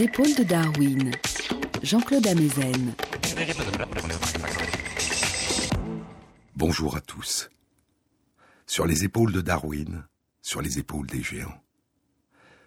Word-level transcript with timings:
Épaules 0.00 0.34
de 0.36 0.44
Darwin, 0.44 1.10
Jean-Claude 1.82 2.26
Amezen. 2.26 2.94
Bonjour 6.54 6.96
à 6.96 7.00
tous. 7.00 7.50
Sur 8.66 8.86
les 8.86 9.04
épaules 9.04 9.32
de 9.32 9.40
Darwin, 9.40 10.04
sur 10.40 10.62
les 10.62 10.78
épaules 10.78 11.08
des 11.08 11.22
géants. 11.22 11.60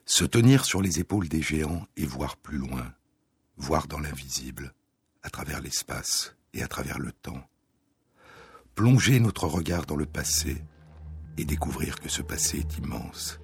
Se 0.06 0.26
tenir 0.26 0.66
sur 0.66 0.82
les 0.82 1.00
épaules 1.00 1.30
des 1.30 1.42
géants 1.42 1.86
et 1.96 2.06
voir 2.06 2.36
plus 2.36 2.58
loin, 2.58 2.94
voir 3.56 3.88
dans 3.88 4.00
l'invisible, 4.00 4.74
à 5.24 5.30
travers 5.30 5.62
l'espace 5.62 6.36
et 6.54 6.64
à 6.64 6.68
travers 6.68 7.00
le 7.00 7.12
temps. 7.12 7.48
Plonger 8.76 9.20
notre 9.20 9.48
regard 9.48 9.86
dans 9.86 9.96
le 9.96 10.06
passé 10.06 10.62
et 11.38 11.46
découvrir 11.46 12.00
que 12.00 12.10
ce 12.10 12.22
passé 12.22 12.60
est 12.60 12.78
immense. 12.78 13.41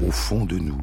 Au 0.00 0.12
fond 0.12 0.44
de 0.44 0.56
nous, 0.58 0.80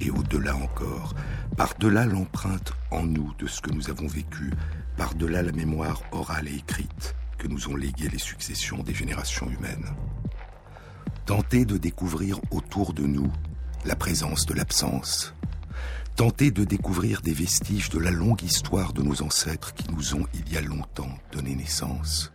et 0.00 0.10
au-delà 0.10 0.56
encore, 0.56 1.14
par-delà 1.58 2.06
l'empreinte 2.06 2.72
en 2.90 3.02
nous 3.02 3.34
de 3.38 3.46
ce 3.46 3.60
que 3.60 3.70
nous 3.70 3.90
avons 3.90 4.06
vécu, 4.06 4.50
par-delà 4.96 5.42
la 5.42 5.52
mémoire 5.52 6.00
orale 6.10 6.48
et 6.48 6.54
écrite 6.54 7.14
que 7.36 7.48
nous 7.48 7.68
ont 7.68 7.76
légué 7.76 8.08
les 8.08 8.18
successions 8.18 8.82
des 8.82 8.94
générations 8.94 9.46
humaines. 9.50 9.90
Tenter 11.26 11.66
de 11.66 11.76
découvrir 11.76 12.40
autour 12.50 12.94
de 12.94 13.02
nous 13.02 13.30
la 13.84 13.94
présence 13.94 14.46
de 14.46 14.54
l'absence. 14.54 15.34
Tenter 16.16 16.50
de 16.50 16.64
découvrir 16.64 17.20
des 17.20 17.34
vestiges 17.34 17.90
de 17.90 17.98
la 17.98 18.10
longue 18.10 18.42
histoire 18.42 18.94
de 18.94 19.02
nos 19.02 19.20
ancêtres 19.20 19.74
qui 19.74 19.92
nous 19.92 20.14
ont 20.14 20.26
il 20.32 20.50
y 20.50 20.56
a 20.56 20.62
longtemps 20.62 21.14
donné 21.30 21.54
naissance. 21.54 22.32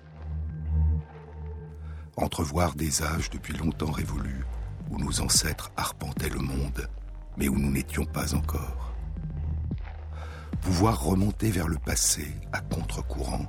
Entrevoir 2.15 2.75
des 2.75 3.01
âges 3.01 3.31
depuis 3.31 3.57
longtemps 3.57 3.91
révolus 3.91 4.45
où 4.89 4.97
nos 4.97 5.21
ancêtres 5.21 5.71
arpentaient 5.77 6.29
le 6.29 6.39
monde, 6.39 6.89
mais 7.37 7.47
où 7.47 7.57
nous 7.57 7.71
n'étions 7.71 8.05
pas 8.05 8.33
encore. 8.35 8.93
Pouvoir 10.61 11.03
remonter 11.03 11.51
vers 11.51 11.67
le 11.67 11.77
passé 11.77 12.35
à 12.51 12.59
contre-courant. 12.59 13.45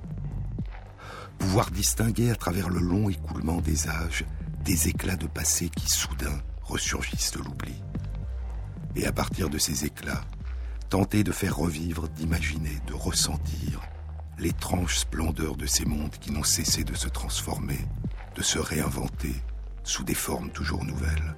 Pouvoir 1.38 1.70
distinguer 1.70 2.30
à 2.30 2.36
travers 2.36 2.68
le 2.68 2.80
long 2.80 3.08
écoulement 3.08 3.60
des 3.60 3.88
âges 3.88 4.24
des 4.66 4.88
éclats 4.88 5.16
de 5.16 5.28
passé 5.28 5.68
qui 5.68 5.88
soudain 5.88 6.40
ressurgissent 6.64 7.30
de 7.30 7.38
l'oubli. 7.38 7.80
Et 8.96 9.06
à 9.06 9.12
partir 9.12 9.48
de 9.48 9.58
ces 9.58 9.84
éclats, 9.84 10.24
tenter 10.88 11.22
de 11.22 11.30
faire 11.30 11.56
revivre, 11.56 12.08
d'imaginer, 12.08 12.80
de 12.88 12.92
ressentir 12.92 13.80
l'étrange 14.38 14.98
splendeur 14.98 15.56
de 15.56 15.66
ces 15.66 15.84
mondes 15.84 16.16
qui 16.20 16.32
n'ont 16.32 16.42
cessé 16.42 16.82
de 16.82 16.94
se 16.94 17.08
transformer, 17.08 17.78
de 18.34 18.42
se 18.42 18.58
réinventer 18.58 19.36
sous 19.86 20.02
des 20.02 20.14
formes 20.14 20.50
toujours 20.50 20.84
nouvelles. 20.84 21.36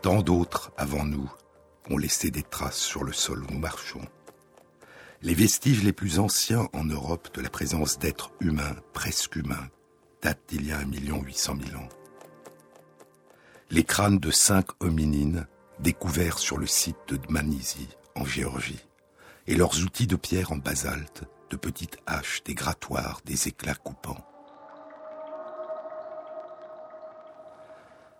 Tant 0.00 0.22
d'autres 0.22 0.72
avant 0.76 1.04
nous 1.04 1.30
ont 1.90 1.98
laissé 1.98 2.30
des 2.30 2.42
traces 2.42 2.78
sur 2.78 3.04
le 3.04 3.12
sol 3.12 3.44
où 3.44 3.52
nous 3.52 3.58
marchons. 3.58 4.00
Les 5.20 5.34
vestiges 5.34 5.84
les 5.84 5.92
plus 5.92 6.18
anciens 6.18 6.68
en 6.72 6.84
Europe 6.84 7.28
de 7.34 7.42
la 7.42 7.50
présence 7.50 7.98
d'êtres 7.98 8.32
humains, 8.40 8.74
presque 8.92 9.36
humains, 9.36 9.68
datent 10.22 10.42
d'il 10.48 10.66
y 10.66 10.72
a 10.72 10.78
un 10.78 10.86
million 10.86 11.22
huit 11.22 11.38
cent 11.38 11.54
mille 11.54 11.76
ans. 11.76 11.88
Les 13.70 13.84
crânes 13.84 14.18
de 14.18 14.30
cinq 14.30 14.66
hominines 14.80 15.46
découverts 15.78 16.38
sur 16.38 16.56
le 16.56 16.66
site 16.66 16.96
de 17.08 17.16
Dmanisi, 17.16 17.88
en 18.16 18.24
Géorgie, 18.24 18.84
et 19.46 19.54
leurs 19.54 19.82
outils 19.82 20.06
de 20.06 20.16
pierre 20.16 20.52
en 20.52 20.56
basalte, 20.56 21.24
de 21.52 21.56
petites 21.58 21.98
haches, 22.06 22.42
des 22.44 22.54
grattoirs, 22.54 23.20
des 23.26 23.46
éclats 23.46 23.74
coupants. 23.74 24.26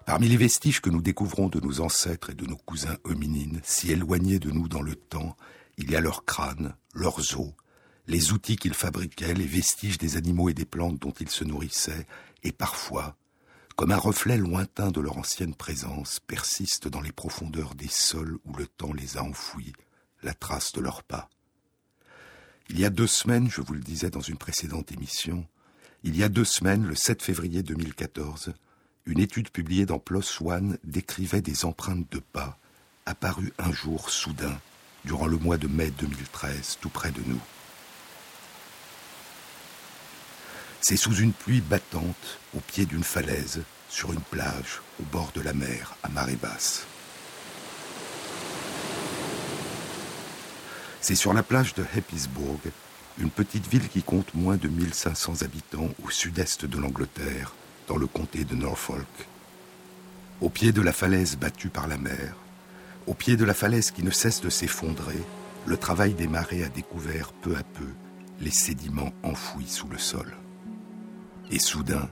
Parmi 0.04 0.28
les 0.28 0.36
vestiges 0.36 0.82
que 0.82 0.90
nous 0.90 1.00
découvrons 1.00 1.48
de 1.48 1.58
nos 1.58 1.80
ancêtres 1.80 2.30
et 2.30 2.34
de 2.34 2.44
nos 2.44 2.56
cousins 2.56 2.98
hominines, 3.04 3.60
si 3.64 3.90
éloignés 3.90 4.38
de 4.38 4.50
nous 4.50 4.68
dans 4.68 4.82
le 4.82 4.94
temps, 4.94 5.34
il 5.78 5.90
y 5.90 5.96
a 5.96 6.02
leurs 6.02 6.26
crânes, 6.26 6.76
leurs 6.92 7.38
os, 7.40 7.54
les 8.06 8.32
outils 8.32 8.56
qu'ils 8.56 8.74
fabriquaient, 8.74 9.32
les 9.32 9.46
vestiges 9.46 9.96
des 9.96 10.18
animaux 10.18 10.50
et 10.50 10.54
des 10.54 10.66
plantes 10.66 10.98
dont 10.98 11.14
ils 11.18 11.30
se 11.30 11.44
nourrissaient, 11.44 12.06
et 12.42 12.52
parfois, 12.52 13.16
comme 13.76 13.92
un 13.92 13.96
reflet 13.96 14.36
lointain 14.36 14.90
de 14.90 15.00
leur 15.00 15.16
ancienne 15.16 15.54
présence, 15.54 16.20
persiste 16.20 16.86
dans 16.86 17.00
les 17.00 17.12
profondeurs 17.12 17.74
des 17.74 17.88
sols 17.88 18.38
où 18.44 18.54
le 18.54 18.66
temps 18.66 18.92
les 18.92 19.16
a 19.16 19.22
enfouis, 19.22 19.72
la 20.22 20.34
trace 20.34 20.72
de 20.72 20.82
leurs 20.82 21.02
pas. 21.02 21.30
Il 22.72 22.80
y 22.80 22.86
a 22.86 22.90
deux 22.90 23.06
semaines, 23.06 23.50
je 23.50 23.60
vous 23.60 23.74
le 23.74 23.80
disais 23.80 24.08
dans 24.08 24.22
une 24.22 24.38
précédente 24.38 24.92
émission, 24.92 25.46
il 26.04 26.16
y 26.16 26.22
a 26.22 26.30
deux 26.30 26.46
semaines, 26.46 26.86
le 26.86 26.94
7 26.94 27.22
février 27.22 27.62
2014, 27.62 28.54
une 29.04 29.20
étude 29.20 29.50
publiée 29.50 29.84
dans 29.84 29.98
PLOS 29.98 30.40
ONE 30.40 30.78
décrivait 30.82 31.42
des 31.42 31.66
empreintes 31.66 32.10
de 32.10 32.18
pas 32.18 32.58
apparues 33.04 33.52
un 33.58 33.72
jour 33.72 34.08
soudain 34.08 34.58
durant 35.04 35.26
le 35.26 35.36
mois 35.36 35.58
de 35.58 35.68
mai 35.68 35.90
2013, 35.90 36.78
tout 36.80 36.88
près 36.88 37.10
de 37.10 37.20
nous. 37.26 37.40
C'est 40.80 40.96
sous 40.96 41.16
une 41.16 41.34
pluie 41.34 41.60
battante, 41.60 42.38
au 42.56 42.60
pied 42.60 42.86
d'une 42.86 43.04
falaise, 43.04 43.64
sur 43.90 44.14
une 44.14 44.22
plage, 44.22 44.80
au 44.98 45.04
bord 45.12 45.30
de 45.34 45.42
la 45.42 45.52
mer, 45.52 45.94
à 46.02 46.08
marée 46.08 46.36
basse. 46.36 46.86
C'est 51.02 51.16
sur 51.16 51.32
la 51.32 51.42
plage 51.42 51.74
de 51.74 51.82
Heppisburg, 51.96 52.60
une 53.18 53.30
petite 53.30 53.66
ville 53.66 53.88
qui 53.88 54.04
compte 54.04 54.34
moins 54.34 54.56
de 54.56 54.68
1500 54.68 55.42
habitants 55.42 55.88
au 56.06 56.10
sud-est 56.10 56.64
de 56.64 56.78
l'Angleterre, 56.78 57.54
dans 57.88 57.96
le 57.96 58.06
comté 58.06 58.44
de 58.44 58.54
Norfolk. 58.54 59.28
Au 60.40 60.48
pied 60.48 60.70
de 60.70 60.80
la 60.80 60.92
falaise 60.92 61.36
battue 61.36 61.70
par 61.70 61.88
la 61.88 61.98
mer, 61.98 62.36
au 63.08 63.14
pied 63.14 63.36
de 63.36 63.44
la 63.44 63.52
falaise 63.52 63.90
qui 63.90 64.04
ne 64.04 64.12
cesse 64.12 64.40
de 64.42 64.48
s'effondrer, 64.48 65.18
le 65.66 65.76
travail 65.76 66.14
des 66.14 66.28
marées 66.28 66.62
a 66.62 66.68
découvert 66.68 67.32
peu 67.32 67.56
à 67.56 67.64
peu 67.64 67.88
les 68.38 68.52
sédiments 68.52 69.12
enfouis 69.24 69.68
sous 69.68 69.88
le 69.88 69.98
sol. 69.98 70.36
Et 71.50 71.58
soudain, 71.58 72.08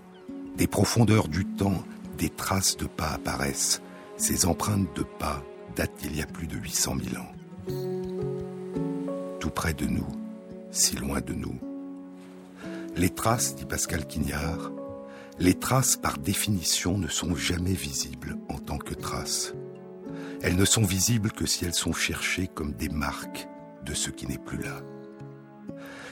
des 0.56 0.66
profondeurs 0.66 1.28
du 1.28 1.44
temps, 1.44 1.84
des 2.18 2.28
traces 2.28 2.76
de 2.76 2.86
pas 2.86 3.10
apparaissent. 3.10 3.82
Ces 4.16 4.46
empreintes 4.46 4.96
de 4.96 5.04
pas 5.04 5.44
datent 5.76 5.96
d'il 6.02 6.16
y 6.16 6.22
a 6.22 6.26
plus 6.26 6.48
de 6.48 6.56
800 6.58 6.96
000 7.04 7.22
ans. 7.22 7.99
Tout 9.40 9.50
près 9.50 9.74
de 9.74 9.86
nous, 9.86 10.06
si 10.70 10.96
loin 10.96 11.20
de 11.20 11.32
nous. 11.32 11.58
Les 12.94 13.10
traces, 13.10 13.56
dit 13.56 13.64
Pascal 13.64 14.06
Quignard, 14.06 14.70
les 15.38 15.54
traces 15.54 15.96
par 15.96 16.18
définition 16.18 16.98
ne 16.98 17.08
sont 17.08 17.34
jamais 17.34 17.72
visibles 17.72 18.36
en 18.48 18.58
tant 18.58 18.78
que 18.78 18.94
traces. 18.94 19.54
Elles 20.42 20.56
ne 20.56 20.64
sont 20.64 20.82
visibles 20.82 21.32
que 21.32 21.46
si 21.46 21.64
elles 21.64 21.74
sont 21.74 21.92
cherchées 21.92 22.46
comme 22.46 22.72
des 22.72 22.88
marques 22.88 23.48
de 23.84 23.94
ce 23.94 24.10
qui 24.10 24.26
n'est 24.26 24.38
plus 24.38 24.62
là. 24.62 24.80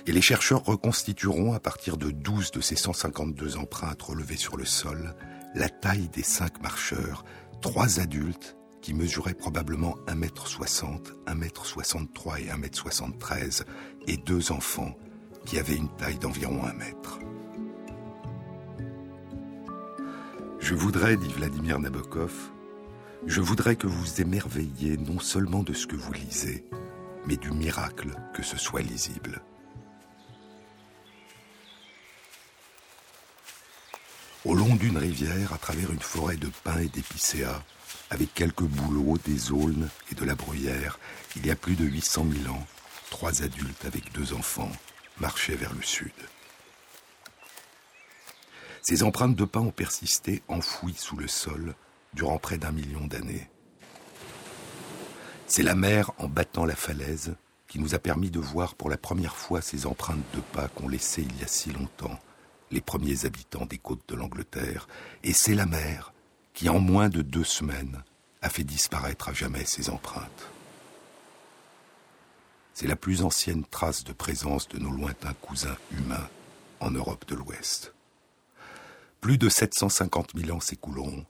Et 0.06 0.12
les 0.12 0.22
chercheurs 0.22 0.64
reconstitueront 0.64 1.52
à 1.52 1.60
partir 1.60 1.98
de 1.98 2.10
12 2.10 2.50
de 2.50 2.60
ces 2.60 2.76
152 2.76 3.58
empreintes 3.58 4.02
relevées 4.02 4.36
sur 4.36 4.56
le 4.56 4.64
sol 4.64 5.14
la 5.54 5.68
taille 5.68 6.08
des 6.08 6.22
cinq 6.22 6.62
marcheurs, 6.62 7.24
trois 7.60 8.00
adultes 8.00 8.57
qui 8.88 8.94
mesuraient 8.94 9.34
probablement 9.34 9.96
1m60, 10.06 11.12
1m63 11.26 12.40
et 12.40 12.46
1m73, 12.46 13.64
et 14.06 14.16
deux 14.16 14.50
enfants 14.50 14.96
qui 15.44 15.58
avaient 15.58 15.76
une 15.76 15.94
taille 15.96 16.18
d'environ 16.18 16.64
1 16.64 16.72
mètre. 16.72 17.18
Je 20.58 20.74
voudrais, 20.74 21.18
dit 21.18 21.30
Vladimir 21.34 21.78
Nabokov, 21.78 22.32
je 23.26 23.42
voudrais 23.42 23.76
que 23.76 23.86
vous 23.86 24.22
émerveilliez 24.22 24.96
non 24.96 25.20
seulement 25.20 25.62
de 25.62 25.74
ce 25.74 25.86
que 25.86 25.96
vous 25.96 26.14
lisez, 26.14 26.64
mais 27.26 27.36
du 27.36 27.50
miracle 27.50 28.16
que 28.34 28.42
ce 28.42 28.56
soit 28.56 28.80
lisible. 28.80 29.42
Au 34.46 34.54
long 34.54 34.76
d'une 34.76 34.96
rivière, 34.96 35.52
à 35.52 35.58
travers 35.58 35.92
une 35.92 36.00
forêt 36.00 36.38
de 36.38 36.48
pins 36.64 36.80
et 36.80 36.88
d'épicéas, 36.88 37.62
avec 38.10 38.32
quelques 38.34 38.62
bouleaux, 38.62 39.18
des 39.18 39.52
aulnes 39.52 39.88
et 40.10 40.14
de 40.14 40.24
la 40.24 40.34
bruyère, 40.34 40.98
il 41.36 41.46
y 41.46 41.50
a 41.50 41.56
plus 41.56 41.76
de 41.76 41.84
800 41.84 42.26
000 42.44 42.54
ans, 42.54 42.66
trois 43.10 43.42
adultes 43.42 43.84
avec 43.84 44.12
deux 44.12 44.32
enfants 44.32 44.72
marchaient 45.20 45.56
vers 45.56 45.74
le 45.74 45.82
sud. 45.82 46.12
Ces 48.82 49.02
empreintes 49.02 49.36
de 49.36 49.44
pins 49.44 49.60
ont 49.60 49.70
persisté 49.70 50.42
enfouies 50.48 50.94
sous 50.96 51.16
le 51.16 51.28
sol 51.28 51.74
durant 52.14 52.38
près 52.38 52.56
d'un 52.56 52.72
million 52.72 53.06
d'années. 53.06 53.50
C'est 55.46 55.62
la 55.62 55.74
mer, 55.74 56.12
en 56.18 56.28
battant 56.28 56.64
la 56.64 56.76
falaise, 56.76 57.34
qui 57.68 57.78
nous 57.78 57.94
a 57.94 57.98
permis 57.98 58.30
de 58.30 58.38
voir 58.38 58.74
pour 58.74 58.88
la 58.88 58.96
première 58.96 59.36
fois 59.36 59.60
ces 59.60 59.86
empreintes 59.86 60.24
de 60.34 60.40
pas 60.40 60.68
qu'ont 60.68 60.88
laissées 60.88 61.22
il 61.22 61.38
y 61.38 61.44
a 61.44 61.46
si 61.46 61.70
longtemps 61.70 62.18
les 62.70 62.80
premiers 62.80 63.24
habitants 63.24 63.66
des 63.66 63.78
côtes 63.78 64.06
de 64.08 64.14
l'Angleterre. 64.14 64.88
Et 65.24 65.32
c'est 65.32 65.54
la 65.54 65.66
mer 65.66 66.12
qui, 66.58 66.68
en 66.68 66.80
moins 66.80 67.08
de 67.08 67.22
deux 67.22 67.44
semaines, 67.44 68.02
a 68.42 68.50
fait 68.50 68.64
disparaître 68.64 69.28
à 69.28 69.32
jamais 69.32 69.64
ces 69.64 69.90
empreintes. 69.90 70.48
C'est 72.74 72.88
la 72.88 72.96
plus 72.96 73.22
ancienne 73.22 73.64
trace 73.64 74.02
de 74.02 74.12
présence 74.12 74.66
de 74.66 74.80
nos 74.80 74.90
lointains 74.90 75.34
cousins 75.34 75.76
humains 75.92 76.28
en 76.80 76.90
Europe 76.90 77.28
de 77.28 77.36
l'Ouest. 77.36 77.94
Plus 79.20 79.38
de 79.38 79.48
750 79.48 80.32
000 80.34 80.56
ans 80.56 80.58
s'écouleront, 80.58 81.24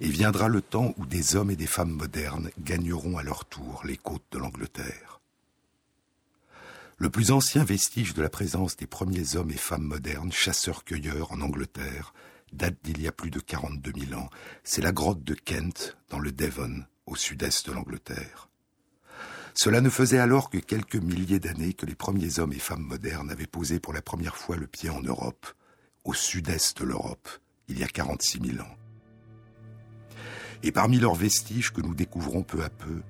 et 0.00 0.08
viendra 0.08 0.46
le 0.46 0.62
temps 0.62 0.94
où 0.98 1.04
des 1.04 1.34
hommes 1.34 1.50
et 1.50 1.56
des 1.56 1.66
femmes 1.66 1.90
modernes 1.90 2.50
gagneront 2.60 3.18
à 3.18 3.24
leur 3.24 3.46
tour 3.46 3.82
les 3.84 3.96
côtes 3.96 4.22
de 4.30 4.38
l'Angleterre. 4.38 5.20
Le 6.98 7.10
plus 7.10 7.32
ancien 7.32 7.64
vestige 7.64 8.14
de 8.14 8.22
la 8.22 8.30
présence 8.30 8.76
des 8.76 8.86
premiers 8.86 9.34
hommes 9.34 9.50
et 9.50 9.56
femmes 9.56 9.82
modernes, 9.82 10.30
chasseurs-cueilleurs 10.30 11.32
en 11.32 11.40
Angleterre, 11.40 12.14
date 12.54 12.76
d'il 12.82 13.02
y 13.02 13.08
a 13.08 13.12
plus 13.12 13.30
de 13.30 13.40
42 13.40 13.92
000 14.08 14.20
ans. 14.20 14.30
C'est 14.62 14.82
la 14.82 14.92
grotte 14.92 15.24
de 15.24 15.34
Kent, 15.34 15.96
dans 16.08 16.18
le 16.18 16.32
Devon, 16.32 16.84
au 17.06 17.16
sud-est 17.16 17.66
de 17.66 17.72
l'Angleterre. 17.72 18.48
Cela 19.54 19.80
ne 19.80 19.90
faisait 19.90 20.18
alors 20.18 20.50
que 20.50 20.58
quelques 20.58 20.96
milliers 20.96 21.38
d'années 21.38 21.74
que 21.74 21.86
les 21.86 21.94
premiers 21.94 22.38
hommes 22.38 22.52
et 22.52 22.58
femmes 22.58 22.82
modernes 22.82 23.30
avaient 23.30 23.46
posé 23.46 23.78
pour 23.78 23.92
la 23.92 24.02
première 24.02 24.36
fois 24.36 24.56
le 24.56 24.66
pied 24.66 24.90
en 24.90 25.00
Europe, 25.00 25.46
au 26.04 26.12
sud-est 26.12 26.78
de 26.78 26.84
l'Europe, 26.84 27.28
il 27.68 27.78
y 27.78 27.84
a 27.84 27.88
46 27.88 28.40
000 28.44 28.62
ans. 28.62 28.76
Et 30.62 30.72
parmi 30.72 30.98
leurs 30.98 31.14
vestiges 31.14 31.72
que 31.72 31.80
nous 31.80 31.94
découvrons 31.94 32.42
peu 32.42 32.64
à 32.64 32.68
peu, 32.70 33.02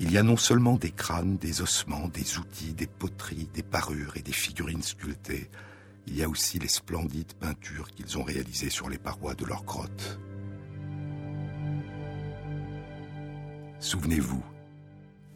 il 0.00 0.10
y 0.10 0.18
a 0.18 0.22
non 0.22 0.36
seulement 0.36 0.76
des 0.76 0.90
crânes, 0.90 1.36
des 1.36 1.62
ossements, 1.62 2.08
des 2.08 2.38
outils, 2.38 2.74
des 2.74 2.86
poteries, 2.86 3.48
des 3.54 3.62
parures 3.62 4.16
et 4.16 4.22
des 4.22 4.32
figurines 4.32 4.82
sculptées, 4.82 5.48
il 6.06 6.16
y 6.16 6.22
a 6.22 6.28
aussi 6.28 6.58
les 6.58 6.68
splendides 6.68 7.34
peintures 7.34 7.90
qu'ils 7.90 8.18
ont 8.18 8.22
réalisées 8.22 8.70
sur 8.70 8.88
les 8.88 8.98
parois 8.98 9.34
de 9.34 9.44
leurs 9.44 9.64
grottes. 9.64 10.18
Souvenez-vous, 13.80 14.42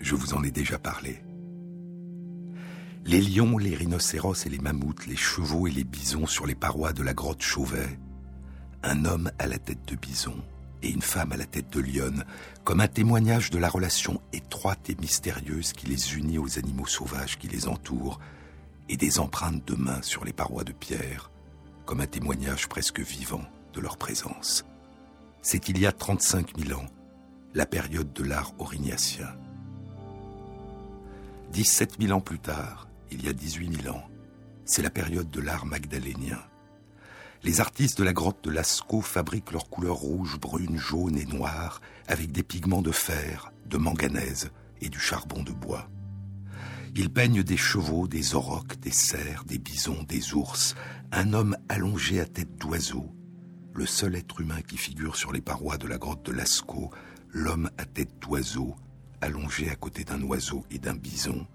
je 0.01 0.15
vous 0.15 0.35
en 0.35 0.43
ai 0.43 0.51
déjà 0.51 0.79
parlé. 0.79 1.23
Les 3.05 3.21
lions, 3.21 3.59
les 3.59 3.75
rhinocéros 3.75 4.47
et 4.47 4.51
les 4.51 4.59
mammouths, 4.59 5.07
les 5.07 5.17
chevaux 5.17 5.67
et 5.67 5.71
les 5.71 5.85
bisons 5.85 6.27
sur 6.27 6.47
les 6.47 6.55
parois 6.55 6.93
de 6.93 7.03
la 7.03 7.15
grotte 7.15 7.43
Chauvet, 7.43 7.99
un 8.83 9.05
homme 9.05 9.31
à 9.39 9.47
la 9.47 9.59
tête 9.59 9.87
de 9.87 9.97
bison 9.97 10.37
et 10.83 10.91
une 10.91 11.03
femme 11.03 11.33
à 11.33 11.37
la 11.37 11.47
tête 11.47 11.71
de 11.71 11.81
lionne, 11.81 12.25
comme 12.65 12.81
un 12.81 12.89
témoignage 12.89 13.51
de 13.51 13.59
la 13.59 13.69
relation 13.69 14.21
étroite 14.33 14.89
et 14.89 14.97
mystérieuse 15.01 15.73
qui 15.73 15.87
les 15.87 16.15
unit 16.15 16.39
aux 16.39 16.59
animaux 16.59 16.87
sauvages 16.87 17.39
qui 17.39 17.49
les 17.49 17.69
entourent, 17.69 18.21
et 18.91 18.97
des 18.97 19.21
empreintes 19.21 19.65
de 19.67 19.77
mains 19.77 20.03
sur 20.03 20.25
les 20.25 20.33
parois 20.33 20.65
de 20.65 20.73
pierre, 20.73 21.31
comme 21.87 22.01
un 22.01 22.07
témoignage 22.07 22.69
presque 22.69 22.99
vivant 22.99 23.45
de 23.73 23.81
leur 23.81 23.97
présence. 23.97 24.65
C'est 25.43 25.69
il 25.69 25.79
y 25.79 25.87
a 25.87 25.93
35 25.93 26.59
000 26.59 26.79
ans, 26.79 26.87
la 27.55 27.67
période 27.67 28.13
de 28.13 28.25
l'art 28.25 28.53
aurignacien. 28.59 29.29
17 31.53 31.99
000 32.01 32.13
ans 32.13 32.21
plus 32.21 32.41
tard, 32.41 32.89
il 33.13 33.25
y 33.25 33.29
a 33.29 33.33
18 33.33 33.83
000 33.83 33.97
ans, 33.97 34.03
c'est 34.65 34.83
la 34.83 34.91
période 34.91 35.31
de 35.31 35.41
l'art 35.41 35.67
magdalénien. 35.67 36.41
Les 37.45 37.61
artistes 37.61 37.97
de 37.97 38.05
la 38.05 38.13
grotte 38.13 38.43
de 38.43 38.51
Lascaux 38.51 39.03
fabriquent 39.03 39.53
leurs 39.53 39.71
couleurs 39.71 39.97
rouges, 39.97 40.39
brunes, 40.41 40.79
jaunes 40.79 41.17
et 41.17 41.27
noires 41.27 41.81
avec 42.09 42.33
des 42.33 42.43
pigments 42.43 42.83
de 42.83 42.93
fer, 42.93 43.53
de 43.67 43.79
manganèse 43.79 44.51
et 44.81 44.89
du 44.89 44.99
charbon 44.99 45.45
de 45.45 45.53
bois. 45.53 45.89
Ils 46.97 47.11
peignent 47.11 47.43
des 47.43 47.57
chevaux, 47.57 48.09
des 48.09 48.35
aurochs, 48.35 48.79
des 48.81 48.91
cerfs, 48.91 49.45
des 49.45 49.59
bisons, 49.59 50.03
des 50.03 50.35
ours, 50.35 50.75
un 51.13 51.33
homme 51.33 51.57
allongé 51.69 52.21
à 52.21 52.27
tête 52.27 52.57
d'oiseau, 52.57 53.15
le 53.75 53.87
seul 53.87 54.17
être 54.17 54.41
humain 54.41 54.61
qui 54.63 54.77
figure 54.77 55.17
sur 55.17 55.33
les 55.33 55.41
parois 55.41 55.79
de 55.79 55.87
la 55.87 55.99
grotte 55.99 56.27
de 56.27 56.33
Lascaux, 56.33 56.91
l'homme 57.31 57.71
à 57.79 57.85
tête 57.85 58.19
d'oiseau, 58.21 58.75
allongé 59.21 59.71
à 59.71 59.77
côté 59.77 60.05
d'un 60.05 60.21
oiseau 60.23 60.65
et 60.71 60.79
d'un 60.79 60.95
bison, 60.95 61.47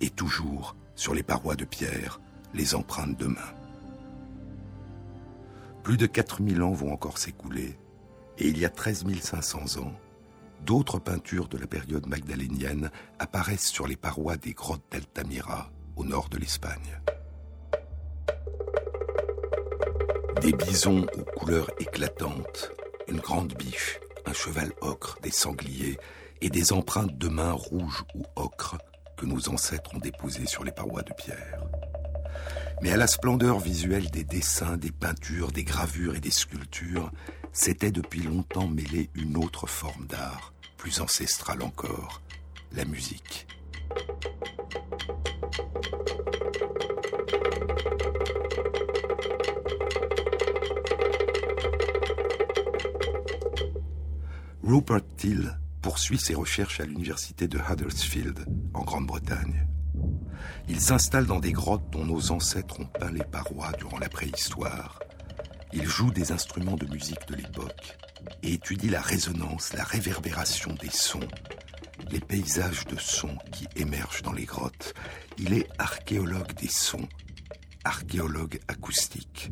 et 0.00 0.10
toujours, 0.10 0.74
sur 0.94 1.14
les 1.14 1.22
parois 1.22 1.56
de 1.56 1.64
pierre, 1.64 2.20
les 2.54 2.74
empreintes 2.74 3.18
de 3.18 3.26
mains. 3.26 3.54
Plus 5.82 5.98
de 5.98 6.06
4000 6.06 6.62
ans 6.62 6.72
vont 6.72 6.92
encore 6.92 7.18
s'écouler, 7.18 7.78
et 8.38 8.48
il 8.48 8.58
y 8.58 8.64
a 8.64 8.70
13 8.70 9.04
500 9.20 9.82
ans, 9.82 9.92
d'autres 10.64 10.98
peintures 10.98 11.48
de 11.48 11.58
la 11.58 11.66
période 11.66 12.06
magdalénienne 12.06 12.90
apparaissent 13.18 13.68
sur 13.68 13.86
les 13.86 13.96
parois 13.96 14.36
des 14.36 14.52
grottes 14.52 14.84
d'Altamira, 14.90 15.70
au 15.96 16.04
nord 16.04 16.28
de 16.28 16.38
l'Espagne. 16.38 17.00
Des 20.42 20.52
bisons 20.52 21.06
aux 21.16 21.38
couleurs 21.38 21.70
éclatantes, 21.80 22.72
une 23.08 23.20
grande 23.20 23.54
biche, 23.54 23.98
un 24.26 24.32
cheval 24.32 24.72
ocre, 24.80 25.18
des 25.22 25.30
sangliers 25.30 25.98
et 26.40 26.50
des 26.50 26.72
empreintes 26.72 27.16
de 27.16 27.28
mains 27.28 27.52
rouges 27.52 28.04
ou 28.14 28.24
ocre 28.36 28.76
que 29.16 29.24
nos 29.26 29.48
ancêtres 29.48 29.94
ont 29.94 29.98
déposées 29.98 30.46
sur 30.46 30.62
les 30.64 30.72
parois 30.72 31.02
de 31.02 31.12
pierre. 31.14 31.62
Mais 32.82 32.92
à 32.92 32.96
la 32.96 33.06
splendeur 33.06 33.58
visuelle 33.58 34.10
des 34.10 34.24
dessins, 34.24 34.76
des 34.76 34.92
peintures, 34.92 35.52
des 35.52 35.64
gravures 35.64 36.14
et 36.14 36.20
des 36.20 36.30
sculptures, 36.30 37.10
s'était 37.52 37.90
depuis 37.90 38.20
longtemps 38.22 38.68
mêlée 38.68 39.08
une 39.14 39.36
autre 39.36 39.66
forme 39.66 40.06
d'art, 40.06 40.52
plus 40.76 41.00
ancestrale 41.00 41.62
encore, 41.62 42.20
la 42.72 42.84
musique. 42.84 43.46
Rupert 54.62 55.00
Till 55.16 55.58
poursuit 55.80 56.18
ses 56.18 56.34
recherches 56.34 56.80
à 56.80 56.84
l'université 56.84 57.48
de 57.48 57.58
Huddersfield, 57.58 58.44
en 58.74 58.82
Grande-Bretagne. 58.82 59.66
Il 60.68 60.80
s'installe 60.80 61.26
dans 61.26 61.40
des 61.40 61.52
grottes 61.52 61.90
dont 61.90 62.04
nos 62.04 62.32
ancêtres 62.32 62.80
ont 62.80 62.86
peint 62.86 63.12
les 63.12 63.24
parois 63.24 63.72
durant 63.78 63.98
la 63.98 64.08
préhistoire. 64.08 65.00
Il 65.72 65.86
joue 65.86 66.10
des 66.10 66.32
instruments 66.32 66.76
de 66.76 66.86
musique 66.86 67.26
de 67.28 67.34
l'époque 67.34 67.96
et 68.42 68.54
étudie 68.54 68.88
la 68.88 69.00
résonance, 69.00 69.72
la 69.72 69.84
réverbération 69.84 70.72
des 70.74 70.90
sons, 70.90 71.28
les 72.10 72.20
paysages 72.20 72.86
de 72.86 72.96
sons 72.98 73.36
qui 73.52 73.66
émergent 73.76 74.22
dans 74.22 74.32
les 74.32 74.44
grottes. 74.44 74.94
Il 75.38 75.52
est 75.52 75.68
archéologue 75.78 76.52
des 76.54 76.68
sons, 76.68 77.08
archéologue 77.84 78.60
acoustique. 78.68 79.50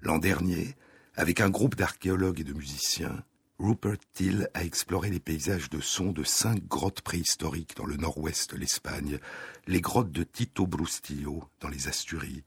L'an 0.00 0.18
dernier, 0.18 0.74
avec 1.14 1.40
un 1.40 1.50
groupe 1.50 1.76
d'archéologues 1.76 2.40
et 2.40 2.44
de 2.44 2.54
musiciens, 2.54 3.24
Rupert 3.62 3.98
Till 4.12 4.48
a 4.54 4.64
exploré 4.64 5.08
les 5.08 5.20
paysages 5.20 5.70
de 5.70 5.80
son 5.80 6.10
de 6.10 6.24
cinq 6.24 6.66
grottes 6.66 7.00
préhistoriques 7.00 7.76
dans 7.76 7.86
le 7.86 7.96
nord-ouest 7.96 8.52
de 8.52 8.58
l'Espagne, 8.58 9.20
les 9.68 9.80
grottes 9.80 10.10
de 10.10 10.24
Tito 10.24 10.66
Brustillo 10.66 11.44
dans 11.60 11.68
les 11.68 11.86
Asturies, 11.86 12.42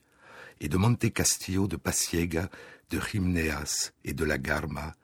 et 0.60 0.68
de 0.68 0.76
Monte 0.76 1.10
Castillo 1.10 1.68
de 1.68 1.76
Pasiega, 1.76 2.50
de 2.90 3.00
Jimneas 3.00 3.92
et 4.04 4.12
de 4.12 4.24
la 4.26 4.36
Garma 4.36 4.94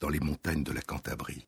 dans 0.00 0.08
les 0.08 0.20
montagnes 0.20 0.64
de 0.64 0.72
la 0.72 0.80
Cantabrie. 0.80 1.46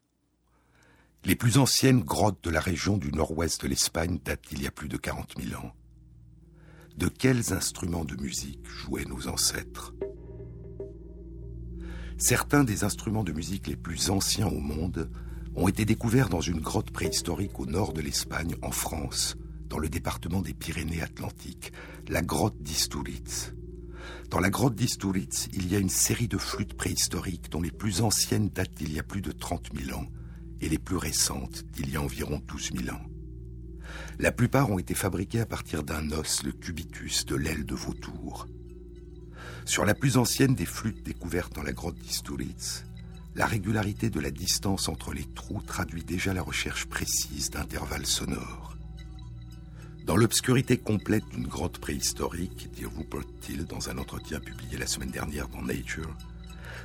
Les 1.24 1.34
plus 1.34 1.56
anciennes 1.56 2.00
grottes 2.00 2.44
de 2.44 2.50
la 2.50 2.60
région 2.60 2.98
du 2.98 3.12
nord-ouest 3.12 3.62
de 3.62 3.68
l'Espagne 3.68 4.18
datent 4.22 4.48
d'il 4.50 4.62
y 4.62 4.66
a 4.66 4.70
plus 4.70 4.88
de 4.88 4.98
40 4.98 5.40
000 5.40 5.58
ans. 5.58 5.72
De 6.94 7.08
quels 7.08 7.54
instruments 7.54 8.04
de 8.04 8.20
musique 8.20 8.68
jouaient 8.68 9.06
nos 9.06 9.28
ancêtres? 9.28 9.94
Certains 12.20 12.64
des 12.64 12.84
instruments 12.84 13.24
de 13.24 13.32
musique 13.32 13.66
les 13.66 13.76
plus 13.76 14.10
anciens 14.10 14.46
au 14.46 14.60
monde 14.60 15.10
ont 15.54 15.68
été 15.68 15.86
découverts 15.86 16.28
dans 16.28 16.42
une 16.42 16.60
grotte 16.60 16.90
préhistorique 16.90 17.58
au 17.58 17.64
nord 17.64 17.94
de 17.94 18.02
l'Espagne, 18.02 18.56
en 18.60 18.70
France, 18.70 19.38
dans 19.70 19.78
le 19.78 19.88
département 19.88 20.42
des 20.42 20.52
Pyrénées-Atlantiques, 20.52 21.72
la 22.08 22.20
grotte 22.20 22.62
d'Isturiz. 22.62 23.54
Dans 24.28 24.38
la 24.38 24.50
grotte 24.50 24.74
d'Isturiz, 24.74 25.48
il 25.54 25.72
y 25.72 25.74
a 25.74 25.78
une 25.78 25.88
série 25.88 26.28
de 26.28 26.36
flûtes 26.36 26.74
préhistoriques 26.74 27.50
dont 27.50 27.62
les 27.62 27.70
plus 27.70 28.02
anciennes 28.02 28.50
datent 28.50 28.74
d'il 28.76 28.92
y 28.92 28.98
a 28.98 29.02
plus 29.02 29.22
de 29.22 29.32
30 29.32 29.70
000 29.74 29.98
ans 29.98 30.06
et 30.60 30.68
les 30.68 30.78
plus 30.78 30.96
récentes 30.96 31.64
d'il 31.72 31.88
y 31.88 31.96
a 31.96 32.02
environ 32.02 32.42
12 32.46 32.72
000 32.84 32.94
ans. 32.94 33.02
La 34.18 34.30
plupart 34.30 34.70
ont 34.70 34.78
été 34.78 34.92
fabriquées 34.92 35.40
à 35.40 35.46
partir 35.46 35.84
d'un 35.84 36.12
os, 36.12 36.42
le 36.42 36.52
cubitus, 36.52 37.24
de 37.24 37.34
l'aile 37.34 37.64
de 37.64 37.74
vautour. 37.74 38.46
Sur 39.64 39.84
la 39.84 39.94
plus 39.94 40.16
ancienne 40.16 40.54
des 40.54 40.66
flûtes 40.66 41.04
découvertes 41.04 41.54
dans 41.54 41.62
la 41.62 41.72
grotte 41.72 41.98
d'Isturiz, 41.98 42.84
la 43.34 43.46
régularité 43.46 44.10
de 44.10 44.20
la 44.20 44.30
distance 44.30 44.88
entre 44.88 45.12
les 45.12 45.24
trous 45.24 45.62
traduit 45.62 46.02
déjà 46.02 46.34
la 46.34 46.42
recherche 46.42 46.86
précise 46.86 47.50
d'intervalles 47.50 48.06
sonores. 48.06 48.76
Dans 50.04 50.16
l'obscurité 50.16 50.76
complète 50.76 51.28
d'une 51.28 51.46
grotte 51.46 51.78
préhistorique, 51.78 52.70
dit 52.72 52.84
Rupert 52.84 53.26
Till 53.40 53.64
dans 53.64 53.90
un 53.90 53.98
entretien 53.98 54.40
publié 54.40 54.76
la 54.76 54.86
semaine 54.86 55.10
dernière 55.10 55.48
dans 55.48 55.62
Nature, 55.62 56.16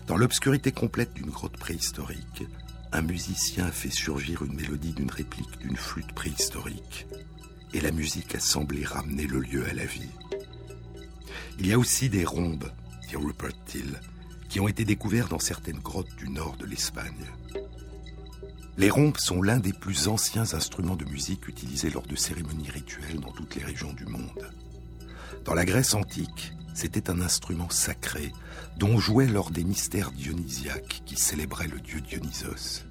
dans 0.05 0.17
l'obscurité 0.17 0.71
complète 0.71 1.13
d'une 1.13 1.31
grotte 1.31 1.57
préhistorique, 1.57 2.43
un 2.91 3.01
musicien 3.01 3.71
fait 3.71 3.89
surgir 3.89 4.43
une 4.43 4.55
mélodie 4.55 4.93
d'une 4.93 5.09
réplique 5.09 5.57
d'une 5.59 5.75
flûte 5.75 6.13
préhistorique, 6.13 7.07
et 7.73 7.81
la 7.81 7.91
musique 7.91 8.35
a 8.35 8.39
semblé 8.39 8.85
ramener 8.85 9.25
le 9.25 9.39
lieu 9.39 9.65
à 9.67 9.73
la 9.73 9.85
vie. 9.85 10.11
Il 11.57 11.67
y 11.67 11.73
a 11.73 11.79
aussi 11.79 12.09
des 12.09 12.25
rhombes, 12.25 12.69
dit 13.07 13.15
Rupert 13.15 13.63
Till, 13.65 13.99
qui 14.49 14.59
ont 14.59 14.67
été 14.67 14.83
découverts 14.83 15.29
dans 15.29 15.39
certaines 15.39 15.79
grottes 15.79 16.13
du 16.17 16.29
nord 16.29 16.57
de 16.57 16.65
l'Espagne. 16.65 17.25
Les 18.77 18.89
rompes 18.89 19.19
sont 19.19 19.41
l'un 19.41 19.59
des 19.59 19.71
plus 19.71 20.09
anciens 20.09 20.53
instruments 20.53 20.97
de 20.97 21.05
musique 21.05 21.47
utilisés 21.47 21.89
lors 21.89 22.05
de 22.05 22.15
cérémonies 22.15 22.69
rituelles 22.69 23.21
dans 23.21 23.31
toutes 23.31 23.55
les 23.55 23.63
régions 23.63 23.93
du 23.93 24.05
monde. 24.05 24.51
Dans 25.45 25.53
la 25.53 25.63
Grèce 25.63 25.93
antique, 25.93 26.51
c'était 26.73 27.09
un 27.09 27.21
instrument 27.21 27.69
sacré 27.69 28.33
dont 28.77 28.89
on 28.89 28.99
jouait 28.99 29.27
lors 29.27 29.49
des 29.49 29.63
mystères 29.63 30.11
dionysiaques 30.11 31.03
qui 31.05 31.15
célébraient 31.15 31.69
le 31.69 31.79
dieu 31.79 32.01
Dionysos. 32.01 32.83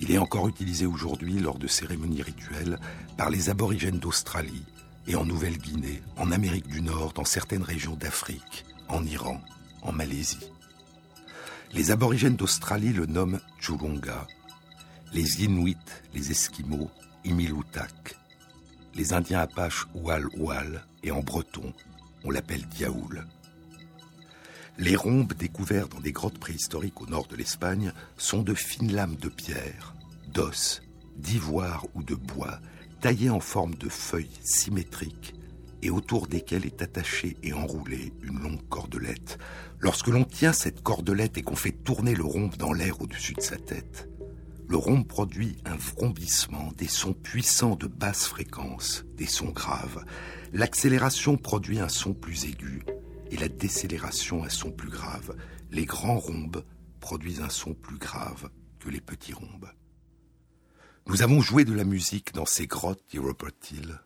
Il 0.00 0.10
est 0.10 0.18
encore 0.18 0.48
utilisé 0.48 0.86
aujourd'hui 0.86 1.38
lors 1.38 1.58
de 1.58 1.66
cérémonies 1.66 2.22
rituelles 2.22 2.78
par 3.18 3.28
les 3.28 3.50
aborigènes 3.50 3.98
d'Australie 3.98 4.64
et 5.08 5.16
en 5.16 5.24
Nouvelle-Guinée, 5.24 6.02
en 6.18 6.30
Amérique 6.30 6.68
du 6.68 6.82
Nord, 6.82 7.14
dans 7.14 7.24
certaines 7.24 7.62
régions 7.62 7.96
d'Afrique, 7.96 8.66
en 8.88 9.04
Iran, 9.04 9.40
en 9.82 9.90
Malaisie. 9.90 10.50
Les 11.72 11.90
aborigènes 11.90 12.36
d'Australie 12.36 12.92
le 12.92 13.06
nomment 13.06 13.40
Chulunga, 13.58 14.26
les 15.12 15.42
Inuits, 15.42 15.76
les 16.14 16.30
Esquimaux, 16.30 16.90
Imilutak, 17.24 18.16
les 18.94 19.14
Indiens 19.14 19.40
Apaches 19.40 19.86
Oual 19.94 20.26
Oual 20.36 20.84
et 21.02 21.10
en 21.10 21.20
breton, 21.20 21.72
on 22.24 22.30
l'appelle 22.30 22.66
Diaoul. 22.66 23.26
Les 24.76 24.94
rhombes 24.94 25.32
découverts 25.32 25.88
dans 25.88 26.00
des 26.00 26.12
grottes 26.12 26.38
préhistoriques 26.38 27.00
au 27.00 27.06
nord 27.06 27.26
de 27.26 27.36
l'Espagne 27.36 27.92
sont 28.16 28.42
de 28.42 28.54
fines 28.54 28.92
lames 28.92 29.16
de 29.16 29.28
pierre, 29.28 29.94
d'os, 30.32 30.82
d'ivoire 31.16 31.86
ou 31.94 32.02
de 32.02 32.14
bois, 32.14 32.60
taillées 33.00 33.30
en 33.30 33.40
forme 33.40 33.74
de 33.74 33.88
feuilles 33.88 34.38
symétriques 34.42 35.34
et 35.82 35.90
autour 35.90 36.26
desquelles 36.26 36.66
est 36.66 36.82
attachée 36.82 37.36
et 37.42 37.52
enroulée 37.52 38.12
une 38.22 38.40
longue 38.40 38.68
cordelette. 38.68 39.38
Lorsque 39.78 40.08
l'on 40.08 40.24
tient 40.24 40.52
cette 40.52 40.82
cordelette 40.82 41.38
et 41.38 41.42
qu'on 41.42 41.56
fait 41.56 41.72
tourner 41.72 42.14
le 42.14 42.24
rhombe 42.24 42.56
dans 42.56 42.72
l'air 42.72 43.00
au-dessus 43.00 43.34
de 43.34 43.40
sa 43.40 43.56
tête, 43.56 44.08
le 44.68 44.76
rhombe 44.76 45.06
produit 45.06 45.56
un 45.64 45.76
vrombissement, 45.76 46.72
des 46.76 46.88
sons 46.88 47.14
puissants 47.14 47.76
de 47.76 47.86
basse 47.86 48.26
fréquence, 48.26 49.04
des 49.16 49.26
sons 49.26 49.50
graves. 49.50 50.04
L'accélération 50.52 51.36
produit 51.36 51.78
un 51.78 51.88
son 51.88 52.12
plus 52.12 52.44
aigu 52.44 52.84
et 53.30 53.36
la 53.36 53.48
décélération 53.48 54.44
un 54.44 54.50
son 54.50 54.70
plus 54.70 54.90
grave. 54.90 55.36
Les 55.70 55.86
grands 55.86 56.18
rhombes 56.18 56.64
produisent 57.00 57.40
un 57.40 57.48
son 57.48 57.72
plus 57.72 57.98
grave 57.98 58.50
que 58.78 58.90
les 58.90 59.00
petits 59.00 59.32
rhombes. 59.32 59.70
Nous 61.08 61.22
avons 61.22 61.40
joué 61.40 61.64
de 61.64 61.72
la 61.72 61.84
musique 61.84 62.34
dans 62.34 62.44
ces 62.44 62.66
grottes, 62.66 63.02
dit 63.08 63.18
Robert 63.18 63.52
Hill. 63.70 63.98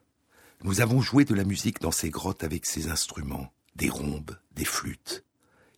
Nous 0.62 0.80
avons 0.80 1.00
joué 1.00 1.24
de 1.24 1.34
la 1.34 1.42
musique 1.42 1.80
dans 1.80 1.90
ces 1.90 2.10
grottes 2.10 2.44
avec 2.44 2.64
ces 2.64 2.90
instruments, 2.90 3.52
des 3.74 3.88
rhombes, 3.88 4.38
des 4.52 4.64
flûtes, 4.64 5.24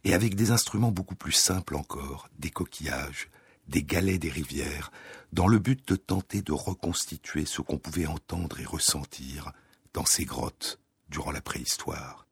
et 0.05 0.13
avec 0.13 0.35
des 0.35 0.51
instruments 0.51 0.91
beaucoup 0.91 1.15
plus 1.15 1.33
simples 1.33 1.77
encore, 1.77 2.29
des 2.39 2.51
coquillages, 2.51 3.31
des 3.69 3.83
galets 3.83 4.19
des 4.19 4.29
rivières, 4.29 4.93
dans 5.33 5.49
le 5.49 5.59
but 5.59 5.89
de 5.89 5.97
tenter 5.97 6.43
de 6.43 6.53
reconstituer 6.53 7.47
ce 7.47 7.63
qu'on 7.63 7.79
pouvait 7.79 8.05
entendre 8.05 8.61
et 8.61 8.67
ressentir 8.67 9.53
dans 9.95 10.05
ces 10.05 10.27
grottes 10.27 10.79
durant 11.09 11.31
la 11.31 11.41
préhistoire. 11.41 12.27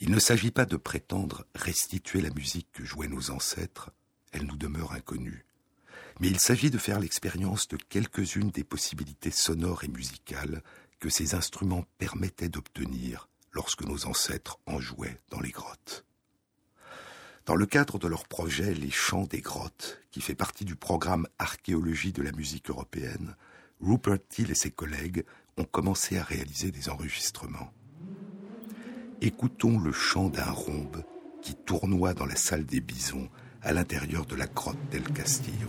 Il 0.00 0.10
ne 0.10 0.20
s'agit 0.20 0.52
pas 0.52 0.64
de 0.64 0.78
prétendre 0.78 1.44
restituer 1.54 2.22
la 2.22 2.30
musique 2.30 2.72
que 2.72 2.86
jouaient 2.86 3.08
nos 3.08 3.30
ancêtres, 3.30 3.90
elle 4.32 4.46
nous 4.46 4.56
demeure 4.56 4.92
inconnue. 4.92 5.44
Mais 6.20 6.28
il 6.28 6.38
s'agit 6.38 6.70
de 6.70 6.78
faire 6.78 7.00
l'expérience 7.00 7.66
de 7.68 7.76
quelques-unes 7.76 8.50
des 8.50 8.64
possibilités 8.64 9.30
sonores 9.30 9.84
et 9.84 9.88
musicales 9.88 10.62
que 10.98 11.08
ces 11.08 11.34
instruments 11.34 11.86
permettaient 11.96 12.50
d'obtenir 12.50 13.30
lorsque 13.52 13.84
nos 13.84 14.06
ancêtres 14.06 14.60
en 14.66 14.78
jouaient 14.78 15.18
dans 15.30 15.40
les 15.40 15.50
grottes. 15.50 16.04
Dans 17.46 17.56
le 17.56 17.64
cadre 17.64 17.98
de 17.98 18.06
leur 18.06 18.28
projet 18.28 18.74
Les 18.74 18.90
Chants 18.90 19.24
des 19.24 19.40
Grottes, 19.40 19.98
qui 20.10 20.20
fait 20.20 20.34
partie 20.34 20.66
du 20.66 20.76
programme 20.76 21.26
Archéologie 21.38 22.12
de 22.12 22.22
la 22.22 22.32
musique 22.32 22.68
européenne, 22.68 23.34
Rupert 23.80 24.18
Till 24.28 24.50
et 24.50 24.54
ses 24.54 24.70
collègues 24.70 25.24
ont 25.56 25.64
commencé 25.64 26.18
à 26.18 26.22
réaliser 26.22 26.70
des 26.70 26.90
enregistrements. 26.90 27.72
Écoutons 29.22 29.78
le 29.78 29.90
chant 29.90 30.28
d'un 30.28 30.50
rhombe 30.50 31.02
qui 31.40 31.54
tournoie 31.54 32.12
dans 32.12 32.26
la 32.26 32.36
salle 32.36 32.66
des 32.66 32.80
bisons 32.80 33.30
à 33.62 33.72
l'intérieur 33.72 34.26
de 34.26 34.36
la 34.36 34.46
grotte 34.46 34.88
del 34.90 35.02
Castillo. 35.02 35.68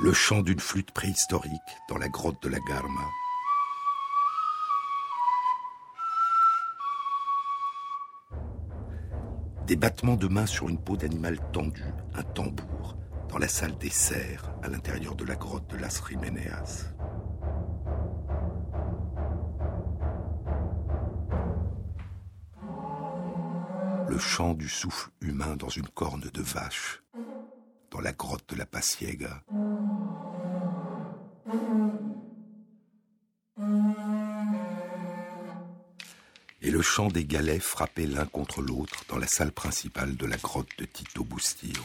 Le 0.00 0.12
chant 0.12 0.40
d'une 0.42 0.60
flûte 0.60 0.92
préhistorique 0.92 1.52
dans 1.88 1.98
la 1.98 2.08
grotte 2.08 2.42
de 2.42 2.48
la 2.48 2.58
Garma 2.60 3.04
Des 9.68 9.76
battements 9.76 10.16
de 10.16 10.28
mains 10.28 10.46
sur 10.46 10.70
une 10.70 10.78
peau 10.78 10.96
d'animal 10.96 11.38
tendu, 11.52 11.84
un 12.14 12.22
tambour, 12.22 12.96
dans 13.28 13.36
la 13.36 13.48
salle 13.48 13.76
des 13.76 13.90
serres, 13.90 14.50
à 14.62 14.68
l'intérieur 14.68 15.14
de 15.14 15.26
la 15.26 15.34
grotte 15.34 15.68
de 15.68 15.76
Las 15.76 16.00
Rimeneas. 16.00 16.94
Le 24.08 24.18
chant 24.18 24.54
du 24.54 24.70
souffle 24.70 25.10
humain 25.20 25.54
dans 25.56 25.68
une 25.68 25.88
corne 25.88 26.30
de 26.32 26.40
vache, 26.40 27.02
dans 27.90 28.00
la 28.00 28.12
grotte 28.12 28.48
de 28.48 28.56
la 28.56 28.64
Pasiega. 28.64 29.42
Et 36.68 36.70
le 36.70 36.82
chant 36.82 37.08
des 37.08 37.24
galets 37.24 37.62
frappés 37.62 38.06
l'un 38.06 38.26
contre 38.26 38.60
l'autre 38.60 39.02
dans 39.08 39.16
la 39.16 39.26
salle 39.26 39.52
principale 39.52 40.18
de 40.18 40.26
la 40.26 40.36
grotte 40.36 40.68
de 40.76 40.84
Tito 40.84 41.24
Bustillo. 41.24 41.82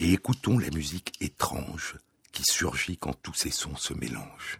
Et 0.00 0.14
écoutons 0.14 0.58
la 0.58 0.70
musique 0.70 1.12
étrange 1.20 1.98
qui 2.32 2.44
surgit 2.44 2.96
quand 2.96 3.12
tous 3.22 3.34
ces 3.34 3.50
sons 3.50 3.76
se 3.76 3.92
mélangent. 3.92 4.58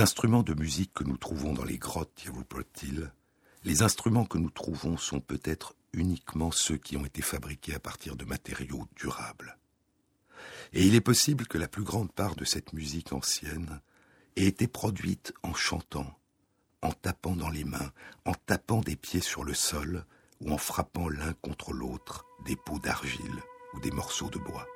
Instruments 0.00 0.42
de 0.42 0.54
musique 0.54 0.94
que 0.94 1.04
nous 1.04 1.18
trouvons 1.18 1.52
dans 1.52 1.62
les 1.62 1.76
grottes, 1.76 2.10
dit 2.16 2.30
Rupert 2.30 2.64
les 3.64 3.82
instruments 3.82 4.24
que 4.24 4.38
nous 4.38 4.48
trouvons 4.48 4.96
sont 4.96 5.20
peut-être 5.20 5.74
uniquement 5.92 6.50
ceux 6.50 6.78
qui 6.78 6.96
ont 6.96 7.04
été 7.04 7.20
fabriqués 7.20 7.74
à 7.74 7.80
partir 7.80 8.16
de 8.16 8.24
matériaux 8.24 8.88
durables. 8.96 9.58
Et 10.72 10.86
il 10.86 10.94
est 10.94 11.02
possible 11.02 11.46
que 11.46 11.58
la 11.58 11.68
plus 11.68 11.82
grande 11.82 12.10
part 12.10 12.34
de 12.34 12.46
cette 12.46 12.72
musique 12.72 13.12
ancienne 13.12 13.82
ait 14.36 14.46
été 14.46 14.66
produite 14.66 15.34
en 15.42 15.52
chantant, 15.52 16.18
en 16.80 16.92
tapant 16.92 17.36
dans 17.36 17.50
les 17.50 17.64
mains, 17.64 17.92
en 18.24 18.32
tapant 18.32 18.80
des 18.80 18.96
pieds 18.96 19.20
sur 19.20 19.44
le 19.44 19.52
sol 19.52 20.06
ou 20.40 20.50
en 20.50 20.58
frappant 20.58 21.10
l'un 21.10 21.34
contre 21.42 21.74
l'autre 21.74 22.24
des 22.46 22.56
pots 22.56 22.78
d'argile 22.78 23.42
ou 23.74 23.80
des 23.80 23.90
morceaux 23.90 24.30
de 24.30 24.38
bois. 24.38 24.66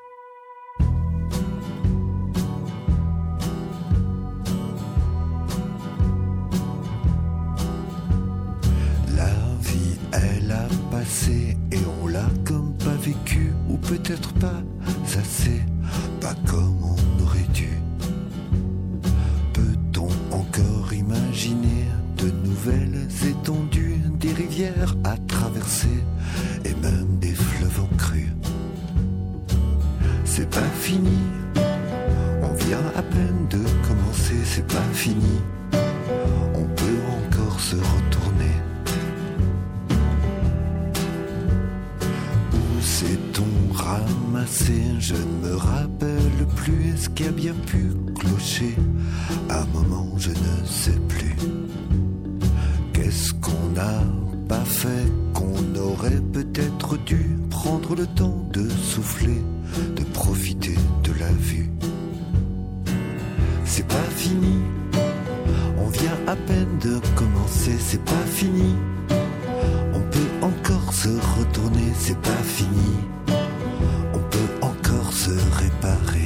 Et 11.73 11.79
on 12.03 12.07
l'a 12.07 12.27
comme 12.45 12.75
pas 12.75 12.95
vécu 13.01 13.53
ou 13.69 13.77
peut-être 13.77 14.33
pas 14.35 14.63
assez, 15.19 15.63
pas 16.21 16.35
comme 16.47 16.79
on 16.83 17.23
aurait 17.23 17.49
dû. 17.53 17.71
Peut-on 19.53 20.09
encore 20.35 20.93
imaginer 20.93 21.87
de 22.19 22.31
nouvelles 22.47 23.09
étendues, 23.27 24.01
des 24.21 24.33
rivières 24.33 24.95
à 25.05 25.17
traverser 25.29 26.03
et 26.65 26.75
même 26.83 27.19
des 27.21 27.35
fleuves 27.35 27.81
en 27.81 27.97
crue? 27.97 28.33
C'est 30.25 30.51
pas 30.51 30.71
fini, 30.81 31.19
on 32.43 32.55
vient 32.55 32.87
à 32.97 33.03
peine 33.03 33.47
de 33.51 33.61
commencer, 33.87 34.37
c'est 34.45 34.67
pas 34.67 34.89
fini. 34.93 35.41
On 36.55 36.65
peut 36.65 37.01
encore 37.29 37.61
se 37.61 37.77
retourner 37.77 38.04
je 44.47 45.15
ne 45.15 45.49
me 45.49 45.57
rappelle 45.57 46.47
plus 46.57 46.97
ce 46.97 47.09
qui 47.09 47.25
a 47.25 47.31
bien 47.31 47.55
pu 47.67 47.93
clocher. 48.19 48.75
À 49.49 49.63
un 49.63 49.67
moment, 49.67 50.13
je 50.19 50.31
ne 50.31 50.67
sais 50.67 50.99
plus. 51.09 51.35
Qu'est-ce 52.93 53.33
qu'on 53.35 53.71
n'a 53.75 54.03
pas 54.49 54.65
fait, 54.65 55.07
qu'on 55.33 55.75
aurait 55.81 56.21
peut-être 56.33 56.99
dû 57.05 57.39
prendre 57.51 57.95
le 57.95 58.07
temps 58.07 58.47
de 58.53 58.69
souffler, 58.69 59.43
de 59.97 60.05
profiter 60.05 60.77
de 61.03 61.13
la 61.19 61.33
vue? 61.33 61.71
C'est 63.65 63.87
pas 63.87 64.09
fini, 64.17 64.59
on 65.79 65.89
vient 65.89 66.19
à 66.27 66.37
peine 66.37 66.79
de 66.81 67.01
commencer, 67.17 67.77
c'est 67.79 68.05
pas 68.05 68.27
fini. 68.27 68.75
On 69.95 70.01
peut 70.01 70.47
encore 70.47 70.93
se 70.93 71.09
retourner, 71.39 71.93
c'est 71.99 72.19
pas 72.19 72.43
fini. 72.45 72.99
Se 75.25 75.31
réparer. 75.31 76.24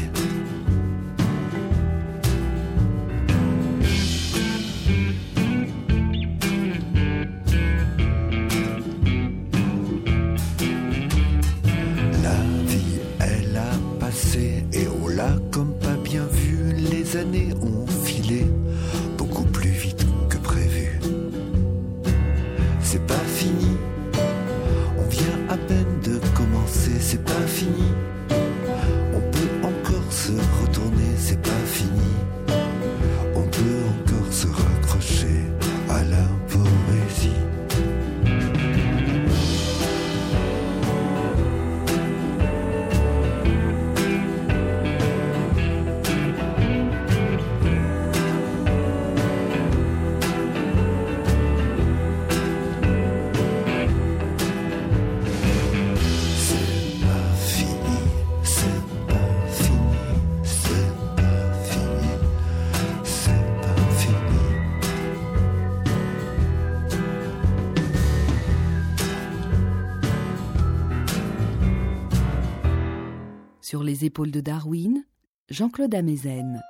Les 73.99 74.05
épaules 74.05 74.31
de 74.31 74.41
Darwin, 74.41 75.05
Jean-Claude 75.49 75.93
Amezen. 75.93 76.63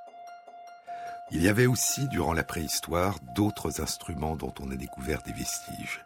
Il 1.30 1.42
y 1.42 1.48
avait 1.48 1.66
aussi, 1.66 2.08
durant 2.08 2.32
la 2.32 2.42
préhistoire, 2.42 3.18
d'autres 3.34 3.82
instruments 3.82 4.34
dont 4.34 4.54
on 4.60 4.70
a 4.70 4.76
découvert 4.76 5.22
des 5.22 5.32
vestiges. 5.32 6.04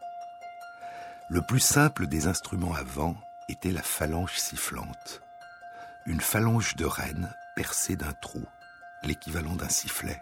Le 1.28 1.40
plus 1.42 1.60
simple 1.60 2.08
des 2.08 2.26
instruments 2.26 2.74
à 2.74 2.82
vent 2.82 3.14
était 3.48 3.70
la 3.70 3.82
phalange 3.82 4.36
sifflante. 4.36 5.22
Une 6.06 6.20
phalange 6.20 6.74
de 6.74 6.86
renne 6.86 7.32
percée 7.54 7.94
d'un 7.94 8.14
trou, 8.14 8.42
l'équivalent 9.04 9.54
d'un 9.54 9.68
sifflet. 9.68 10.20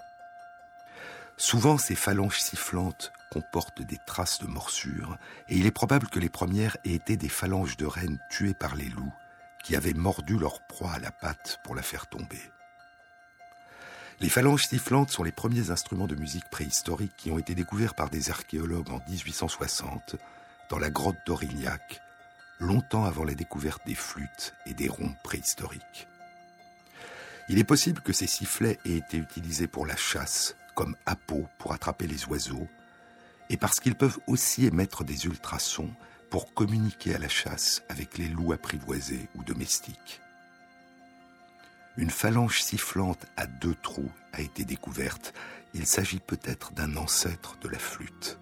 Souvent, 1.38 1.78
ces 1.78 1.94
phalanges 1.94 2.40
sifflantes 2.40 3.10
comportent 3.30 3.82
des 3.82 3.98
traces 4.06 4.40
de 4.40 4.46
morsures, 4.46 5.16
et 5.48 5.56
il 5.56 5.64
est 5.64 5.70
probable 5.70 6.08
que 6.08 6.18
les 6.18 6.28
premières 6.28 6.76
aient 6.84 6.92
été 6.92 7.16
des 7.16 7.30
phalanges 7.30 7.78
de 7.78 7.86
rennes 7.86 8.18
tuées 8.28 8.54
par 8.54 8.76
les 8.76 8.90
loups, 8.90 9.14
qui 9.62 9.76
avaient 9.76 9.94
mordu 9.94 10.38
leur 10.38 10.66
proie 10.66 10.92
à 10.92 10.98
la 10.98 11.10
patte 11.10 11.60
pour 11.64 11.74
la 11.74 11.82
faire 11.82 12.06
tomber. 12.06 12.40
Les 14.20 14.28
phalanges 14.28 14.64
sifflantes 14.64 15.10
sont 15.10 15.22
les 15.22 15.32
premiers 15.32 15.70
instruments 15.70 16.06
de 16.06 16.14
musique 16.14 16.48
préhistorique 16.50 17.16
qui 17.16 17.30
ont 17.30 17.38
été 17.38 17.54
découverts 17.54 17.94
par 17.94 18.10
des 18.10 18.30
archéologues 18.30 18.90
en 18.90 19.00
1860 19.08 20.16
dans 20.68 20.78
la 20.78 20.90
grotte 20.90 21.16
d'Aurignac, 21.26 22.02
longtemps 22.58 23.04
avant 23.04 23.24
la 23.24 23.34
découverte 23.34 23.86
des 23.86 23.94
flûtes 23.94 24.54
et 24.66 24.74
des 24.74 24.88
ronds 24.88 25.14
préhistoriques. 25.24 26.06
Il 27.48 27.58
est 27.58 27.64
possible 27.64 28.02
que 28.02 28.12
ces 28.12 28.26
sifflets 28.26 28.78
aient 28.84 28.98
été 28.98 29.16
utilisés 29.16 29.66
pour 29.66 29.86
la 29.86 29.96
chasse, 29.96 30.54
comme 30.74 30.96
appât 31.06 31.48
pour 31.58 31.72
attraper 31.72 32.06
les 32.06 32.26
oiseaux, 32.26 32.68
et 33.48 33.56
parce 33.56 33.80
qu'ils 33.80 33.96
peuvent 33.96 34.18
aussi 34.26 34.66
émettre 34.66 35.02
des 35.02 35.24
ultrasons 35.24 35.90
pour 36.30 36.54
communiquer 36.54 37.14
à 37.14 37.18
la 37.18 37.28
chasse 37.28 37.82
avec 37.88 38.16
les 38.16 38.28
loups 38.28 38.52
apprivoisés 38.52 39.28
ou 39.34 39.42
domestiques. 39.42 40.20
Une 41.96 42.10
phalange 42.10 42.62
sifflante 42.62 43.26
à 43.36 43.46
deux 43.46 43.74
trous 43.74 44.10
a 44.32 44.40
été 44.40 44.64
découverte. 44.64 45.34
Il 45.74 45.86
s'agit 45.86 46.20
peut-être 46.20 46.72
d'un 46.72 46.96
ancêtre 46.96 47.58
de 47.60 47.68
la 47.68 47.78
flûte. 47.78 48.38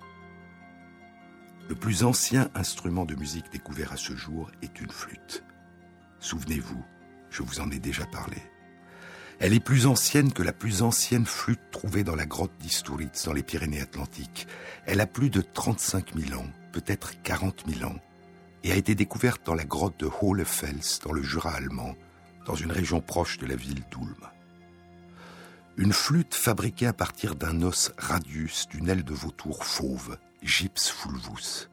Le 1.68 1.74
plus 1.74 2.04
ancien 2.04 2.50
instrument 2.54 3.04
de 3.04 3.14
musique 3.14 3.50
découvert 3.50 3.92
à 3.92 3.96
ce 3.96 4.14
jour 4.14 4.50
est 4.62 4.80
une 4.80 4.90
flûte. 4.90 5.42
Souvenez-vous, 6.20 6.84
je 7.30 7.42
vous 7.42 7.60
en 7.60 7.70
ai 7.70 7.78
déjà 7.78 8.06
parlé. 8.06 8.38
Elle 9.40 9.54
est 9.54 9.60
plus 9.60 9.86
ancienne 9.86 10.32
que 10.32 10.42
la 10.42 10.52
plus 10.52 10.82
ancienne 10.82 11.26
flûte 11.26 11.70
trouvée 11.70 12.04
dans 12.04 12.16
la 12.16 12.26
grotte 12.26 12.56
d'Isturitz 12.58 13.24
dans 13.24 13.32
les 13.32 13.42
Pyrénées-Atlantiques. 13.42 14.48
Elle 14.84 15.00
a 15.00 15.06
plus 15.06 15.30
de 15.30 15.40
35 15.40 16.14
000 16.16 16.40
ans, 16.40 16.48
peut-être 16.78 17.20
40 17.22 17.64
000 17.66 17.90
ans, 17.90 17.98
et 18.62 18.70
a 18.70 18.76
été 18.76 18.94
découverte 18.94 19.44
dans 19.44 19.54
la 19.54 19.64
grotte 19.64 19.98
de 19.98 20.08
Hohlefels 20.22 21.00
dans 21.02 21.12
le 21.12 21.22
Jura 21.22 21.50
allemand, 21.50 21.96
dans 22.46 22.54
une 22.54 22.70
région 22.70 23.00
proche 23.00 23.38
de 23.38 23.46
la 23.46 23.56
ville 23.56 23.82
d'Ulm. 23.90 24.28
Une 25.76 25.92
flûte 25.92 26.34
fabriquée 26.34 26.86
à 26.86 26.92
partir 26.92 27.34
d'un 27.34 27.62
os 27.62 27.92
radius 27.98 28.68
d'une 28.68 28.88
aile 28.88 29.02
de 29.02 29.12
vautour 29.12 29.64
fauve, 29.64 30.18
Gyps 30.40 30.88
fulvus. 30.88 31.68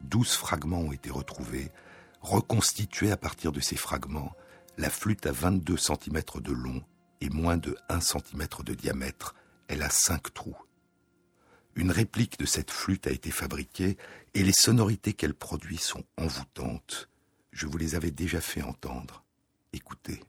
Douze 0.00 0.34
fragments 0.34 0.82
ont 0.82 0.92
été 0.92 1.10
retrouvés, 1.10 1.72
reconstitués 2.20 3.10
à 3.10 3.16
partir 3.16 3.50
de 3.50 3.60
ces 3.60 3.76
fragments. 3.76 4.32
La 4.78 4.90
flûte 4.90 5.26
a 5.26 5.32
22 5.32 5.76
cm 5.76 6.22
de 6.36 6.52
long 6.52 6.84
et 7.20 7.30
moins 7.30 7.56
de 7.56 7.76
1 7.88 8.00
cm 8.00 8.46
de 8.64 8.74
diamètre. 8.74 9.34
Elle 9.66 9.82
a 9.82 9.90
cinq 9.90 10.32
trous. 10.32 10.56
Une 11.76 11.90
réplique 11.90 12.38
de 12.38 12.46
cette 12.46 12.70
flûte 12.70 13.06
a 13.06 13.10
été 13.10 13.30
fabriquée 13.30 13.96
et 14.34 14.42
les 14.42 14.52
sonorités 14.52 15.12
qu'elle 15.12 15.34
produit 15.34 15.78
sont 15.78 16.04
envoûtantes. 16.16 17.08
Je 17.52 17.66
vous 17.66 17.78
les 17.78 17.94
avais 17.94 18.10
déjà 18.10 18.40
fait 18.40 18.62
entendre. 18.62 19.24
Écoutez. 19.72 20.20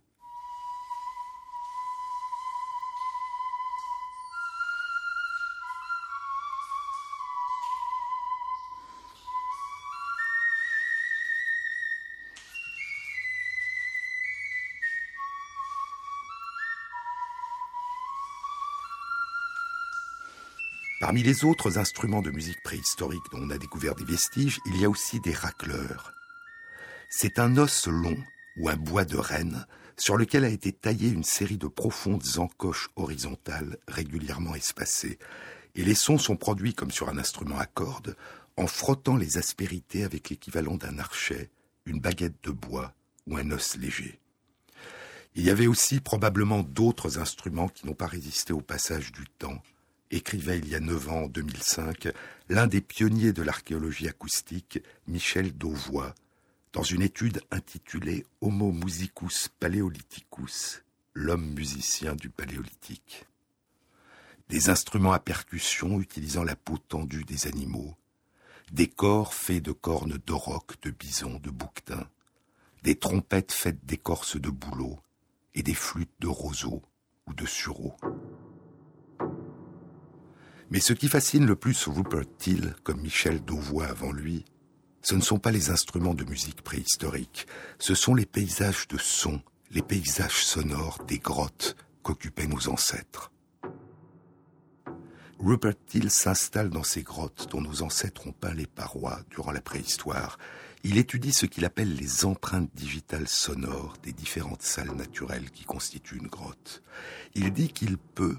Parmi 21.02 21.24
les 21.24 21.46
autres 21.46 21.80
instruments 21.80 22.22
de 22.22 22.30
musique 22.30 22.62
préhistorique 22.62 23.24
dont 23.32 23.40
on 23.42 23.50
a 23.50 23.58
découvert 23.58 23.96
des 23.96 24.06
vestiges, 24.06 24.60
il 24.68 24.80
y 24.80 24.86
a 24.86 24.90
aussi 24.90 25.20
des 25.20 25.34
racleurs. 25.34 26.14
C'est 27.10 27.40
un 27.40 27.58
os 27.58 27.88
long 27.88 28.16
ou 28.58 28.70
un 28.70 28.76
bois 28.76 29.04
de 29.04 29.18
renne 29.18 29.66
sur 29.98 30.16
lequel 30.16 30.46
a 30.46 30.50
été 30.50 30.72
taillée 30.72 31.10
une 31.10 31.24
série 31.24 31.58
de 31.58 31.66
profondes 31.66 32.38
encoches 32.38 32.90
horizontales 32.96 33.78
régulièrement 33.88 34.54
espacées, 34.54 35.18
et 35.74 35.84
les 35.84 35.96
sons 35.96 36.20
sont 36.20 36.36
produits 36.36 36.76
comme 36.76 36.92
sur 36.92 37.10
un 37.10 37.18
instrument 37.18 37.58
à 37.58 37.66
cordes, 37.66 38.16
en 38.56 38.68
frottant 38.68 39.18
les 39.18 39.40
aspérités 39.40 40.04
avec 40.04 40.30
l'équivalent 40.30 40.76
d'un 40.76 41.00
archet, 41.00 41.50
une 41.88 42.00
baguette 42.00 42.44
de 42.44 42.52
bois 42.52 42.94
ou 43.26 43.38
un 43.38 43.50
os 43.50 43.76
léger. 43.76 44.20
Il 45.34 45.44
y 45.44 45.50
avait 45.50 45.66
aussi 45.66 46.00
probablement 46.00 46.62
d'autres 46.62 47.18
instruments 47.18 47.70
qui 47.70 47.88
n'ont 47.88 47.96
pas 47.96 48.06
résisté 48.06 48.54
au 48.54 48.62
passage 48.62 49.12
du 49.12 49.26
temps, 49.40 49.64
écrivait 50.12 50.60
il 50.60 50.68
y 50.68 50.76
a 50.76 50.80
neuf 50.80 51.10
ans, 51.10 51.24
en 51.24 51.28
2005, 51.28 52.10
l'un 52.50 52.68
des 52.68 52.82
pionniers 52.82 53.34
de 53.34 53.42
l'archéologie 53.42 54.08
acoustique, 54.08 54.80
Michel 55.08 55.58
Dauvois, 55.58 56.14
dans 56.74 56.84
une 56.84 57.02
étude 57.02 57.42
intitulée 57.52 58.26
Homo 58.42 58.72
musicus 58.72 59.50
paleolithicus, 59.60 60.84
l'homme 61.14 61.54
musicien 61.54 62.16
du 62.16 62.30
paléolithique. 62.30 63.26
Des 64.50 64.70
instruments 64.70 65.14
à 65.14 65.20
percussion 65.20 66.00
utilisant 66.00 66.44
la 66.44 66.56
peau 66.56 66.78
tendue 66.78 67.24
des 67.24 67.48
animaux, 67.48 67.96
des 68.72 68.88
corps 68.88 69.34
faits 69.34 69.64
de 69.64 69.72
cornes 69.72 70.18
d'auroch, 70.26 70.80
de 70.82 70.92
bison, 70.92 71.40
de 71.42 71.50
bouquetin, 71.50 72.08
des 72.84 72.96
trompettes 72.96 73.52
faites 73.52 73.86
d'écorce 73.86 74.38
de 74.38 74.50
bouleau 74.50 75.00
et 75.54 75.64
des 75.64 75.74
flûtes 75.74 76.10
de 76.20 76.28
roseau 76.28 76.82
ou 77.28 77.34
de 77.34 77.46
sureau. 77.46 77.96
Mais 80.72 80.80
ce 80.80 80.94
qui 80.94 81.10
fascine 81.10 81.46
le 81.46 81.58
plus 81.58 81.86
Rupert 81.88 82.24
Till, 82.38 82.74
comme 82.84 83.02
Michel 83.02 83.44
Dauvois 83.44 83.88
avant 83.88 84.14
lui, 84.14 84.46
ce 85.02 85.16
ne 85.16 85.22
sont 85.22 85.38
pas 85.38 85.52
les 85.52 85.70
instruments 85.70 86.14
de 86.14 86.24
musique 86.24 86.62
préhistorique, 86.62 87.46
ce 87.78 87.94
sont 87.94 88.16
les 88.16 88.26
paysages 88.26 88.88
de 88.88 88.98
son, 88.98 89.42
les 89.72 89.82
paysages 89.82 90.46
sonores 90.46 91.04
des 91.06 91.20
grottes 91.20 91.76
qu'occupaient 92.04 92.48
nos 92.48 92.70
ancêtres. 92.70 93.34
Rupert 95.40 95.74
Till 95.88 96.10
s'installe 96.10 96.70
dans 96.70 96.84
ces 96.84 97.04
grottes 97.04 97.50
dont 97.52 97.62
nos 97.62 97.82
ancêtres 97.82 98.28
ont 98.28 98.32
peint 98.32 98.54
les 98.54 98.68
parois 98.68 99.20
durant 99.30 99.52
la 99.52 99.62
préhistoire. 99.62 100.38
Il 100.84 100.98
étudie 100.98 101.34
ce 101.34 101.48
qu'il 101.48 101.66
appelle 101.66 101.96
les 101.96 102.24
empreintes 102.24 102.70
digitales 102.76 103.28
sonores 103.28 103.98
des 104.04 104.14
différentes 104.14 104.62
salles 104.62 104.96
naturelles 104.96 105.52
qui 105.52 105.66
constituent 105.66 106.20
une 106.20 106.28
grotte. 106.28 106.82
Il 107.36 107.52
dit 107.52 107.74
qu'il 107.74 107.98
peut, 107.98 108.38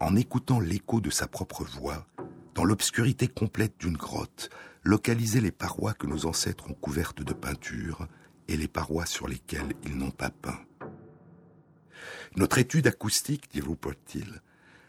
en 0.00 0.16
écoutant 0.16 0.60
l'écho 0.60 1.00
de 1.00 1.10
sa 1.10 1.26
propre 1.26 1.64
voix, 1.64 2.06
dans 2.54 2.64
l'obscurité 2.64 3.28
complète 3.28 3.74
d'une 3.78 3.96
grotte, 3.96 4.50
localiser 4.82 5.40
les 5.40 5.52
parois 5.52 5.94
que 5.94 6.06
nos 6.06 6.26
ancêtres 6.26 6.70
ont 6.70 6.74
couvertes 6.74 7.22
de 7.22 7.32
peinture 7.32 8.06
et 8.48 8.56
les 8.56 8.68
parois 8.68 9.06
sur 9.06 9.26
lesquelles 9.26 9.74
ils 9.84 9.96
n'ont 9.96 10.10
pas 10.10 10.30
peint. 10.30 10.60
Notre 12.36 12.58
étude 12.58 12.86
acoustique, 12.86 13.50
dit 13.50 13.60
Rupert 13.60 13.94
Till, 14.04 14.42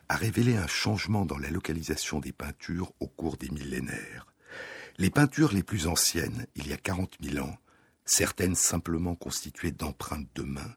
a 0.09 0.15
révélé 0.15 0.55
un 0.57 0.67
changement 0.67 1.25
dans 1.25 1.37
la 1.37 1.49
localisation 1.49 2.19
des 2.19 2.31
peintures 2.31 2.91
au 2.99 3.07
cours 3.07 3.37
des 3.37 3.49
millénaires. 3.49 4.27
Les 4.97 5.09
peintures 5.09 5.53
les 5.53 5.63
plus 5.63 5.87
anciennes, 5.87 6.45
il 6.55 6.67
y 6.67 6.73
a 6.73 6.77
40 6.77 7.17
000 7.21 7.45
ans, 7.45 7.57
certaines 8.05 8.55
simplement 8.55 9.15
constituées 9.15 9.71
d'empreintes 9.71 10.29
de 10.35 10.43
main, 10.43 10.75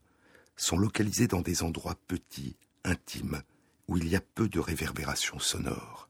sont 0.57 0.79
localisées 0.79 1.29
dans 1.29 1.41
des 1.43 1.63
endroits 1.63 1.97
petits, 2.09 2.57
intimes, 2.85 3.43
où 3.89 3.97
il 3.97 4.09
y 4.09 4.17
a 4.17 4.21
peu 4.21 4.49
de 4.49 4.61
réverbération 4.61 5.39
sonore. 5.39 6.09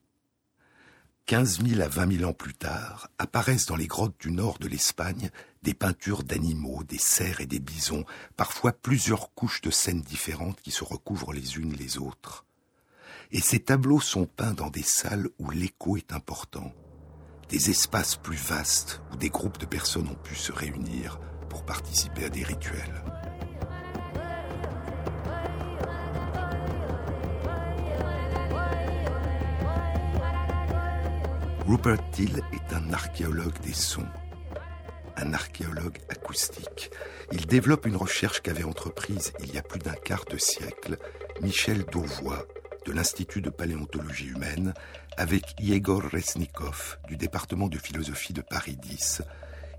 15 1.28 1.62
000 1.62 1.82
à 1.82 1.88
20 1.88 2.18
000 2.18 2.30
ans 2.30 2.32
plus 2.32 2.54
tard, 2.54 3.10
apparaissent 3.18 3.66
dans 3.66 3.76
les 3.76 3.86
grottes 3.86 4.18
du 4.18 4.30
nord 4.30 4.58
de 4.58 4.66
l'Espagne 4.66 5.30
des 5.62 5.74
peintures 5.74 6.22
d'animaux, 6.22 6.84
des 6.84 6.98
cerfs 6.98 7.42
et 7.42 7.46
des 7.46 7.58
bisons, 7.58 8.06
parfois 8.36 8.72
plusieurs 8.72 9.34
couches 9.34 9.60
de 9.60 9.70
scènes 9.70 10.00
différentes 10.00 10.62
qui 10.62 10.70
se 10.70 10.84
recouvrent 10.84 11.34
les 11.34 11.58
unes 11.58 11.74
les 11.74 11.98
autres. 11.98 12.46
Et 13.30 13.42
ces 13.42 13.60
tableaux 13.60 14.00
sont 14.00 14.24
peints 14.24 14.54
dans 14.54 14.70
des 14.70 14.82
salles 14.82 15.28
où 15.38 15.50
l'écho 15.50 15.98
est 15.98 16.14
important, 16.14 16.72
des 17.50 17.68
espaces 17.68 18.16
plus 18.16 18.38
vastes 18.38 19.02
où 19.12 19.16
des 19.16 19.28
groupes 19.28 19.58
de 19.58 19.66
personnes 19.66 20.08
ont 20.08 20.22
pu 20.22 20.34
se 20.34 20.52
réunir 20.52 21.20
pour 21.50 21.66
participer 21.66 22.24
à 22.24 22.30
des 22.30 22.42
rituels. 22.42 23.04
Rupert 31.68 32.11
Till 32.12 32.42
est 32.54 32.72
un 32.72 32.94
archéologue 32.94 33.61
des 33.61 33.74
sons, 33.74 34.09
un 35.16 35.35
archéologue 35.35 35.98
acoustique. 36.09 36.90
Il 37.31 37.44
développe 37.44 37.85
une 37.85 37.96
recherche 37.96 38.40
qu'avait 38.40 38.64
entreprise 38.64 39.35
il 39.40 39.52
y 39.52 39.59
a 39.59 39.62
plus 39.62 39.78
d'un 39.78 39.92
quart 39.92 40.24
de 40.24 40.38
siècle 40.38 40.96
Michel 41.42 41.85
Dauvois 41.85 42.46
de 42.87 42.92
l'Institut 42.92 43.42
de 43.42 43.50
paléontologie 43.50 44.28
humaine 44.28 44.72
avec 45.18 45.57
Igor 45.61 46.04
Resnikov 46.04 46.96
du 47.07 47.18
département 47.18 47.68
de 47.68 47.76
philosophie 47.76 48.33
de 48.33 48.40
Paris 48.40 48.78
10 48.78 49.20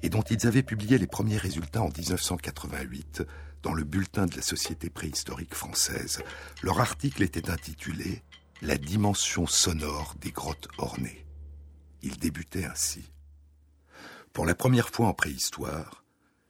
et 0.04 0.10
dont 0.10 0.22
ils 0.22 0.46
avaient 0.46 0.62
publié 0.62 1.00
les 1.00 1.08
premiers 1.08 1.38
résultats 1.38 1.82
en 1.82 1.90
1988 1.90 3.24
dans 3.64 3.74
le 3.74 3.84
bulletin 3.84 4.28
de 4.28 4.36
la 4.36 4.44
Société 4.44 4.92
préhistorique 4.92 5.56
française. 5.56 6.22
Leur 6.62 6.82
article 6.82 7.24
était 7.24 7.50
intitulé 7.50 8.22
La 8.62 8.78
dimension 8.78 9.48
sonore 9.48 10.14
des 10.22 10.30
grottes 10.30 10.68
ornées. 10.78 11.26
Il 12.02 12.18
débutait 12.18 12.66
ainsi. 12.66 13.12
Pour 14.34 14.46
la 14.46 14.56
première 14.56 14.90
fois 14.90 15.08
en 15.08 15.14
préhistoire, 15.14 16.04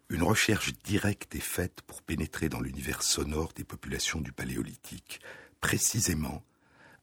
une 0.09 0.23
recherche 0.23 0.73
directe 0.83 1.35
est 1.35 1.39
faite 1.39 1.81
pour 1.85 2.01
pénétrer 2.01 2.49
dans 2.49 2.59
l'univers 2.59 3.03
sonore 3.03 3.53
des 3.55 3.63
populations 3.63 4.21
du 4.21 4.31
Paléolithique, 4.31 5.21
précisément 5.61 6.43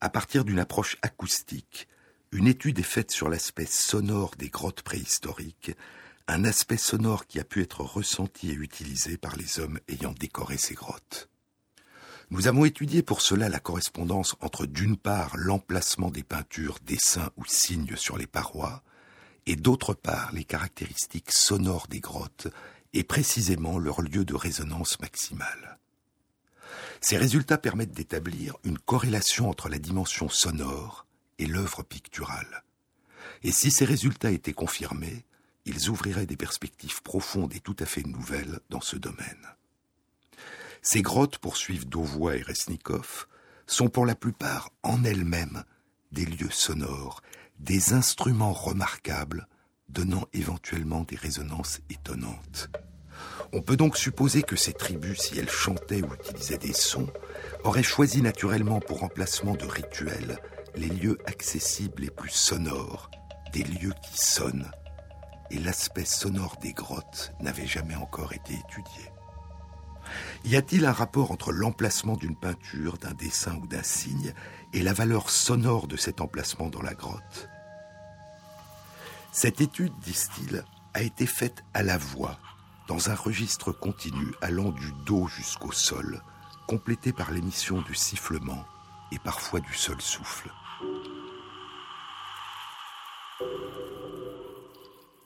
à 0.00 0.10
partir 0.10 0.44
d'une 0.44 0.58
approche 0.58 0.96
acoustique. 1.02 1.88
Une 2.32 2.48
étude 2.48 2.78
est 2.78 2.82
faite 2.82 3.10
sur 3.10 3.28
l'aspect 3.28 3.66
sonore 3.66 4.34
des 4.36 4.48
grottes 4.48 4.82
préhistoriques, 4.82 5.72
un 6.28 6.44
aspect 6.44 6.76
sonore 6.76 7.26
qui 7.26 7.38
a 7.38 7.44
pu 7.44 7.62
être 7.62 7.82
ressenti 7.82 8.50
et 8.50 8.54
utilisé 8.54 9.16
par 9.16 9.36
les 9.36 9.60
hommes 9.60 9.78
ayant 9.88 10.12
décoré 10.12 10.56
ces 10.58 10.74
grottes. 10.74 11.28
Nous 12.30 12.48
avons 12.48 12.64
étudié 12.64 13.02
pour 13.02 13.20
cela 13.20 13.48
la 13.48 13.60
correspondance 13.60 14.34
entre 14.40 14.66
d'une 14.66 14.96
part 14.96 15.36
l'emplacement 15.36 16.10
des 16.10 16.24
peintures, 16.24 16.78
dessins 16.84 17.30
ou 17.36 17.44
signes 17.46 17.94
sur 17.94 18.18
les 18.18 18.26
parois, 18.26 18.82
et 19.46 19.54
d'autre 19.54 19.94
part 19.94 20.32
les 20.32 20.44
caractéristiques 20.44 21.30
sonores 21.30 21.86
des 21.88 22.00
grottes, 22.00 22.48
et 22.92 23.04
précisément 23.04 23.78
leur 23.78 24.02
lieu 24.02 24.24
de 24.24 24.34
résonance 24.34 24.98
maximale. 24.98 25.78
Ces 27.00 27.16
résultats 27.16 27.58
permettent 27.58 27.92
d'établir 27.92 28.56
une 28.64 28.78
corrélation 28.78 29.48
entre 29.48 29.68
la 29.68 29.78
dimension 29.78 30.28
sonore 30.28 31.06
et 31.38 31.46
l'œuvre 31.46 31.84
picturale. 31.84 32.64
Et 33.44 33.52
si 33.52 33.70
ces 33.70 33.84
résultats 33.84 34.32
étaient 34.32 34.52
confirmés, 34.52 35.24
ils 35.64 35.90
ouvriraient 35.90 36.26
des 36.26 36.36
perspectives 36.36 37.02
profondes 37.02 37.54
et 37.54 37.60
tout 37.60 37.76
à 37.78 37.86
fait 37.86 38.04
nouvelles 38.04 38.60
dans 38.70 38.80
ce 38.80 38.96
domaine. 38.96 39.55
Ces 40.88 41.02
grottes, 41.02 41.38
poursuivent 41.38 41.88
Dauvois 41.88 42.36
et 42.36 42.42
Resnikov, 42.42 43.26
sont 43.66 43.88
pour 43.88 44.06
la 44.06 44.14
plupart 44.14 44.70
en 44.84 45.02
elles-mêmes 45.02 45.64
des 46.12 46.24
lieux 46.24 46.52
sonores, 46.52 47.22
des 47.58 47.92
instruments 47.92 48.52
remarquables, 48.52 49.48
donnant 49.88 50.28
éventuellement 50.32 51.02
des 51.02 51.16
résonances 51.16 51.80
étonnantes. 51.90 52.70
On 53.52 53.62
peut 53.62 53.76
donc 53.76 53.96
supposer 53.96 54.44
que 54.44 54.54
ces 54.54 54.74
tribus, 54.74 55.18
si 55.18 55.40
elles 55.40 55.50
chantaient 55.50 56.02
ou 56.02 56.14
utilisaient 56.14 56.56
des 56.56 56.72
sons, 56.72 57.08
auraient 57.64 57.82
choisi 57.82 58.22
naturellement 58.22 58.78
pour 58.78 59.02
emplacement 59.02 59.56
de 59.56 59.66
rituels 59.66 60.38
les 60.76 60.88
lieux 60.88 61.18
accessibles 61.26 62.02
les 62.02 62.10
plus 62.10 62.30
sonores, 62.30 63.10
des 63.52 63.64
lieux 63.64 63.94
qui 64.04 64.24
sonnent, 64.24 64.70
et 65.50 65.58
l'aspect 65.58 66.04
sonore 66.04 66.58
des 66.62 66.74
grottes 66.74 67.32
n'avait 67.40 67.66
jamais 67.66 67.96
encore 67.96 68.32
été 68.32 68.54
étudié. 68.54 69.10
Y 70.44 70.56
a-t-il 70.56 70.84
un 70.84 70.92
rapport 70.92 71.30
entre 71.30 71.52
l'emplacement 71.52 72.16
d'une 72.16 72.36
peinture, 72.36 72.98
d'un 72.98 73.14
dessin 73.14 73.56
ou 73.56 73.66
d'un 73.66 73.82
signe 73.82 74.32
et 74.72 74.82
la 74.82 74.92
valeur 74.92 75.30
sonore 75.30 75.86
de 75.86 75.96
cet 75.96 76.20
emplacement 76.20 76.68
dans 76.68 76.82
la 76.82 76.94
grotte? 76.94 77.48
Cette 79.32 79.60
étude, 79.60 79.92
disent-ils, 80.02 80.64
a 80.94 81.02
été 81.02 81.26
faite 81.26 81.62
à 81.74 81.82
la 81.82 81.98
voix, 81.98 82.38
dans 82.88 83.10
un 83.10 83.14
registre 83.14 83.72
continu 83.72 84.32
allant 84.40 84.70
du 84.70 84.92
dos 85.04 85.26
jusqu'au 85.28 85.72
sol, 85.72 86.22
complété 86.66 87.12
par 87.12 87.30
l'émission 87.30 87.82
du 87.82 87.94
sifflement 87.94 88.64
et 89.12 89.18
parfois 89.18 89.60
du 89.60 89.74
seul 89.74 90.00
souffle. 90.00 90.50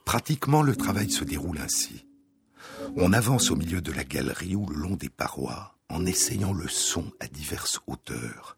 Pratiquement, 0.04 0.62
le 0.62 0.74
travail 0.74 1.08
se 1.08 1.22
déroule 1.22 1.58
ainsi. 1.60 2.04
On 2.96 3.12
avance 3.12 3.50
au 3.50 3.56
milieu 3.56 3.80
de 3.80 3.92
la 3.92 4.04
galerie 4.04 4.56
ou 4.56 4.66
le 4.66 4.76
long 4.76 4.96
des 4.96 5.08
parois 5.08 5.76
en 5.88 6.06
essayant 6.06 6.52
le 6.52 6.68
son 6.68 7.04
à 7.20 7.26
diverses 7.26 7.80
hauteurs. 7.86 8.56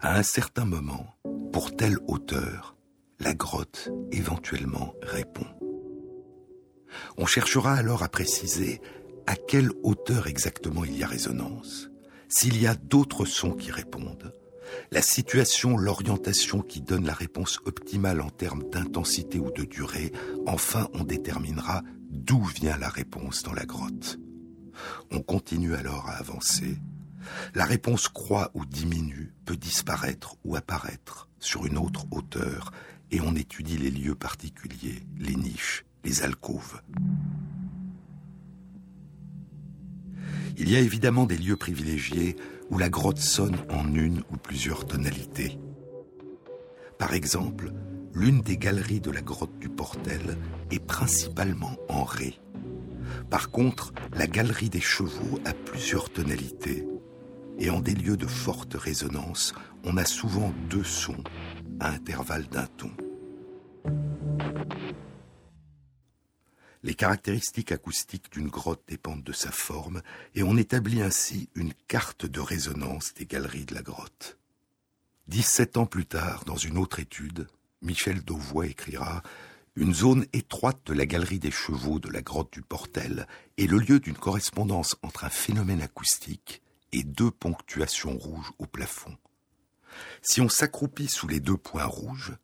À 0.00 0.16
un 0.18 0.22
certain 0.22 0.64
moment, 0.64 1.14
pour 1.52 1.74
telle 1.74 1.98
hauteur, 2.06 2.76
la 3.20 3.34
grotte 3.34 3.90
éventuellement 4.12 4.94
répond. 5.02 5.46
On 7.16 7.26
cherchera 7.26 7.74
alors 7.74 8.02
à 8.02 8.08
préciser 8.08 8.80
à 9.26 9.36
quelle 9.36 9.70
hauteur 9.82 10.26
exactement 10.26 10.84
il 10.84 10.96
y 10.96 11.02
a 11.02 11.06
résonance, 11.06 11.90
s'il 12.28 12.60
y 12.60 12.66
a 12.66 12.74
d'autres 12.74 13.24
sons 13.24 13.52
qui 13.52 13.70
répondent, 13.70 14.32
la 14.90 15.02
situation, 15.02 15.76
l'orientation 15.76 16.60
qui 16.60 16.80
donne 16.80 17.06
la 17.06 17.12
réponse 17.12 17.60
optimale 17.64 18.20
en 18.20 18.30
termes 18.30 18.68
d'intensité 18.70 19.38
ou 19.38 19.50
de 19.50 19.64
durée, 19.64 20.12
enfin 20.46 20.88
on 20.94 21.04
déterminera 21.04 21.82
d'où 22.16 22.42
vient 22.44 22.76
la 22.78 22.88
réponse 22.88 23.42
dans 23.42 23.52
la 23.52 23.66
grotte? 23.66 24.18
On 25.10 25.20
continue 25.20 25.74
alors 25.74 26.08
à 26.08 26.14
avancer. 26.14 26.78
La 27.54 27.64
réponse 27.64 28.08
croît 28.08 28.50
ou 28.54 28.64
diminue, 28.64 29.34
peut 29.44 29.56
disparaître 29.56 30.36
ou 30.44 30.56
apparaître 30.56 31.28
sur 31.40 31.66
une 31.66 31.78
autre 31.78 32.06
hauteur, 32.10 32.72
et 33.10 33.20
on 33.20 33.34
étudie 33.34 33.78
les 33.78 33.90
lieux 33.90 34.14
particuliers, 34.14 35.02
les 35.18 35.36
niches, 35.36 35.84
les 36.04 36.22
alcôves. 36.22 36.80
Il 40.58 40.70
y 40.70 40.76
a 40.76 40.80
évidemment 40.80 41.26
des 41.26 41.36
lieux 41.36 41.56
privilégiés 41.56 42.36
où 42.70 42.78
la 42.78 42.88
grotte 42.88 43.18
sonne 43.18 43.58
en 43.70 43.94
une 43.94 44.20
ou 44.32 44.36
plusieurs 44.36 44.86
tonalités. 44.86 45.58
Par 46.98 47.12
exemple, 47.12 47.72
l'une 48.16 48.40
des 48.40 48.56
galeries 48.56 49.00
de 49.02 49.10
la 49.10 49.20
grotte 49.20 49.58
du 49.58 49.68
Portel 49.68 50.38
est 50.70 50.80
principalement 50.80 51.76
en 51.90 52.02
ré. 52.02 52.40
Par 53.28 53.50
contre, 53.50 53.92
la 54.14 54.26
galerie 54.26 54.70
des 54.70 54.80
chevaux 54.80 55.38
a 55.44 55.52
plusieurs 55.52 56.08
tonalités, 56.10 56.86
et 57.58 57.68
en 57.68 57.80
des 57.80 57.94
lieux 57.94 58.16
de 58.16 58.26
forte 58.26 58.72
résonance, 58.72 59.52
on 59.84 59.98
a 59.98 60.06
souvent 60.06 60.50
deux 60.70 60.82
sons 60.82 61.22
à 61.78 61.90
intervalles 61.90 62.48
d'un 62.48 62.66
ton. 62.78 62.90
Les 66.82 66.94
caractéristiques 66.94 67.72
acoustiques 67.72 68.32
d'une 68.32 68.48
grotte 68.48 68.82
dépendent 68.88 69.24
de 69.24 69.32
sa 69.32 69.50
forme 69.50 70.00
et 70.34 70.42
on 70.42 70.56
établit 70.56 71.02
ainsi 71.02 71.50
une 71.54 71.74
carte 71.86 72.24
de 72.24 72.40
résonance 72.40 73.12
des 73.12 73.26
galeries 73.26 73.66
de 73.66 73.74
la 73.74 73.82
grotte. 73.82 74.38
Dix-sept 75.28 75.76
ans 75.76 75.86
plus 75.86 76.06
tard, 76.06 76.44
dans 76.44 76.56
une 76.56 76.78
autre 76.78 77.00
étude, 77.00 77.48
Michel 77.82 78.22
Dauvois 78.22 78.66
écrira 78.66 79.22
Une 79.74 79.94
zone 79.94 80.26
étroite 80.32 80.80
de 80.86 80.94
la 80.94 81.06
galerie 81.06 81.38
des 81.38 81.50
chevaux 81.50 81.98
de 81.98 82.08
la 82.08 82.22
grotte 82.22 82.52
du 82.52 82.62
Portel 82.62 83.26
est 83.58 83.66
le 83.66 83.78
lieu 83.78 84.00
d'une 84.00 84.16
correspondance 84.16 84.96
entre 85.02 85.24
un 85.24 85.30
phénomène 85.30 85.82
acoustique 85.82 86.62
et 86.92 87.02
deux 87.02 87.30
ponctuations 87.30 88.16
rouges 88.16 88.52
au 88.58 88.66
plafond. 88.66 89.16
Si 90.22 90.40
on 90.40 90.48
s'accroupit 90.48 91.08
sous 91.08 91.28
les 91.28 91.40
deux 91.40 91.56
points 91.56 91.84
rouges, 91.84 92.34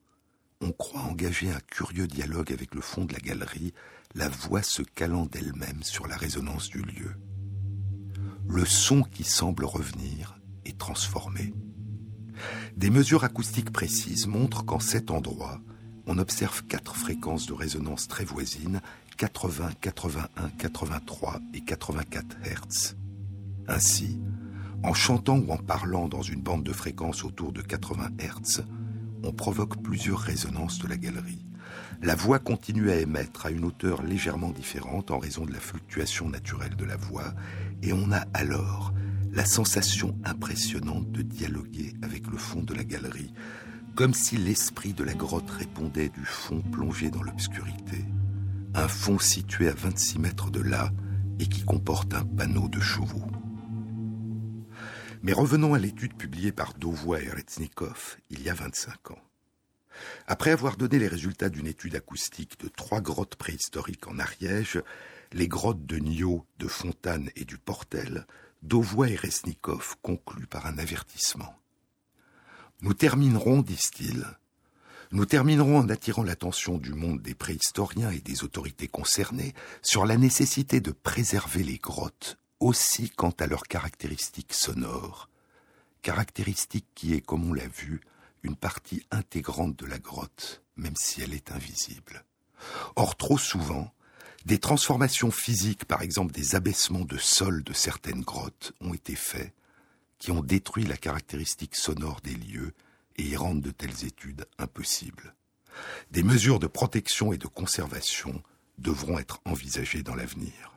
on 0.61 0.73
croit 0.73 1.03
engager 1.03 1.51
un 1.51 1.61
curieux 1.61 2.07
dialogue 2.07 2.53
avec 2.53 2.75
le 2.75 2.81
fond 2.81 3.05
de 3.05 3.13
la 3.13 3.19
galerie, 3.19 3.75
la 4.15 4.29
voix 4.29 4.63
se 4.63 4.83
calant 4.83 5.27
d'elle-même 5.27 5.83
sur 5.83 6.07
la 6.07 6.17
résonance 6.17 6.69
du 6.69 6.83
lieu. 6.83 7.17
Le 8.47 8.65
son 8.65 9.03
qui 9.03 9.25
semble 9.25 9.65
revenir 9.65 10.39
est 10.65 10.79
transformé. 10.79 11.53
Des 12.77 12.91
mesures 12.91 13.25
acoustiques 13.25 13.73
précises 13.73 14.27
montrent 14.27 14.65
qu'en 14.65 14.81
cet 14.81 15.11
endroit, 15.11 15.61
on 16.07 16.19
observe 16.19 16.65
quatre 16.65 16.97
fréquences 16.97 17.47
de 17.47 17.53
résonance 17.53 18.09
très 18.09 18.25
voisines, 18.25 18.81
80, 19.19 19.71
81, 19.81 20.49
83 20.59 21.41
et 21.55 21.61
84 21.61 22.37
Hz. 22.45 22.97
Ainsi, 23.69 24.21
en 24.83 24.95
chantant 24.95 25.39
ou 25.39 25.53
en 25.53 25.59
parlant 25.59 26.09
dans 26.09 26.23
une 26.23 26.43
bande 26.43 26.65
de 26.65 26.73
fréquences 26.73 27.25
autour 27.25 27.53
de 27.53 27.63
80 27.63 28.09
Hz, 28.19 28.65
on 29.23 29.33
provoque 29.33 29.81
plusieurs 29.83 30.19
résonances 30.19 30.79
de 30.79 30.89
la 30.89 30.97
galerie. 30.97 31.45
La 32.03 32.17
voix 32.17 32.41
continue 32.41 32.91
à 32.91 32.97
émettre 32.97 33.47
à 33.47 33.51
une 33.51 33.65
hauteur 33.65 34.03
légèrement 34.03 34.51
différente 34.51 35.13
en 35.13 35.19
raison 35.19 35.45
de 35.45 35.53
la 35.53 35.61
fluctuation 35.61 36.29
naturelle 36.29 36.75
de 36.75 36.85
la 36.85 36.97
voix, 36.97 37.33
et 37.83 37.93
on 37.93 38.11
a 38.11 38.25
alors 38.35 38.93
la 39.33 39.47
sensation 39.47 40.19
impressionnante 40.25 41.11
de 41.11 41.23
dialoguer 41.23 41.95
avec 42.03 42.27
le 42.27 42.37
fond 42.37 42.61
de 42.61 42.75
la 42.75 42.85
galerie, 42.85 43.33
comme 43.95 44.13
si 44.13 44.37
l'esprit 44.37 44.93
de 44.93 45.05
la 45.05 45.15
grotte 45.15 45.51
répondait 45.51 46.11
du 46.11 46.25
fond 46.25 46.61
plongé 46.61 47.11
dans 47.11 47.23
l'obscurité, 47.23 48.05
un 48.75 48.89
fond 48.89 49.19
situé 49.19 49.69
à 49.69 49.75
26 49.75 50.19
mètres 50.19 50.51
de 50.51 50.61
là 50.61 50.91
et 51.41 51.47
qui 51.47 51.65
comporte 51.65 52.13
un 52.13 52.25
panneau 52.25 52.69
de 52.69 52.81
chevaux. 52.81 53.25
Mais 55.23 55.33
revenons 55.33 55.73
à 55.73 55.79
l'étude 55.79 56.15
publiée 56.15 56.53
par 56.53 56.75
Dovois 56.75 57.23
et 57.23 57.31
Retsnikov 57.31 58.19
il 58.29 58.43
y 58.43 58.51
a 58.51 58.55
25 58.55 59.13
ans. 59.13 59.23
Après 60.27 60.51
avoir 60.51 60.77
donné 60.77 60.99
les 60.99 61.09
résultats 61.09 61.49
d'une 61.49 61.67
étude 61.67 61.97
acoustique 61.97 62.61
de 62.61 62.69
trois 62.69 63.01
grottes 63.01 63.37
préhistoriques 63.37 64.09
en 64.09 64.19
Ariège, 64.19 64.83
les 65.33 65.49
grottes 65.49 65.87
de 65.87 65.97
Nio, 65.97 66.47
de 66.59 66.67
Fontane 66.67 67.31
et 67.37 67.45
du 67.45 67.57
Portel, 67.57 68.27
Dovois 68.63 69.09
et 69.09 69.17
Resnikov 69.17 69.97
concluent 70.03 70.47
par 70.47 70.67
un 70.67 70.79
avertissement. 70.79 71.55
Nous 72.81 72.95
terminerons, 72.95 73.63
disent-ils, 73.63 74.27
nous 75.11 75.27
terminerons 75.27 75.79
en 75.79 75.89
attirant 75.89 76.23
l'attention 76.23 76.79
du 76.79 76.95
monde 76.95 77.21
des 77.21 77.35
préhistoriens 77.35 78.11
et 78.11 78.21
des 78.21 78.45
autorités 78.45 78.89
concernées 78.89 79.53
sur 79.83 80.07
la 80.07 80.17
nécessité 80.17 80.81
de 80.81 80.91
préserver 80.91 81.63
les 81.63 81.79
grottes 81.79 82.39
aussi 82.61 83.11
quant 83.11 83.35
à 83.41 83.47
leurs 83.47 83.65
caractéristiques 83.65 84.55
sonores, 84.55 85.29
caractéristiques 86.01 86.89
qui 86.95 87.13
est, 87.13 87.21
comme 87.21 87.51
on 87.51 87.53
l'a 87.53 87.69
vu, 87.69 88.01
une 88.43 88.57
partie 88.57 89.05
intégrante 89.11 89.77
de 89.77 89.87
la 89.87 89.99
grotte, 89.99 90.63
même 90.77 90.97
si 90.97 91.21
elle 91.21 91.35
est 91.35 91.53
invisible. 91.53 92.25
Or, 92.97 93.17
trop 93.17 93.39
souvent, 93.39 93.93
des 94.45 94.59
transformations 94.59 95.31
physiques, 95.31 95.85
par 95.85 96.03
exemple 96.03 96.33
des 96.33 96.55
abaissements 96.55 97.05
de 97.05 97.19
sol 97.19 97.63
de 97.63 97.73
certaines 97.73 98.23
grottes, 98.23 98.73
ont 98.81 98.95
été 98.95 99.15
faits, 99.15 99.55
qui 100.19 100.31
ont 100.31 100.43
détruit 100.43 100.85
la 100.85 100.97
caractéristique 100.97 101.77
sonore 101.77 102.21
des 102.23 102.35
lieux 102.35 102.73
et 103.17 103.25
y 103.25 103.37
rendent 103.37 103.61
de 103.61 103.71
telles 103.71 104.05
études 104.05 104.47
impossibles. 104.59 105.35
Des 106.11 106.23
mesures 106.23 106.59
de 106.59 106.67
protection 106.67 107.33
et 107.33 107.39
de 107.39 107.47
conservation 107.47 108.43
devront 108.79 109.19
être 109.19 109.41
envisagées 109.45 110.03
dans 110.03 110.15
l'avenir 110.15 110.73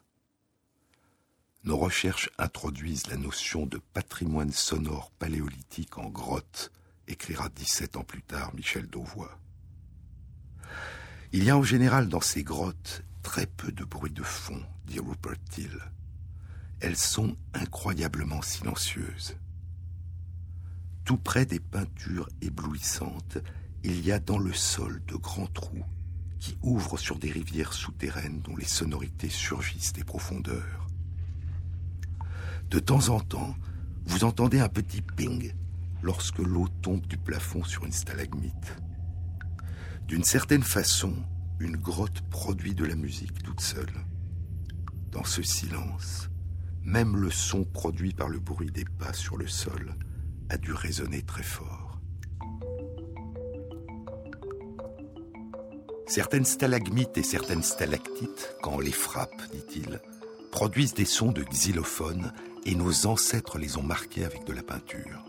nos 1.66 1.78
recherches 1.78 2.30
introduisent 2.38 3.08
la 3.08 3.18
notion 3.18 3.66
de 3.66 3.80
patrimoine 3.94 4.52
sonore 4.52 5.10
paléolithique 5.18 5.98
en 5.98 6.10
grotte, 6.10 6.72
écrira 7.08 7.50
17 7.50 7.98
ans 7.98 8.04
plus 8.04 8.22
tard 8.22 8.54
Michel 8.54 8.86
Dauvois. 8.86 9.40
Il 11.32 11.44
y 11.44 11.50
a 11.50 11.58
en 11.58 11.64
général 11.64 12.08
dans 12.08 12.22
ces 12.22 12.44
grottes 12.44 13.02
très 13.26 13.48
peu 13.48 13.72
de 13.72 13.84
bruit 13.84 14.12
de 14.12 14.22
fond, 14.22 14.62
dit 14.86 15.00
Rupert 15.00 15.44
Till. 15.50 15.80
Elles 16.80 16.96
sont 16.96 17.36
incroyablement 17.56 18.44
silencieuses. 18.44 19.36
Tout 21.06 21.18
près 21.18 21.48
des 21.48 21.60
peintures 21.60 22.30
éblouissantes, 22.42 23.40
il 23.84 24.06
y 24.06 24.12
a 24.12 24.20
dans 24.20 24.38
le 24.38 24.54
sol 24.54 25.02
de 25.08 25.16
grands 25.16 25.48
trous 25.48 25.84
qui 26.40 26.56
ouvrent 26.62 27.00
sur 27.00 27.18
des 27.18 27.32
rivières 27.32 27.74
souterraines 27.74 28.42
dont 28.42 28.56
les 28.56 28.68
sonorités 28.68 29.30
surgissent 29.30 29.94
des 29.94 30.04
profondeurs. 30.04 30.88
De 32.70 32.78
temps 32.78 33.10
en 33.10 33.20
temps, 33.20 33.56
vous 34.06 34.24
entendez 34.24 34.60
un 34.60 34.70
petit 34.70 35.02
ping 35.02 35.52
lorsque 36.04 36.38
l'eau 36.38 36.68
tombe 36.84 37.06
du 37.08 37.18
plafond 37.18 37.64
sur 37.64 37.86
une 37.86 37.92
stalagmite. 37.92 38.76
D'une 40.08 40.24
certaine 40.24 40.64
façon, 40.64 41.16
une 41.60 41.78
grotte 41.78 42.22
produit 42.30 42.76
de 42.76 42.86
la 42.86 42.96
musique 42.96 43.42
toute 43.44 43.62
seule. 43.62 43.94
Dans 45.12 45.24
ce 45.24 45.42
silence, 45.42 46.30
même 46.84 47.16
le 47.16 47.32
son 47.32 47.64
produit 47.64 48.14
par 48.14 48.30
le 48.30 48.40
bruit 48.40 48.72
des 48.72 48.86
pas 48.86 49.14
sur 49.14 49.38
le 49.38 49.48
sol 49.48 49.96
a 50.50 50.58
dû 50.58 50.74
résonner 50.74 51.22
très 51.22 51.44
fort. 51.44 52.00
Certaines 56.08 56.46
stalagmites 56.46 57.18
et 57.18 57.24
certaines 57.24 57.64
stalactites, 57.64 58.56
quand 58.62 58.74
on 58.74 58.80
les 58.80 58.92
frappe, 58.92 59.42
dit-il, 59.52 60.00
produisent 60.52 60.94
des 60.94 61.06
sons 61.06 61.32
de 61.32 61.44
xylophone 61.44 62.32
et 62.66 62.76
nos 62.76 63.08
ancêtres 63.08 63.58
les 63.58 63.78
ont 63.78 63.84
marqués 63.84 64.24
avec 64.24 64.46
de 64.46 64.54
la 64.54 64.62
peinture. 64.62 65.26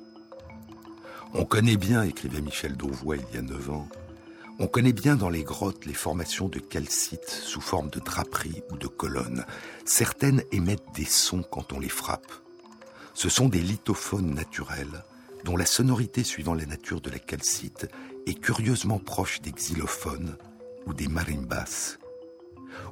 On 1.32 1.44
connaît 1.44 1.76
bien, 1.76 2.02
écrivait 2.02 2.40
Michel 2.40 2.76
Dauvois 2.76 3.16
il 3.16 3.34
y 3.34 3.38
a 3.38 3.42
neuf 3.42 3.70
ans, 3.70 3.88
on 4.58 4.66
connaît 4.68 4.92
bien 4.92 5.16
dans 5.16 5.28
les 5.28 5.44
grottes 5.44 5.84
les 5.84 5.94
formations 5.94 6.48
de 6.48 6.58
calcite 6.58 7.28
sous 7.28 7.60
forme 7.60 7.90
de 7.90 8.00
draperies 8.00 8.62
ou 8.70 8.76
de 8.76 8.86
colonnes. 8.86 9.44
Certaines 9.84 10.42
émettent 10.50 10.94
des 10.94 11.04
sons 11.04 11.42
quand 11.42 11.72
on 11.72 11.80
les 11.80 11.90
frappe. 11.90 12.32
Ce 13.12 13.28
sont 13.28 13.48
des 13.48 13.60
lithophones 13.60 14.34
naturels 14.34 15.04
dont 15.44 15.56
la 15.56 15.66
sonorité 15.66 16.24
suivant 16.24 16.54
la 16.54 16.66
nature 16.66 17.00
de 17.00 17.10
la 17.10 17.18
calcite 17.18 17.86
est 18.26 18.40
curieusement 18.40 18.98
proche 18.98 19.40
des 19.42 19.52
xylophones 19.52 20.36
ou 20.86 20.94
des 20.94 21.08
marimbas. 21.08 21.98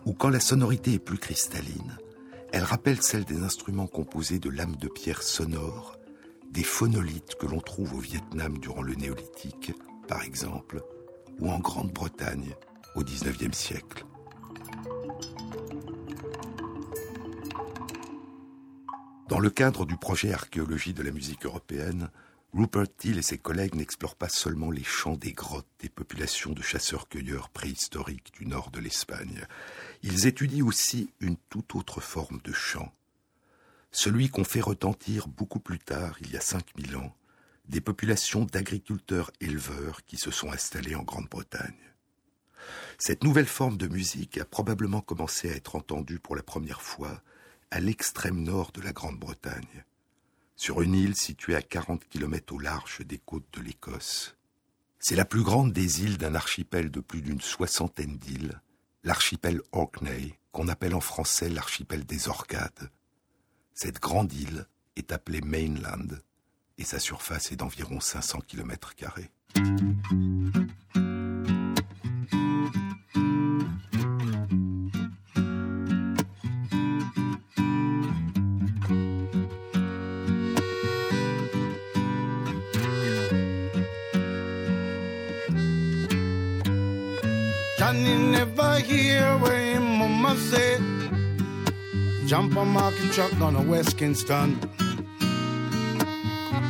Ou 0.07 0.13
quand 0.13 0.29
la 0.29 0.41
sonorité 0.41 0.93
est 0.93 0.99
plus 0.99 1.19
cristalline, 1.19 1.99
elle 2.53 2.63
rappelle 2.63 3.03
celle 3.03 3.25
des 3.25 3.43
instruments 3.43 3.87
composés 3.87 4.39
de 4.39 4.51
lames 4.51 4.77
de 4.77 4.89
pierre 4.89 5.23
sonores, 5.23 5.99
des 6.53 6.63
phonolithes 6.63 7.35
que 7.35 7.47
l'on 7.47 7.61
trouve 7.61 7.95
au 7.95 7.99
Vietnam 7.99 8.59
durant 8.59 8.83
le 8.83 8.95
néolithique, 8.95 9.73
par 10.07 10.23
exemple, 10.23 10.83
ou 11.41 11.51
en 11.51 11.59
Grande-Bretagne 11.59 12.55
au 12.95 13.03
XIXe 13.03 13.57
siècle. 13.57 14.05
Dans 19.29 19.39
le 19.39 19.51
cadre 19.51 19.87
du 19.87 19.97
projet 19.97 20.33
Archéologie 20.33 20.93
de 20.93 21.03
la 21.03 21.11
musique 21.11 21.47
européenne, 21.47 22.11
Rupert 22.53 22.87
Till 22.97 23.19
et 23.19 23.23
ses 23.23 23.39
collègues 23.39 23.75
n'explorent 23.75 24.15
pas 24.15 24.29
seulement 24.29 24.71
les 24.71 24.85
champs 24.85 25.17
des 25.17 25.33
grottes 25.33 25.67
des 25.81 25.89
populations 25.89 26.53
de 26.53 26.63
chasseurs-cueilleurs 26.63 27.49
préhistoriques 27.49 28.33
du 28.39 28.47
nord 28.47 28.71
de 28.71 28.81
l'Espagne. 28.81 29.47
Ils 30.03 30.27
étudient 30.27 30.65
aussi 30.65 31.11
une 31.21 31.37
toute 31.49 31.75
autre 31.75 32.01
forme 32.01 32.41
de 32.45 32.53
chant, 32.53 32.93
celui 33.97 34.29
qu'on 34.29 34.43
fait 34.43 34.61
retentir 34.61 35.29
beaucoup 35.29 35.61
plus 35.61 35.79
tard, 35.79 36.17
il 36.21 36.33
y 36.33 36.37
a 36.37 36.41
5000 36.41 36.97
ans, 36.97 37.15
des 37.69 37.81
populations 37.81 38.45
d'agriculteurs-éleveurs 38.45 40.05
qui 40.05 40.17
se 40.17 40.31
sont 40.31 40.53
installés 40.53 40.95
en 40.95 41.03
Grande-Bretagne. 41.03 41.73
Cette 42.99 43.25
nouvelle 43.25 43.47
forme 43.47 43.77
de 43.77 43.89
musique 43.89 44.39
a 44.39 44.45
probablement 44.45 45.01
commencé 45.01 45.51
à 45.51 45.55
être 45.55 45.77
entendue 45.77 46.19
pour 46.19 46.37
la 46.37 46.43
première 46.43 46.83
fois 46.83 47.23
à 47.71 47.81
l'extrême 47.81 48.43
nord 48.43 48.73
de 48.73 48.81
la 48.81 48.93
Grande-Bretagne, 48.93 49.85
sur 50.57 50.83
une 50.83 50.95
île 50.95 51.17
située 51.17 51.57
à 51.57 51.63
40 51.63 52.05
km 52.09 52.55
au 52.55 52.59
large 52.59 53.01
des 53.01 53.19
côtes 53.19 53.53
de 53.53 53.61
l'Écosse. 53.61 54.37
C'est 55.01 55.17
la 55.17 55.25
plus 55.25 55.43
grande 55.43 55.73
des 55.73 56.03
îles 56.03 56.19
d'un 56.19 56.35
archipel 56.35 56.91
de 56.91 57.01
plus 57.01 57.21
d'une 57.21 57.41
soixantaine 57.41 58.17
d'îles, 58.17 58.61
l'archipel 59.03 59.61
Orkney, 59.73 60.39
qu'on 60.53 60.69
appelle 60.69 60.95
en 60.95 61.01
français 61.01 61.49
l'archipel 61.49 62.05
des 62.05 62.29
Orcades. 62.29 62.91
Cette 63.75 64.01
grande 64.01 64.33
île 64.33 64.67
est 64.97 65.11
appelée 65.11 65.41
Mainland 65.41 66.21
et 66.79 66.85
sa 66.85 66.99
surface 66.99 67.53
est 67.53 67.57
d'environ 67.57 68.01
500 68.01 68.41
km. 68.47 68.95
Johnny 87.79 88.17
never 88.31 88.81
hear 88.81 89.37
what 89.39 89.81
mama 89.81 90.37
said. 90.37 90.81
Jump 92.27 92.57
on 92.57 92.69
market 92.69 93.13
truck 93.13 93.33
on 93.41 93.55
a 93.57 93.63
West 93.63 93.99
Kingston. 93.99 94.59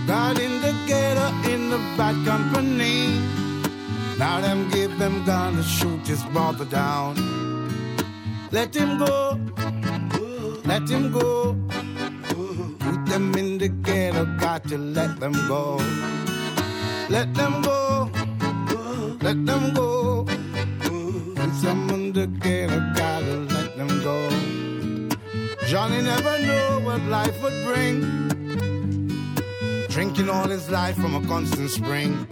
Got 0.06 0.38
in 0.38 0.60
the 0.60 0.72
ghetto 0.86 1.28
in 1.50 1.70
the 1.70 1.78
bad 1.96 2.16
company. 2.26 3.18
Now 4.18 4.40
them 4.40 4.68
give 4.68 4.98
them 4.98 5.24
gun 5.24 5.56
to 5.56 5.62
shoot 5.62 6.06
his 6.06 6.22
brother 6.24 6.66
down. 6.66 7.16
Let 8.52 8.74
him 8.76 8.98
go, 8.98 9.40
let 10.64 10.88
him 10.88 11.10
go. 11.10 11.56
Put 12.78 13.06
them 13.06 13.34
in 13.34 13.58
the 13.58 13.68
ghetto, 13.68 14.26
got 14.38 14.64
to 14.68 14.76
let 14.76 15.18
them 15.20 15.32
go. 15.48 15.78
Let 17.08 17.32
them 17.34 17.62
go, 17.62 18.10
let 19.22 19.44
them 19.46 19.74
go. 19.74 20.24
Put 21.34 21.52
them 21.62 21.90
in 21.90 22.12
the 22.12 22.26
ghetto, 22.26 22.78
gotta 22.94 23.36
let 23.54 23.76
them 23.76 23.88
go. 24.02 24.16
Johnny 25.66 26.02
never 26.02 26.38
knew 26.38 26.86
what 26.86 27.00
life 27.02 27.42
would 27.42 27.64
bring 27.64 28.33
drinking 29.94 30.28
all 30.28 30.48
his 30.48 30.68
life 30.70 30.96
from 30.96 31.14
a 31.14 31.24
constant 31.28 31.70
spring. 31.70 32.26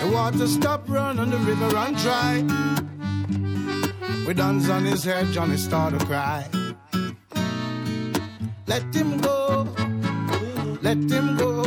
The 0.00 0.10
water 0.12 0.48
stopped 0.48 0.88
run 0.88 1.20
on 1.20 1.30
the 1.30 1.36
river 1.36 1.68
run 1.68 1.94
dry. 1.94 2.42
With 4.26 4.38
guns 4.38 4.68
on 4.68 4.84
his 4.84 5.04
head, 5.04 5.32
Johnny 5.32 5.56
started 5.56 6.00
to 6.00 6.06
cry. 6.06 6.48
Let 8.66 8.92
him 8.92 9.18
go, 9.18 9.68
let 10.82 10.98
him 10.98 11.36
go. 11.36 11.62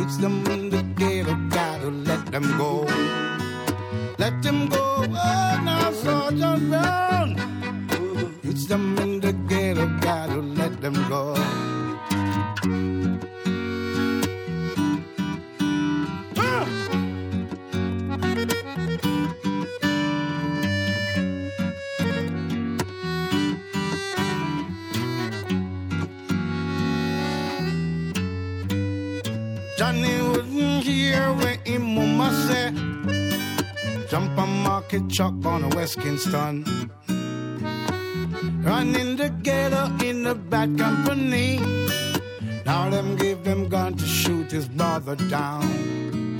It's 0.00 0.16
them 0.16 0.46
in 0.46 0.70
the 0.70 0.82
gate, 0.96 1.26
oh 1.28 1.36
gotta 1.50 1.88
oh, 1.88 1.90
let 1.90 2.32
them 2.32 2.56
go. 2.56 3.29
West 35.80 35.98
Kingston. 35.98 36.62
Running 38.62 39.16
together 39.16 39.90
in 40.04 40.26
a 40.26 40.34
bad 40.34 40.76
company. 40.76 41.58
Now 42.66 42.90
them 42.90 43.16
give 43.16 43.42
them 43.44 43.66
gun 43.70 43.94
to 43.94 44.04
shoot 44.04 44.50
his 44.50 44.68
brother 44.68 45.16
down. 45.16 46.38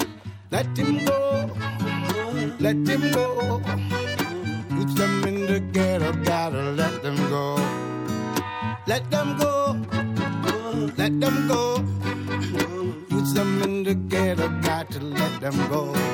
Let 0.51 0.67
him 0.77 1.07
go, 1.07 1.51
let 2.59 2.77
him 2.87 3.03
go. 3.13 3.63
Put 4.77 4.95
them 5.01 5.25
in 5.25 5.47
the 5.47 5.61
ghetto, 5.73 6.13
gotta 6.23 6.73
let 6.73 7.03
them 7.03 7.17
go. 7.31 7.57
Let 8.87 9.11
them 9.11 9.39
go, 9.39 9.55
let 10.99 11.19
them 11.19 11.49
go. 11.49 11.77
Put 13.09 13.27
them 13.35 13.63
in 13.63 13.85
the 13.85 13.95
ghetto, 13.95 14.49
got 14.61 14.91
to 14.91 15.01
let 15.01 15.41
them 15.41 15.57
go. 15.71 16.10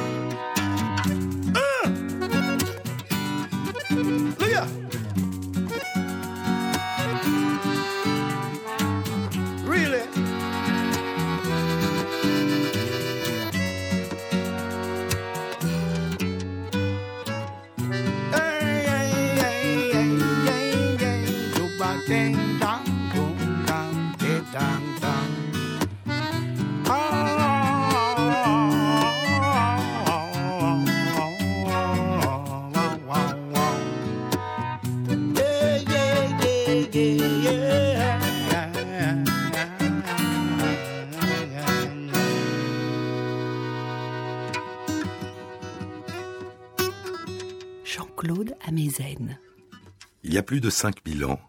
Il 50.22 50.35
y 50.35 50.38
a 50.38 50.42
plus 50.42 50.61
de 50.61 50.70
5000 50.70 51.25
ans, 51.25 51.40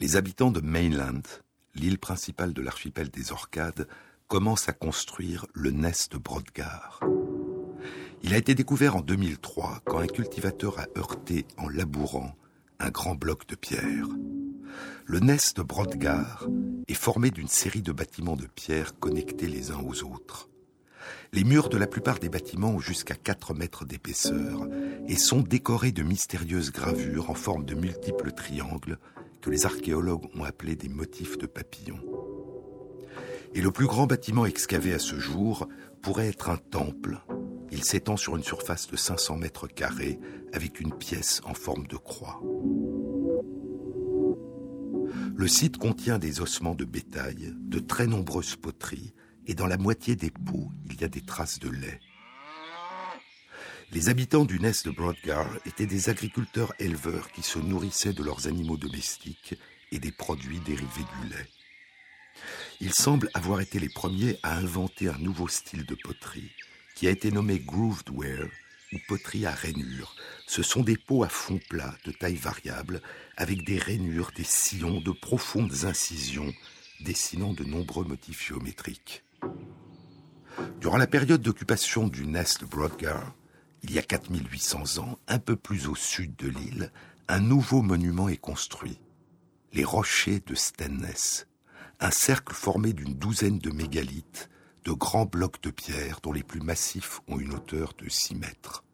les 0.00 0.16
habitants 0.16 0.50
de 0.50 0.60
Mainland, 0.60 1.22
l'île 1.74 1.98
principale 1.98 2.52
de 2.52 2.62
l'archipel 2.62 3.08
des 3.08 3.32
Orcades, 3.32 3.88
commencent 4.28 4.68
à 4.68 4.72
construire 4.72 5.46
le 5.54 5.70
Nest 5.70 6.16
Brodgar. 6.16 7.00
Il 8.22 8.34
a 8.34 8.38
été 8.38 8.54
découvert 8.54 8.96
en 8.96 9.00
2003 9.00 9.80
quand 9.84 9.98
un 9.98 10.06
cultivateur 10.06 10.78
a 10.78 10.86
heurté 10.96 11.46
en 11.56 11.68
labourant 11.68 12.34
un 12.78 12.90
grand 12.90 13.14
bloc 13.14 13.46
de 13.46 13.54
pierre. 13.54 14.08
Le 15.06 15.20
Nest 15.20 15.60
Brodgar 15.60 16.46
est 16.88 16.94
formé 16.94 17.30
d'une 17.30 17.48
série 17.48 17.82
de 17.82 17.92
bâtiments 17.92 18.36
de 18.36 18.46
pierre 18.46 18.98
connectés 18.98 19.48
les 19.48 19.70
uns 19.70 19.80
aux 19.80 20.02
autres. 20.02 20.48
Les 21.32 21.44
murs 21.44 21.68
de 21.68 21.76
la 21.76 21.86
plupart 21.86 22.18
des 22.18 22.28
bâtiments 22.28 22.70
ont 22.70 22.78
jusqu'à 22.78 23.14
4 23.14 23.54
mètres 23.54 23.84
d'épaisseur 23.84 24.68
et 25.08 25.16
sont 25.16 25.40
décorés 25.40 25.92
de 25.92 26.02
mystérieuses 26.02 26.72
gravures 26.72 27.30
en 27.30 27.34
forme 27.34 27.64
de 27.64 27.74
multiples 27.74 28.32
triangles 28.32 28.98
que 29.40 29.50
les 29.50 29.66
archéologues 29.66 30.26
ont 30.34 30.44
appelés 30.44 30.76
des 30.76 30.88
motifs 30.88 31.38
de 31.38 31.46
papillons. 31.46 32.00
Et 33.54 33.60
le 33.60 33.70
plus 33.70 33.86
grand 33.86 34.06
bâtiment 34.06 34.46
excavé 34.46 34.92
à 34.92 34.98
ce 34.98 35.18
jour 35.18 35.68
pourrait 36.02 36.28
être 36.28 36.50
un 36.50 36.56
temple. 36.56 37.18
Il 37.70 37.84
s'étend 37.84 38.16
sur 38.16 38.36
une 38.36 38.42
surface 38.42 38.86
de 38.88 38.96
500 38.96 39.36
mètres 39.36 39.66
carrés 39.66 40.18
avec 40.52 40.80
une 40.80 40.92
pièce 40.92 41.40
en 41.44 41.54
forme 41.54 41.86
de 41.86 41.96
croix. 41.96 42.40
Le 45.36 45.48
site 45.48 45.76
contient 45.76 46.18
des 46.18 46.40
ossements 46.40 46.74
de 46.74 46.84
bétail, 46.84 47.52
de 47.56 47.78
très 47.78 48.06
nombreuses 48.06 48.56
poteries, 48.56 49.12
et 49.46 49.54
dans 49.54 49.66
la 49.66 49.78
moitié 49.78 50.16
des 50.16 50.30
pots, 50.30 50.70
il 50.90 51.00
y 51.00 51.04
a 51.04 51.08
des 51.08 51.20
traces 51.20 51.58
de 51.58 51.68
lait. 51.68 52.00
Les 53.92 54.08
habitants 54.08 54.44
du 54.44 54.58
Nest 54.58 54.86
de 54.86 54.90
Brodgar 54.90 55.48
étaient 55.64 55.86
des 55.86 56.08
agriculteurs 56.08 56.72
éleveurs 56.80 57.30
qui 57.30 57.42
se 57.42 57.58
nourrissaient 57.58 58.12
de 58.12 58.24
leurs 58.24 58.48
animaux 58.48 58.76
domestiques 58.76 59.54
et 59.92 60.00
des 60.00 60.10
produits 60.10 60.58
dérivés 60.60 61.06
du 61.22 61.28
lait. 61.30 61.46
Ils 62.80 62.92
semblent 62.92 63.30
avoir 63.34 63.60
été 63.60 63.78
les 63.78 63.88
premiers 63.88 64.38
à 64.42 64.56
inventer 64.56 65.08
un 65.08 65.18
nouveau 65.18 65.48
style 65.48 65.86
de 65.86 65.94
poterie 65.94 66.50
qui 66.96 67.06
a 67.06 67.10
été 67.10 67.30
nommé 67.30 67.60
grooved 67.60 68.10
ware 68.10 68.48
ou 68.92 68.96
poterie 69.06 69.46
à 69.46 69.52
rainures. 69.52 70.14
Ce 70.46 70.62
sont 70.62 70.82
des 70.82 70.96
pots 70.96 71.22
à 71.22 71.28
fond 71.28 71.60
plat 71.70 71.96
de 72.04 72.12
taille 72.12 72.36
variable 72.36 73.00
avec 73.36 73.64
des 73.64 73.78
rainures, 73.78 74.32
des 74.36 74.44
sillons, 74.44 75.00
de 75.00 75.12
profondes 75.12 75.84
incisions 75.84 76.52
dessinant 77.00 77.52
de 77.52 77.64
nombreux 77.64 78.04
motifs 78.04 78.48
géométriques. 78.48 79.25
Durant 80.80 80.96
la 80.96 81.06
période 81.06 81.42
d'occupation 81.42 82.08
du 82.08 82.26
Nest 82.26 82.64
Brodgar, 82.64 83.34
il 83.82 83.92
y 83.92 83.98
a 83.98 84.02
4800 84.02 84.98
ans, 84.98 85.18
un 85.28 85.38
peu 85.38 85.56
plus 85.56 85.86
au 85.86 85.94
sud 85.94 86.34
de 86.36 86.48
l'île, 86.48 86.92
un 87.28 87.40
nouveau 87.40 87.82
monument 87.82 88.28
est 88.28 88.36
construit. 88.36 89.00
Les 89.72 89.84
rochers 89.84 90.40
de 90.46 90.54
Stenness, 90.54 91.46
un 92.00 92.10
cercle 92.10 92.54
formé 92.54 92.92
d'une 92.92 93.14
douzaine 93.14 93.58
de 93.58 93.70
mégalithes, 93.70 94.48
de 94.84 94.92
grands 94.92 95.26
blocs 95.26 95.62
de 95.62 95.70
pierre 95.70 96.20
dont 96.22 96.32
les 96.32 96.42
plus 96.42 96.60
massifs 96.60 97.20
ont 97.26 97.38
une 97.38 97.54
hauteur 97.54 97.92
de 97.98 98.08
6 98.08 98.36
mètres. 98.36 98.84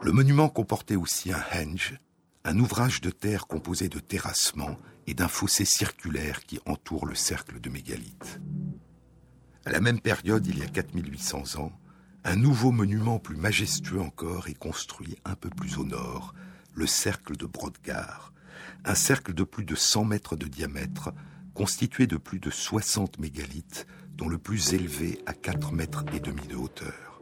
Le 0.00 0.12
monument 0.12 0.48
comportait 0.48 0.96
aussi 0.96 1.32
un 1.32 1.44
henge, 1.54 1.98
un 2.44 2.58
ouvrage 2.58 3.00
de 3.00 3.10
terre 3.10 3.46
composé 3.46 3.88
de 3.88 4.00
terrassements 4.00 4.78
et 5.06 5.14
d'un 5.14 5.28
fossé 5.28 5.64
circulaire 5.64 6.44
qui 6.44 6.58
entoure 6.66 7.06
le 7.06 7.14
cercle 7.14 7.60
de 7.60 7.70
mégalithes. 7.70 8.40
À 9.66 9.70
la 9.70 9.80
même 9.80 10.00
période, 10.00 10.46
il 10.46 10.58
y 10.58 10.62
a 10.62 10.66
4800 10.66 11.60
ans, 11.60 11.72
un 12.24 12.36
nouveau 12.36 12.70
monument 12.70 13.18
plus 13.18 13.36
majestueux 13.36 14.00
encore 14.00 14.48
est 14.48 14.58
construit 14.58 15.16
un 15.26 15.34
peu 15.34 15.50
plus 15.50 15.76
au 15.76 15.84
nord, 15.84 16.34
le 16.74 16.86
cercle 16.86 17.36
de 17.36 17.44
Brodgar, 17.44 18.32
un 18.86 18.94
cercle 18.94 19.34
de 19.34 19.44
plus 19.44 19.64
de 19.64 19.74
100 19.74 20.06
mètres 20.06 20.36
de 20.36 20.46
diamètre, 20.46 21.12
constitué 21.52 22.06
de 22.06 22.16
plus 22.16 22.38
de 22.38 22.50
60 22.50 23.18
mégalithes, 23.18 23.86
dont 24.16 24.28
le 24.28 24.38
plus 24.38 24.72
élevé 24.72 25.20
à 25.26 25.34
4 25.34 25.72
mètres 25.72 26.04
et 26.14 26.20
demi 26.20 26.46
de 26.46 26.56
hauteur. 26.56 27.20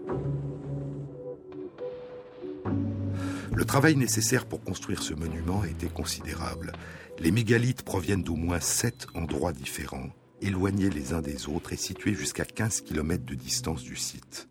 Le 3.52 3.64
travail 3.64 3.96
nécessaire 3.96 4.46
pour 4.46 4.62
construire 4.62 5.02
ce 5.02 5.14
monument 5.14 5.64
été 5.64 5.88
considérable. 5.88 6.72
Les 7.18 7.32
mégalithes 7.32 7.82
proviennent 7.82 8.22
d'au 8.22 8.36
moins 8.36 8.60
sept 8.60 9.08
endroits 9.14 9.52
différents, 9.52 10.10
éloignés 10.40 10.90
les 10.90 11.12
uns 11.12 11.22
des 11.22 11.48
autres 11.48 11.72
et 11.72 11.76
situés 11.76 12.14
jusqu'à 12.14 12.44
15 12.44 12.82
km 12.82 13.24
de 13.24 13.34
distance 13.34 13.82
du 13.82 13.96
site. 13.96 14.48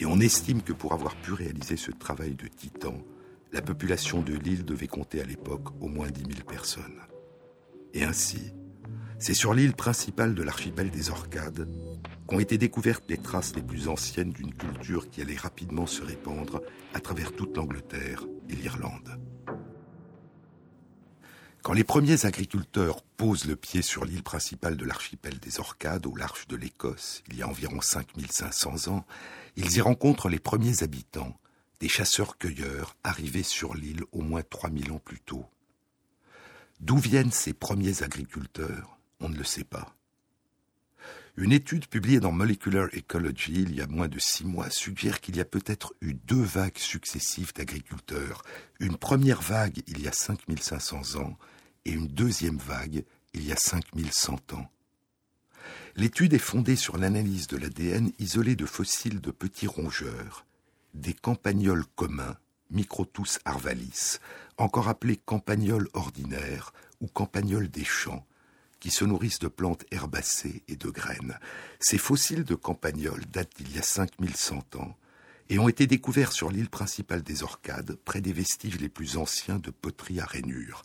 Et 0.00 0.06
on 0.06 0.20
estime 0.20 0.62
que 0.62 0.72
pour 0.72 0.92
avoir 0.92 1.14
pu 1.16 1.32
réaliser 1.32 1.76
ce 1.76 1.90
travail 1.90 2.34
de 2.34 2.48
titan, 2.48 2.96
la 3.52 3.62
population 3.62 4.22
de 4.22 4.34
l'île 4.34 4.64
devait 4.64 4.88
compter 4.88 5.20
à 5.20 5.24
l'époque 5.24 5.68
au 5.80 5.88
moins 5.88 6.10
10 6.10 6.20
000 6.20 6.48
personnes. 6.48 7.00
Et 7.94 8.04
ainsi, 8.04 8.52
c'est 9.18 9.34
sur 9.34 9.54
l'île 9.54 9.74
principale 9.74 10.34
de 10.34 10.42
l'archipel 10.42 10.90
des 10.90 11.10
Orcades 11.10 11.68
qu'ont 12.26 12.40
été 12.40 12.58
découvertes 12.58 13.04
les 13.08 13.18
traces 13.18 13.54
les 13.54 13.62
plus 13.62 13.88
anciennes 13.88 14.32
d'une 14.32 14.54
culture 14.54 15.10
qui 15.10 15.20
allait 15.20 15.36
rapidement 15.36 15.86
se 15.86 16.02
répandre 16.02 16.62
à 16.94 17.00
travers 17.00 17.32
toute 17.32 17.56
l'Angleterre 17.56 18.24
et 18.48 18.56
l'Irlande. 18.56 19.20
Quand 21.62 21.74
les 21.74 21.84
premiers 21.84 22.26
agriculteurs 22.26 23.02
posent 23.02 23.44
le 23.44 23.54
pied 23.54 23.82
sur 23.82 24.04
l'île 24.04 24.24
principale 24.24 24.76
de 24.76 24.84
l'archipel 24.84 25.38
des 25.38 25.60
Orcades, 25.60 26.06
au 26.06 26.16
large 26.16 26.48
de 26.48 26.56
l'Écosse, 26.56 27.22
il 27.28 27.36
y 27.36 27.42
a 27.42 27.48
environ 27.48 27.80
5500 27.80 28.88
ans, 28.88 29.06
ils 29.54 29.76
y 29.76 29.80
rencontrent 29.80 30.28
les 30.28 30.40
premiers 30.40 30.82
habitants, 30.82 31.38
des 31.78 31.88
chasseurs-cueilleurs 31.88 32.96
arrivés 33.04 33.44
sur 33.44 33.74
l'île 33.74 34.02
au 34.10 34.22
moins 34.22 34.42
3000 34.42 34.90
ans 34.90 34.98
plus 34.98 35.20
tôt. 35.20 35.46
D'où 36.80 36.96
viennent 36.96 37.30
ces 37.30 37.52
premiers 37.52 38.02
agriculteurs 38.02 38.98
On 39.20 39.28
ne 39.28 39.38
le 39.38 39.44
sait 39.44 39.62
pas. 39.62 39.94
Une 41.36 41.52
étude 41.52 41.86
publiée 41.86 42.20
dans 42.20 42.32
Molecular 42.32 42.88
Ecology 42.92 43.62
il 43.62 43.74
y 43.74 43.80
a 43.80 43.86
moins 43.86 44.08
de 44.08 44.18
six 44.18 44.44
mois 44.44 44.68
suggère 44.68 45.20
qu'il 45.20 45.36
y 45.36 45.40
a 45.40 45.46
peut-être 45.46 45.94
eu 46.00 46.12
deux 46.12 46.42
vagues 46.42 46.76
successives 46.76 47.54
d'agriculteurs. 47.54 48.42
Une 48.80 48.96
première 48.96 49.40
vague 49.40 49.82
il 49.86 50.02
y 50.02 50.08
a 50.08 50.12
5500 50.12 51.20
ans 51.20 51.38
et 51.84 51.92
une 51.92 52.08
deuxième 52.08 52.58
vague 52.58 53.04
il 53.34 53.44
y 53.44 53.52
a 53.52 53.56
5100 53.56 54.52
ans. 54.52 54.70
L'étude 55.96 56.34
est 56.34 56.38
fondée 56.38 56.76
sur 56.76 56.96
l'analyse 56.96 57.46
de 57.46 57.56
l'ADN 57.56 58.12
isolé 58.18 58.56
de 58.56 58.66
fossiles 58.66 59.20
de 59.20 59.30
petits 59.30 59.66
rongeurs, 59.66 60.46
des 60.94 61.14
campagnols 61.14 61.84
communs, 61.94 62.36
Microtus 62.70 63.38
arvalis, 63.44 64.18
encore 64.56 64.88
appelés 64.88 65.18
campagnols 65.18 65.88
ordinaires 65.92 66.72
ou 67.00 67.06
campagnols 67.06 67.68
des 67.68 67.84
champs, 67.84 68.26
qui 68.80 68.90
se 68.90 69.04
nourrissent 69.04 69.38
de 69.38 69.48
plantes 69.48 69.84
herbacées 69.90 70.62
et 70.68 70.76
de 70.76 70.88
graines. 70.88 71.38
Ces 71.78 71.98
fossiles 71.98 72.44
de 72.44 72.54
campagnols 72.54 73.26
datent 73.26 73.56
d'il 73.56 73.76
y 73.76 73.78
a 73.78 73.82
5100 73.82 74.76
ans 74.76 74.96
et 75.50 75.58
ont 75.58 75.68
été 75.68 75.86
découverts 75.86 76.32
sur 76.32 76.50
l'île 76.50 76.70
principale 76.70 77.22
des 77.22 77.42
Orcades, 77.42 77.96
près 78.04 78.22
des 78.22 78.32
vestiges 78.32 78.80
les 78.80 78.88
plus 78.88 79.18
anciens 79.18 79.58
de 79.58 79.70
poterie 79.70 80.20
à 80.20 80.24
rainures. 80.24 80.82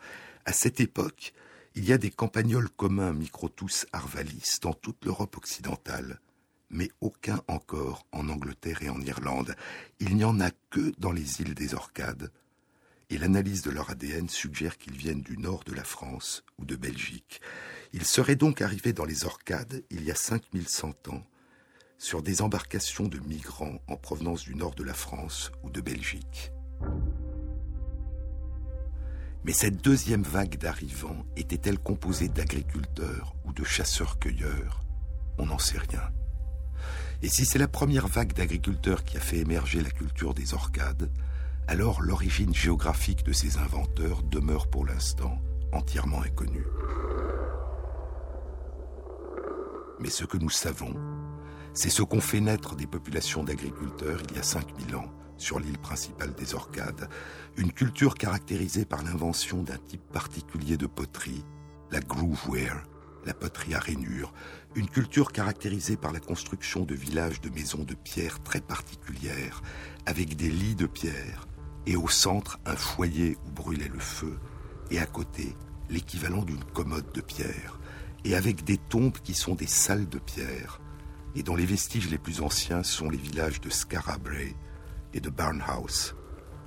À 0.48 0.54
cette 0.54 0.80
époque, 0.80 1.34
il 1.76 1.84
y 1.84 1.92
a 1.92 1.98
des 1.98 2.10
campagnols 2.10 2.70
communs 2.70 3.12
Microtus 3.12 3.86
arvalis 3.92 4.60
dans 4.62 4.72
toute 4.72 5.04
l'Europe 5.04 5.36
occidentale, 5.36 6.22
mais 6.70 6.90
aucun 7.02 7.42
encore 7.50 8.06
en 8.14 8.30
Angleterre 8.30 8.82
et 8.82 8.88
en 8.88 9.02
Irlande. 9.02 9.58
Il 10.00 10.16
n'y 10.16 10.24
en 10.24 10.40
a 10.40 10.52
que 10.70 10.94
dans 11.00 11.12
les 11.12 11.42
îles 11.42 11.54
des 11.54 11.74
Orcades, 11.74 12.32
et 13.10 13.18
l'analyse 13.18 13.62
de 13.62 13.72
leur 13.72 13.90
ADN 13.90 14.30
suggère 14.30 14.78
qu'ils 14.78 14.96
viennent 14.96 15.22
du 15.22 15.38
nord 15.38 15.66
de 15.66 15.74
la 15.74 15.84
France 15.84 16.46
ou 16.58 16.64
de 16.64 16.78
Belgique. 16.78 17.42
Ils 17.92 18.06
seraient 18.06 18.38
donc 18.38 18.62
arrivés 18.62 18.94
dans 18.94 19.04
les 19.04 19.26
Orcades 19.26 19.84
il 19.90 20.06
y 20.06 20.12
a 20.12 20.16
5100 20.16 21.10
ans, 21.10 21.28
sur 21.98 22.24
des 22.24 22.42
embarcations 22.42 23.10
de 23.10 23.20
migrants 23.20 23.82
en 23.90 23.98
provenance 23.98 24.44
du 24.44 24.56
nord 24.56 24.76
de 24.76 24.86
la 24.86 24.94
France 24.94 25.52
ou 25.64 25.70
de 25.70 25.82
Belgique. 25.82 26.54
Mais 29.48 29.54
cette 29.54 29.82
deuxième 29.82 30.24
vague 30.24 30.58
d'arrivants 30.58 31.26
était-elle 31.38 31.80
composée 31.80 32.28
d'agriculteurs 32.28 33.34
ou 33.46 33.54
de 33.54 33.64
chasseurs-cueilleurs? 33.64 34.82
On 35.38 35.46
n'en 35.46 35.58
sait 35.58 35.78
rien. 35.78 36.02
Et 37.22 37.30
si 37.30 37.46
c'est 37.46 37.58
la 37.58 37.70
première 37.70 38.08
vague 38.08 38.34
d'agriculteurs 38.34 39.06
qui 39.06 39.16
a 39.16 39.22
fait 39.22 39.38
émerger 39.38 39.82
la 39.82 39.90
culture 39.90 40.34
des 40.34 40.54
Orcades, 40.54 41.10
alors 41.66 42.02
l'origine 42.02 42.54
géographique 42.54 43.24
de 43.24 43.32
ces 43.32 43.58
inventeurs 43.58 44.22
demeure 44.22 44.68
pour 44.68 44.86
l'instant 44.86 45.42
entièrement 45.72 46.22
inconnue. 46.24 46.68
Mais 50.02 50.10
ce 50.10 50.26
que 50.26 50.38
nous 50.38 50.50
savons, 50.50 50.94
c'est 51.74 51.90
ce 51.90 52.04
qu'ont 52.04 52.20
fait 52.20 52.42
naître 52.42 52.76
des 52.76 52.86
populations 52.86 53.46
d'agriculteurs 53.46 54.20
il 54.30 54.36
y 54.36 54.40
a 54.40 54.44
5000 54.44 54.98
ans 54.98 55.17
sur 55.38 55.60
l'île 55.60 55.78
principale 55.78 56.34
des 56.34 56.54
Orcades, 56.54 57.10
une 57.58 57.72
culture 57.72 58.16
caractérisée 58.16 58.86
par 58.86 59.04
l'invention 59.04 59.64
d'un 59.64 59.78
type 59.78 60.06
particulier 60.12 60.78
de 60.78 60.88
poterie, 60.88 61.44
la 61.92 62.00
grooveware, 62.00 62.84
la 63.26 63.34
poterie 63.34 63.74
à 63.74 63.80
rainures, 63.80 64.34
une 64.76 64.90
culture 64.90 65.32
caractérisée 65.32 65.98
par 65.98 66.12
la 66.12 66.20
construction 66.20 66.84
de 66.84 66.96
villages 66.96 67.42
de 67.42 67.50
maisons 67.50 67.84
de 67.84 67.96
pierre 67.96 68.42
très 68.44 68.62
particulières, 68.62 69.62
avec 70.06 70.36
des 70.36 70.50
lits 70.50 70.76
de 70.76 70.86
pierre, 70.86 71.48
et 71.86 71.96
au 71.96 72.08
centre 72.08 72.60
un 72.66 72.76
foyer 72.76 73.38
où 73.46 73.52
brûlait 73.52 73.90
le 73.90 74.00
feu, 74.00 74.38
et 74.92 75.00
à 75.00 75.06
côté 75.06 75.56
l'équivalent 75.90 76.44
d'une 76.44 76.64
commode 76.64 77.12
de 77.14 77.22
pierre, 77.22 77.80
et 78.24 78.36
avec 78.36 78.64
des 78.64 78.78
tombes 78.78 79.18
qui 79.24 79.34
sont 79.34 79.56
des 79.56 79.68
salles 79.68 80.10
de 80.10 80.20
pierre, 80.20 80.80
et 81.36 81.44
dont 81.44 81.56
les 81.56 81.66
vestiges 81.66 82.10
les 82.10 82.18
plus 82.18 82.42
anciens 82.42 82.84
sont 82.84 83.10
les 83.10 83.18
villages 83.18 83.62
de 83.62 83.70
Scarabray 83.70 84.56
de 85.20 85.30
Barnhouse, 85.30 86.16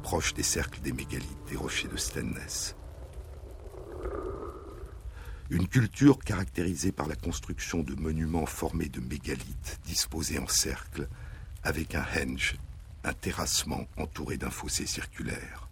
proches 0.02 0.34
des 0.34 0.42
cercles 0.42 0.80
des 0.80 0.92
mégalithes 0.92 1.48
des 1.48 1.56
rochers 1.56 1.88
de 1.88 1.96
Stenness. 1.96 2.76
Une 5.50 5.66
culture 5.66 6.18
caractérisée 6.18 6.92
par 6.92 7.08
la 7.08 7.16
construction 7.16 7.82
de 7.82 7.94
monuments 7.94 8.46
formés 8.46 8.88
de 8.88 9.00
mégalithes 9.00 9.80
disposés 9.84 10.38
en 10.38 10.46
cercle, 10.46 11.08
avec 11.64 11.94
un 11.94 12.04
henge, 12.16 12.56
un 13.04 13.12
terrassement 13.12 13.86
entouré 13.96 14.36
d'un 14.36 14.50
fossé 14.50 14.86
circulaire. 14.86 15.68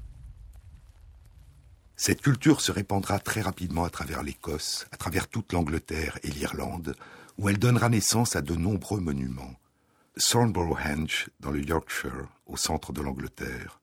Cette 1.95 2.23
culture 2.23 2.61
se 2.61 2.73
répandra 2.73 3.19
très 3.19 3.41
rapidement 3.41 3.85
à 3.85 3.91
travers 3.91 4.23
l'Écosse, 4.23 4.87
à 4.93 4.97
travers 4.97 5.29
toute 5.29 5.53
l'Angleterre 5.53 6.19
et 6.23 6.31
l'Irlande, 6.31 6.95
où 7.39 7.49
elle 7.49 7.59
donnera 7.59 7.89
naissance 7.89 8.37
à 8.37 8.43
de 8.43 8.55
nombreux 8.55 9.01
monuments. 9.01 9.55
Thornborough 10.19 10.79
Henge, 10.85 11.31
dans 11.39 11.53
le 11.53 11.65
Yorkshire, 11.65 12.27
au 12.47 12.57
centre 12.57 12.93
de 12.93 13.01
l'Angleterre, 13.01 13.81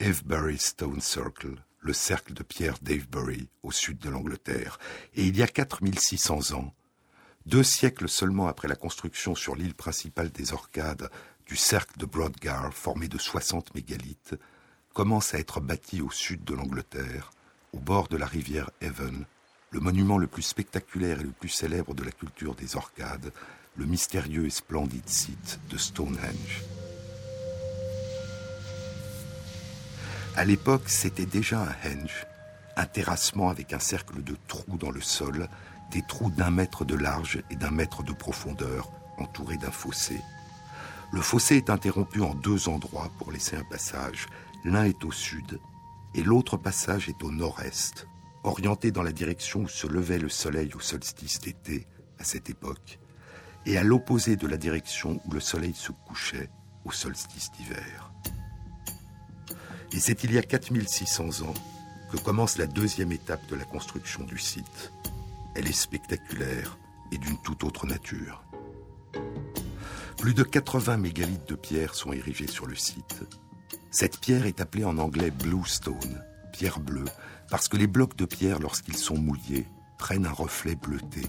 Avebury 0.00 0.58
Stone 0.58 1.00
Circle, 1.00 1.54
le 1.80 1.92
cercle 1.94 2.34
de 2.34 2.42
pierre 2.42 2.76
d'Avebury, 2.82 3.48
au 3.62 3.72
sud 3.72 3.98
de 3.98 4.10
l'Angleterre, 4.10 4.78
et 5.14 5.24
il 5.24 5.36
y 5.36 5.42
a 5.42 5.46
4600 5.46 6.52
ans, 6.52 6.74
deux 7.46 7.62
siècles 7.62 8.08
seulement 8.08 8.48
après 8.48 8.68
la 8.68 8.76
construction 8.76 9.34
sur 9.34 9.56
l'île 9.56 9.74
principale 9.74 10.30
des 10.30 10.52
Orcades 10.52 11.10
du 11.46 11.56
cercle 11.56 11.98
de 11.98 12.04
Brodgar, 12.04 12.74
formé 12.74 13.08
de 13.08 13.16
60 13.16 13.74
mégalithes, 13.74 14.34
commence 14.92 15.32
à 15.32 15.38
être 15.38 15.60
bâti 15.60 16.02
au 16.02 16.10
sud 16.10 16.44
de 16.44 16.54
l'Angleterre, 16.54 17.30
au 17.72 17.78
bord 17.78 18.08
de 18.08 18.18
la 18.18 18.26
rivière 18.26 18.70
Avon, 18.82 19.24
le 19.70 19.80
monument 19.80 20.18
le 20.18 20.26
plus 20.26 20.42
spectaculaire 20.42 21.20
et 21.20 21.24
le 21.24 21.30
plus 21.30 21.48
célèbre 21.48 21.94
de 21.94 22.04
la 22.04 22.12
culture 22.12 22.54
des 22.54 22.76
Orcades, 22.76 23.32
le 23.78 23.86
mystérieux 23.86 24.46
et 24.46 24.50
splendide 24.50 25.08
site 25.08 25.60
de 25.70 25.78
Stonehenge. 25.78 26.64
À 30.36 30.44
l'époque, 30.44 30.88
c'était 30.88 31.26
déjà 31.26 31.60
un 31.62 31.88
henge, 31.88 32.26
un 32.76 32.86
terrassement 32.86 33.50
avec 33.50 33.72
un 33.72 33.78
cercle 33.78 34.22
de 34.22 34.36
trous 34.48 34.76
dans 34.78 34.90
le 34.90 35.00
sol, 35.00 35.48
des 35.92 36.02
trous 36.02 36.30
d'un 36.30 36.50
mètre 36.50 36.84
de 36.84 36.96
large 36.96 37.42
et 37.50 37.56
d'un 37.56 37.70
mètre 37.70 38.02
de 38.02 38.12
profondeur, 38.12 38.90
entourés 39.16 39.56
d'un 39.56 39.70
fossé. 39.70 40.20
Le 41.12 41.20
fossé 41.20 41.56
est 41.56 41.70
interrompu 41.70 42.20
en 42.20 42.34
deux 42.34 42.68
endroits 42.68 43.10
pour 43.18 43.32
laisser 43.32 43.56
un 43.56 43.64
passage. 43.64 44.26
L'un 44.64 44.84
est 44.84 45.04
au 45.04 45.12
sud 45.12 45.60
et 46.14 46.22
l'autre 46.22 46.56
passage 46.56 47.08
est 47.08 47.22
au 47.22 47.30
nord-est, 47.30 48.06
orienté 48.42 48.90
dans 48.90 49.02
la 49.02 49.12
direction 49.12 49.62
où 49.62 49.68
se 49.68 49.86
levait 49.86 50.18
le 50.18 50.28
soleil 50.28 50.72
au 50.74 50.80
solstice 50.80 51.40
d'été, 51.40 51.86
à 52.18 52.24
cette 52.24 52.50
époque, 52.50 52.98
et 53.66 53.78
à 53.78 53.82
l'opposé 53.82 54.36
de 54.36 54.46
la 54.46 54.56
direction 54.56 55.20
où 55.26 55.32
le 55.32 55.40
soleil 55.40 55.74
se 55.74 55.92
couchait 55.92 56.50
au 56.84 56.92
solstice 56.92 57.50
d'hiver. 57.52 58.12
Et 59.92 60.00
c'est 60.00 60.24
il 60.24 60.32
y 60.32 60.38
a 60.38 60.42
4600 60.42 61.46
ans 61.46 61.54
que 62.10 62.16
commence 62.18 62.58
la 62.58 62.66
deuxième 62.66 63.12
étape 63.12 63.46
de 63.48 63.56
la 63.56 63.64
construction 63.64 64.24
du 64.24 64.38
site. 64.38 64.92
Elle 65.54 65.66
est 65.66 65.72
spectaculaire 65.72 66.78
et 67.12 67.18
d'une 67.18 67.38
toute 67.42 67.64
autre 67.64 67.86
nature. 67.86 68.44
Plus 70.18 70.34
de 70.34 70.42
80 70.42 70.96
mégalithes 70.96 71.48
de 71.48 71.54
pierre 71.54 71.94
sont 71.94 72.12
érigés 72.12 72.48
sur 72.48 72.66
le 72.66 72.74
site. 72.74 73.22
Cette 73.90 74.18
pierre 74.20 74.46
est 74.46 74.60
appelée 74.60 74.84
en 74.84 74.98
anglais 74.98 75.30
bluestone, 75.30 76.22
pierre 76.52 76.80
bleue, 76.80 77.06
parce 77.50 77.68
que 77.68 77.76
les 77.76 77.86
blocs 77.86 78.16
de 78.16 78.24
pierre, 78.24 78.58
lorsqu'ils 78.58 78.96
sont 78.96 79.16
mouillés, 79.16 79.66
prennent 79.96 80.26
un 80.26 80.32
reflet 80.32 80.74
bleuté. 80.74 81.22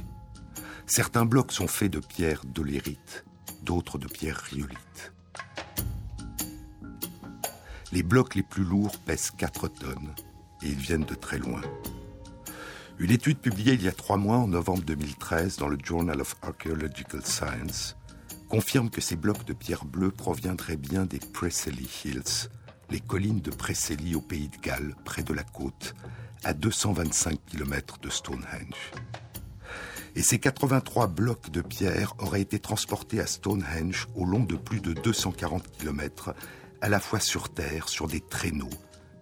Certains 0.89 1.25
blocs 1.25 1.51
sont 1.51 1.67
faits 1.67 1.93
de 1.93 1.99
pierre 1.99 2.41
dolérite, 2.45 3.23
d'autres 3.61 3.99
de 3.99 4.07
pierre 4.07 4.37
riolite. 4.37 5.13
Les 7.91 8.01
blocs 8.01 8.33
les 8.33 8.41
plus 8.41 8.63
lourds 8.63 8.97
pèsent 9.05 9.29
4 9.37 9.67
tonnes 9.67 10.15
et 10.63 10.67
ils 10.69 10.79
viennent 10.79 11.05
de 11.05 11.13
très 11.13 11.37
loin. 11.37 11.61
Une 12.97 13.11
étude 13.11 13.37
publiée 13.37 13.73
il 13.73 13.83
y 13.83 13.87
a 13.87 13.91
trois 13.91 14.17
mois, 14.17 14.37
en 14.37 14.47
novembre 14.47 14.81
2013, 14.81 15.57
dans 15.57 15.67
le 15.67 15.77
Journal 15.81 16.19
of 16.21 16.35
Archaeological 16.41 17.23
Science, 17.23 17.95
confirme 18.49 18.89
que 18.89 18.99
ces 18.99 19.15
blocs 19.15 19.45
de 19.45 19.53
pierre 19.53 19.85
bleue 19.85 20.09
proviendraient 20.09 20.75
bien 20.75 21.05
des 21.05 21.19
Preseli 21.19 21.87
Hills, 22.03 22.49
les 22.89 22.99
collines 22.99 23.41
de 23.41 23.51
Preseli 23.51 24.15
au 24.15 24.21
pays 24.21 24.49
de 24.49 24.57
Galles, 24.57 24.95
près 25.05 25.21
de 25.21 25.35
la 25.35 25.43
côte, 25.43 25.93
à 26.43 26.55
225 26.55 27.39
km 27.45 27.99
de 27.99 28.09
Stonehenge. 28.09 28.91
Et 30.15 30.21
ces 30.21 30.39
83 30.39 31.07
blocs 31.07 31.49
de 31.51 31.61
pierre 31.61 32.13
auraient 32.19 32.41
été 32.41 32.59
transportés 32.59 33.19
à 33.19 33.27
Stonehenge 33.27 34.07
au 34.15 34.25
long 34.25 34.43
de 34.43 34.55
plus 34.55 34.81
de 34.81 34.93
240 34.93 35.71
km, 35.71 36.33
à 36.81 36.89
la 36.89 36.99
fois 36.99 37.19
sur 37.19 37.49
terre, 37.49 37.89
sur 37.89 38.07
des 38.07 38.21
traîneaux 38.21 38.69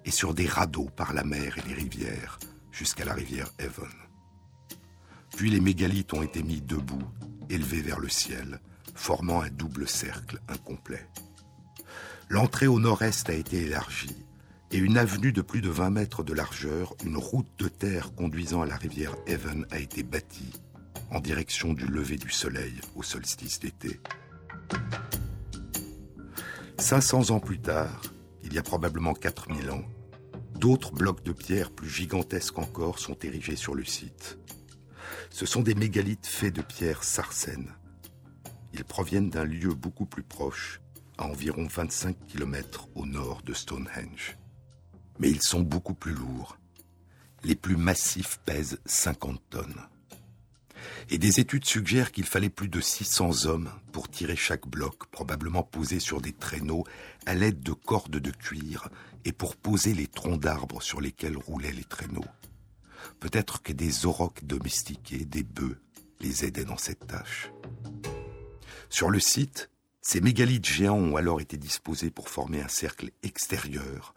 et 0.05 0.11
sur 0.11 0.33
des 0.33 0.47
radeaux 0.47 0.89
par 0.95 1.13
la 1.13 1.23
mer 1.23 1.57
et 1.57 1.67
les 1.67 1.73
rivières, 1.73 2.39
jusqu'à 2.71 3.05
la 3.05 3.13
rivière 3.13 3.51
Avon. 3.59 3.87
Puis 5.35 5.49
les 5.49 5.59
mégalithes 5.59 6.13
ont 6.13 6.23
été 6.23 6.41
mis 6.41 6.61
debout, 6.61 7.03
élevés 7.49 7.81
vers 7.81 7.99
le 7.99 8.09
ciel, 8.09 8.59
formant 8.95 9.41
un 9.41 9.49
double 9.49 9.87
cercle 9.87 10.39
incomplet. 10.47 11.07
L'entrée 12.29 12.67
au 12.67 12.79
nord-est 12.79 13.29
a 13.29 13.33
été 13.33 13.61
élargie 13.63 14.25
et 14.71 14.77
une 14.77 14.97
avenue 14.97 15.31
de 15.31 15.41
plus 15.41 15.61
de 15.61 15.69
20 15.69 15.91
mètres 15.91 16.23
de 16.23 16.33
largeur, 16.33 16.93
une 17.05 17.17
route 17.17 17.47
de 17.57 17.67
terre 17.67 18.13
conduisant 18.15 18.61
à 18.61 18.65
la 18.65 18.75
rivière 18.75 19.15
Evan 19.25 19.65
a 19.71 19.79
été 19.79 20.03
bâtie 20.03 20.53
en 21.11 21.19
direction 21.19 21.73
du 21.73 21.85
lever 21.85 22.17
du 22.17 22.29
soleil 22.29 22.73
au 22.95 23.03
solstice 23.03 23.59
d'été. 23.59 23.99
500 26.79 27.31
ans 27.31 27.39
plus 27.39 27.59
tard, 27.59 28.01
il 28.43 28.53
y 28.53 28.57
a 28.57 28.63
probablement 28.63 29.13
4000 29.13 29.71
ans, 29.71 29.83
d'autres 30.55 30.93
blocs 30.93 31.23
de 31.23 31.31
pierre 31.31 31.71
plus 31.71 31.89
gigantesques 31.89 32.59
encore 32.59 32.99
sont 32.99 33.17
érigés 33.23 33.55
sur 33.55 33.75
le 33.75 33.83
site. 33.83 34.37
Ce 35.29 35.45
sont 35.45 35.61
des 35.61 35.75
mégalithes 35.75 36.27
faits 36.27 36.55
de 36.55 36.61
pierre 36.61 37.03
sarcène. 37.03 37.73
Ils 38.73 38.83
proviennent 38.83 39.29
d'un 39.29 39.43
lieu 39.43 39.73
beaucoup 39.73 40.05
plus 40.05 40.23
proche, 40.23 40.81
à 41.17 41.25
environ 41.25 41.67
25 41.67 42.15
km 42.27 42.87
au 42.95 43.05
nord 43.05 43.41
de 43.43 43.53
Stonehenge. 43.53 44.37
Mais 45.19 45.29
ils 45.29 45.41
sont 45.41 45.61
beaucoup 45.61 45.95
plus 45.95 46.13
lourds. 46.13 46.57
Les 47.43 47.55
plus 47.55 47.77
massifs 47.77 48.39
pèsent 48.45 48.79
50 48.85 49.41
tonnes. 49.49 49.81
Et 51.09 51.17
des 51.17 51.39
études 51.39 51.65
suggèrent 51.65 52.11
qu'il 52.11 52.25
fallait 52.25 52.49
plus 52.49 52.69
de 52.69 52.81
600 52.81 53.45
hommes 53.45 53.71
pour 53.91 54.09
tirer 54.09 54.35
chaque 54.35 54.67
bloc, 54.67 55.07
probablement 55.11 55.63
posé 55.63 55.99
sur 55.99 56.21
des 56.21 56.33
traîneaux 56.33 56.83
à 57.25 57.33
l'aide 57.33 57.61
de 57.61 57.73
cordes 57.73 58.17
de 58.17 58.31
cuir 58.31 58.89
et 59.25 59.31
pour 59.31 59.55
poser 59.55 59.93
les 59.93 60.07
troncs 60.07 60.39
d'arbres 60.39 60.81
sur 60.81 61.01
lesquels 61.01 61.37
roulaient 61.37 61.71
les 61.71 61.83
traîneaux. 61.83 62.25
Peut-être 63.19 63.61
que 63.61 63.73
des 63.73 64.05
aurochs 64.05 64.43
domestiqués, 64.43 65.25
des 65.25 65.43
bœufs, 65.43 65.79
les 66.19 66.45
aidaient 66.45 66.65
dans 66.65 66.77
cette 66.77 67.07
tâche. 67.07 67.51
Sur 68.89 69.09
le 69.09 69.19
site, 69.19 69.69
ces 70.01 70.21
mégalithes 70.21 70.65
géants 70.65 70.97
ont 70.97 71.15
alors 71.15 71.41
été 71.41 71.57
disposés 71.57 72.09
pour 72.09 72.29
former 72.29 72.61
un 72.61 72.69
cercle 72.69 73.11
extérieur 73.23 74.15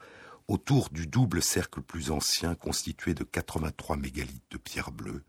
autour 0.50 0.90
du 0.90 1.06
double 1.06 1.42
cercle 1.42 1.80
plus 1.80 2.10
ancien 2.10 2.56
constitué 2.56 3.14
de 3.14 3.22
83 3.22 3.96
mégalithes 3.96 4.50
de 4.50 4.58
pierre 4.58 4.90
bleue, 4.90 5.22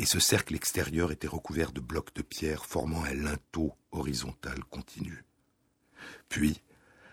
et 0.00 0.06
ce 0.06 0.18
cercle 0.18 0.54
extérieur 0.54 1.12
était 1.12 1.28
recouvert 1.28 1.72
de 1.72 1.80
blocs 1.80 2.14
de 2.14 2.22
pierre 2.22 2.64
formant 2.64 3.04
un 3.04 3.12
linteau 3.12 3.74
horizontal 3.92 4.64
continu. 4.64 5.26
Puis, 6.30 6.62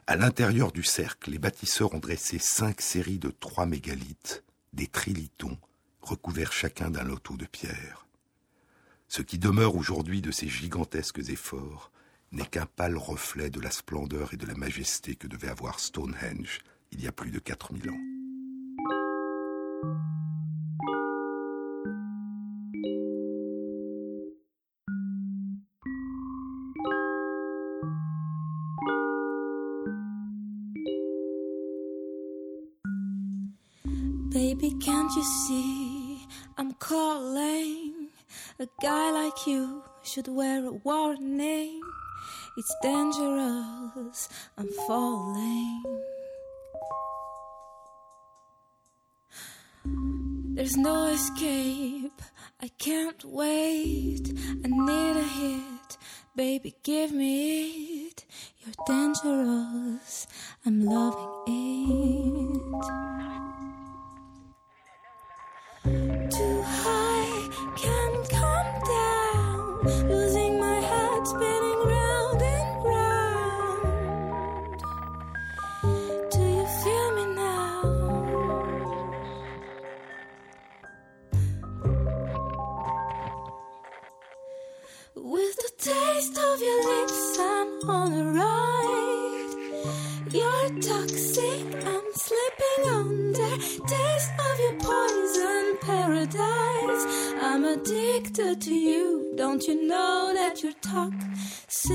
à 0.07 0.15
l'intérieur 0.15 0.71
du 0.71 0.83
cercle, 0.83 1.31
les 1.31 1.37
bâtisseurs 1.37 1.93
ont 1.93 1.99
dressé 1.99 2.39
cinq 2.39 2.79
séries 2.79 3.19
de 3.19 3.29
trois 3.29 3.65
mégalithes, 3.65 4.45
des 4.71 4.87
trilitons, 4.87 5.57
recouverts 6.01 6.53
chacun 6.53 6.89
d'un 6.89 7.03
loto 7.03 7.35
de 7.35 7.45
pierre. 7.45 8.07
Ce 9.09 9.21
qui 9.21 9.37
demeure 9.37 9.75
aujourd'hui 9.75 10.21
de 10.21 10.31
ces 10.31 10.47
gigantesques 10.47 11.27
efforts 11.27 11.91
n'est 12.31 12.45
qu'un 12.45 12.67
pâle 12.67 12.95
reflet 12.95 13.49
de 13.49 13.59
la 13.59 13.71
splendeur 13.71 14.33
et 14.33 14.37
de 14.37 14.45
la 14.45 14.55
majesté 14.55 15.15
que 15.15 15.27
devait 15.27 15.49
avoir 15.49 15.81
Stonehenge 15.81 16.59
il 16.93 17.01
y 17.01 17.07
a 17.07 17.11
plus 17.11 17.31
de 17.31 17.39
4000 17.39 17.89
ans. 17.89 20.26
Can't 35.07 35.15
you 35.15 35.23
see 35.23 36.27
I'm 36.57 36.73
calling? 36.73 38.09
A 38.59 38.67
guy 38.81 39.11
like 39.11 39.47
you 39.47 39.83
should 40.03 40.27
wear 40.27 40.65
a 40.65 40.71
warning. 40.71 41.79
It's 42.57 42.75
dangerous, 42.81 44.27
I'm 44.57 44.67
falling. 44.85 45.83
There's 50.55 50.75
no 50.75 51.05
escape, 51.05 52.21
I 52.61 52.67
can't 52.77 53.23
wait. 53.23 54.33
I 54.65 54.67
need 54.67 55.15
a 55.15 55.23
hit, 55.23 55.97
baby, 56.35 56.75
give 56.83 57.13
me 57.13 58.07
it. 58.07 58.25
You're 58.59 58.75
dangerous, 58.85 60.27
I'm 60.65 60.83
loving 60.83 61.43
it. 61.47 63.46
Toxic, 90.81 91.65
I'm 91.85 92.07
slipping 92.13 92.83
under. 92.89 93.57
Taste 93.87 94.31
of 94.47 94.59
your 94.59 94.77
poison 94.79 95.77
paradise. 95.81 96.76
I'm 97.49 97.63
addicted 97.63 98.61
to 98.61 98.73
you. 98.73 99.33
Don't 99.37 99.63
you 99.67 99.87
know 99.87 100.33
that 100.35 100.61
you're 100.61 100.79
toxic? 100.81 101.93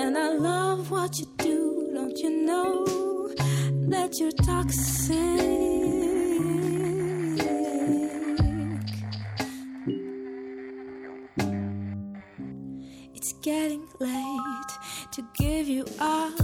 And 0.00 0.18
I 0.18 0.30
love 0.32 0.90
what 0.90 1.20
you 1.20 1.26
do. 1.38 1.90
Don't 1.94 2.18
you 2.18 2.44
know 2.44 2.84
that 3.92 4.18
you're 4.18 4.32
toxic? 4.32 5.16
It's 13.14 13.32
getting 13.42 13.86
late 14.00 14.72
to 15.12 15.22
give 15.38 15.68
you 15.68 15.84
up. 16.00 16.34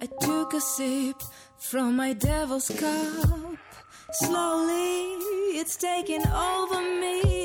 I 0.00 0.06
took 0.20 0.54
a 0.54 0.60
sip 0.60 1.20
from 1.58 1.96
my 1.96 2.12
devil's 2.12 2.68
cup. 2.68 3.55
Slowly, 4.12 5.16
it's 5.58 5.76
taking 5.76 6.24
over 6.28 6.80
me. 6.80 7.35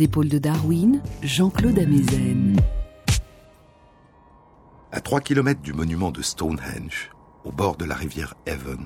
Les 0.00 0.06
de 0.06 0.38
Darwin, 0.38 1.02
Jean-Claude 1.20 1.78
Amezen. 1.78 2.56
À 4.92 5.00
3 5.02 5.20
km 5.20 5.60
du 5.60 5.74
monument 5.74 6.10
de 6.10 6.22
Stonehenge, 6.22 7.10
au 7.44 7.52
bord 7.52 7.76
de 7.76 7.84
la 7.84 7.96
rivière 7.96 8.32
Avon, 8.46 8.78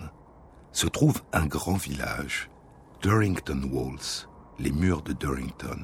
se 0.73 0.89
trouve 0.89 1.23
un 1.33 1.47
grand 1.47 1.77
village, 1.77 2.51
Durrington 3.01 3.62
Walls, 3.71 4.27
les 4.59 4.73
murs 4.73 5.03
de 5.03 5.12
Durrington. 5.12 5.79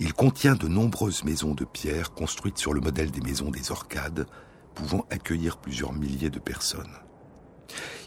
Il 0.00 0.12
contient 0.14 0.56
de 0.56 0.66
nombreuses 0.66 1.22
maisons 1.22 1.54
de 1.54 1.64
pierre 1.64 2.12
construites 2.12 2.58
sur 2.58 2.74
le 2.74 2.80
modèle 2.80 3.12
des 3.12 3.20
maisons 3.20 3.52
des 3.52 3.70
Orcades, 3.70 4.26
pouvant 4.74 5.06
accueillir 5.10 5.58
plusieurs 5.58 5.92
milliers 5.92 6.30
de 6.30 6.40
personnes. 6.40 6.96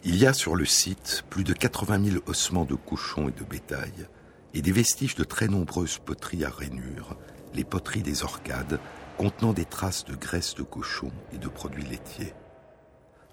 Il 0.03 0.17
y 0.17 0.27
a 0.27 0.33
sur 0.33 0.57
le 0.57 0.65
site 0.65 1.23
plus 1.29 1.45
de 1.45 1.53
80 1.53 2.03
000 2.03 2.23
ossements 2.27 2.65
de 2.65 2.75
cochons 2.75 3.29
et 3.29 3.31
de 3.31 3.45
bétail, 3.45 4.09
et 4.53 4.61
des 4.61 4.71
vestiges 4.71 5.15
de 5.15 5.23
très 5.23 5.47
nombreuses 5.47 5.97
poteries 5.99 6.45
à 6.45 6.49
rainures, 6.49 7.17
les 7.53 7.63
poteries 7.63 8.03
des 8.03 8.23
Orcades, 8.23 8.79
contenant 9.17 9.53
des 9.53 9.65
traces 9.65 10.05
de 10.05 10.15
graisse 10.15 10.55
de 10.55 10.63
cochon 10.63 11.11
et 11.33 11.37
de 11.37 11.47
produits 11.47 11.85
laitiers. 11.85 12.33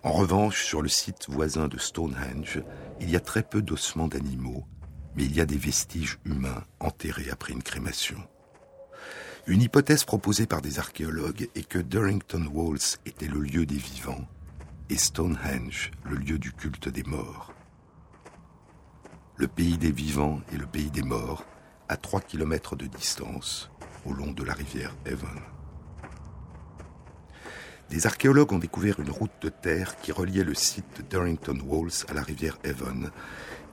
En 0.02 0.12
revanche, 0.12 0.64
sur 0.64 0.82
le 0.82 0.88
site 0.88 1.26
voisin 1.28 1.68
de 1.68 1.78
Stonehenge, 1.78 2.62
il 3.00 3.10
y 3.10 3.16
a 3.16 3.20
très 3.20 3.42
peu 3.42 3.62
d'ossements 3.62 4.08
d'animaux, 4.08 4.66
mais 5.16 5.24
il 5.24 5.34
y 5.34 5.40
a 5.40 5.46
des 5.46 5.56
vestiges 5.56 6.18
humains 6.24 6.64
enterrés 6.80 7.30
après 7.30 7.52
une 7.52 7.62
crémation. 7.62 8.18
Une 9.46 9.62
hypothèse 9.62 10.04
proposée 10.04 10.46
par 10.46 10.60
des 10.60 10.78
archéologues 10.78 11.48
est 11.54 11.66
que 11.66 11.78
Durrington 11.78 12.46
Walls 12.52 12.98
était 13.06 13.28
le 13.28 13.40
lieu 13.40 13.64
des 13.64 13.76
vivants 13.76 14.26
et 14.90 14.98
Stonehenge 14.98 15.90
le 16.04 16.16
lieu 16.16 16.38
du 16.38 16.52
culte 16.52 16.88
des 16.90 17.04
morts. 17.04 17.53
Le 19.36 19.48
pays 19.48 19.78
des 19.78 19.90
vivants 19.90 20.40
et 20.52 20.56
le 20.56 20.66
pays 20.66 20.90
des 20.90 21.02
morts, 21.02 21.44
à 21.88 21.96
trois 21.96 22.20
kilomètres 22.20 22.76
de 22.76 22.86
distance, 22.86 23.68
au 24.06 24.12
long 24.12 24.30
de 24.30 24.44
la 24.44 24.54
rivière 24.54 24.94
Avon. 25.06 25.26
Des 27.90 28.06
archéologues 28.06 28.52
ont 28.52 28.58
découvert 28.58 29.00
une 29.00 29.10
route 29.10 29.32
de 29.42 29.48
terre 29.48 29.96
qui 29.96 30.12
reliait 30.12 30.44
le 30.44 30.54
site 30.54 30.84
de 30.98 31.02
Durrington 31.02 31.58
Walls 31.66 32.04
à 32.08 32.14
la 32.14 32.22
rivière 32.22 32.58
Avon 32.64 33.10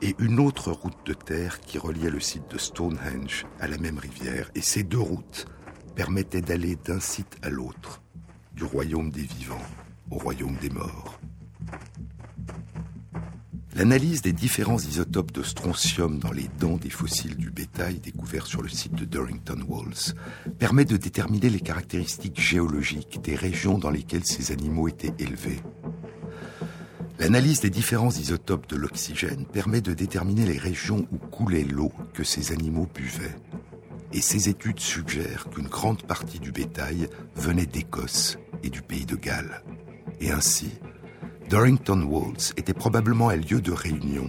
et 0.02 0.16
une 0.18 0.40
autre 0.40 0.72
route 0.72 1.06
de 1.06 1.14
terre 1.14 1.60
qui 1.60 1.78
reliait 1.78 2.10
le 2.10 2.20
site 2.20 2.50
de 2.50 2.58
Stonehenge 2.58 3.46
à 3.60 3.68
la 3.68 3.78
même 3.78 4.00
rivière. 4.00 4.50
Et 4.56 4.62
ces 4.62 4.82
deux 4.82 5.00
routes 5.00 5.46
permettaient 5.96 6.42
d'aller 6.42 6.76
d'un 6.76 7.00
site 7.00 7.38
à 7.44 7.50
l'autre, 7.50 8.02
du 8.54 8.64
royaume 8.64 9.12
des 9.12 9.22
vivants 9.22 9.68
au 10.10 10.18
royaume 10.18 10.56
des 10.56 10.70
morts. 10.70 11.20
L'analyse 13.82 14.22
des 14.22 14.32
différents 14.32 14.78
isotopes 14.78 15.32
de 15.32 15.42
strontium 15.42 16.20
dans 16.20 16.32
les 16.32 16.48
dents 16.60 16.78
des 16.78 16.92
fossiles 16.92 17.36
du 17.36 17.50
bétail 17.50 18.00
découverts 18.00 18.46
sur 18.46 18.62
le 18.62 18.70
site 18.70 18.94
de 18.94 19.06
Durrington 19.06 19.60
Walls 19.68 20.14
permet 20.60 20.86
de 20.86 20.98
déterminer 20.98 21.50
les 21.50 21.62
caractéristiques 21.62 22.40
géologiques 22.40 23.20
des 23.24 23.34
régions 23.34 23.80
dans 23.80 23.90
lesquelles 23.90 24.24
ces 24.24 24.52
animaux 24.52 24.88
étaient 24.88 25.16
élevés. 25.18 25.62
L'analyse 27.18 27.62
des 27.62 27.72
différents 27.72 28.12
isotopes 28.12 28.70
de 28.70 28.76
l'oxygène 28.76 29.48
permet 29.52 29.82
de 29.82 29.96
déterminer 29.96 30.46
les 30.46 30.60
régions 30.60 31.08
où 31.12 31.18
coulait 31.18 31.64
l'eau 31.64 31.92
que 32.14 32.24
ces 32.24 32.52
animaux 32.52 32.88
buvaient. 32.94 33.36
Et 34.14 34.22
ces 34.22 34.48
études 34.48 34.80
suggèrent 34.80 35.50
qu'une 35.50 35.68
grande 35.68 36.04
partie 36.04 36.40
du 36.40 36.52
bétail 36.52 37.08
venait 37.36 37.66
d'Écosse 37.66 38.38
et 38.62 38.70
du 38.70 38.84
pays 38.84 39.08
de 39.08 39.16
Galles. 39.16 39.64
Et 40.20 40.30
ainsi, 40.30 40.70
Durrington 41.52 42.04
Walls 42.04 42.54
était 42.56 42.74
probablement 42.74 43.28
un 43.28 43.36
lieu 43.36 43.60
de 43.60 43.74
réunion 43.74 44.26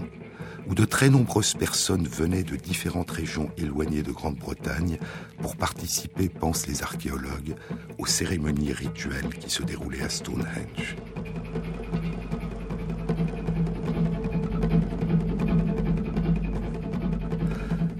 où 0.67 0.75
de 0.75 0.85
très 0.85 1.09
nombreuses 1.09 1.55
personnes 1.55 2.09
venaient 2.09 2.43
de 2.43 2.57
différentes 2.57 3.13
régions 3.13 3.49
éloignées 3.57 4.03
de 4.03 4.11
Grande-Bretagne 4.11 4.99
pour 5.41 5.55
participer, 5.55 6.29
pensent 6.29 6.67
les 6.67 6.83
archéologues, 6.83 7.55
aux 7.99 8.07
cérémonies 8.07 8.73
rituelles 8.73 9.33
qui 9.39 9.51
se 9.51 9.63
déroulaient 9.63 10.03
à 10.03 10.09
Stonehenge. 10.09 10.97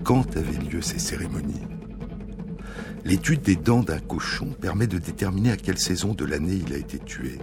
Quand 0.03 0.37
avaient 0.37 0.69
lieu 0.69 0.83
ces 0.83 0.99
cérémonies? 0.99 1.63
L'étude 3.05 3.43
des 3.43 3.55
dents 3.55 3.85
d'un 3.85 4.01
cochon 4.01 4.49
permet 4.61 4.89
de 4.89 4.99
déterminer 4.99 5.53
à 5.53 5.57
quelle 5.57 5.79
saison 5.79 6.13
de 6.13 6.25
l'année 6.25 6.61
il 6.67 6.75
a 6.75 6.77
été 6.77 6.99
tué 6.99 7.39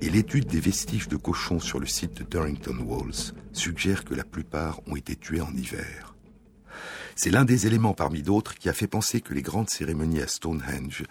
et 0.00 0.10
l'étude 0.10 0.46
des 0.46 0.60
vestiges 0.60 1.08
de 1.08 1.16
cochons 1.16 1.60
sur 1.60 1.78
le 1.78 1.86
site 1.86 2.14
de 2.14 2.24
Durrington 2.24 2.78
Walls 2.78 3.34
suggère 3.52 4.04
que 4.04 4.14
la 4.14 4.24
plupart 4.24 4.80
ont 4.86 4.96
été 4.96 5.16
tués 5.16 5.40
en 5.40 5.54
hiver. 5.54 6.14
C'est 7.14 7.30
l'un 7.30 7.46
des 7.46 7.66
éléments 7.66 7.94
parmi 7.94 8.22
d'autres 8.22 8.54
qui 8.54 8.68
a 8.68 8.74
fait 8.74 8.86
penser 8.86 9.22
que 9.22 9.32
les 9.32 9.40
grandes 9.40 9.70
cérémonies 9.70 10.20
à 10.20 10.26
Stonehenge, 10.26 11.04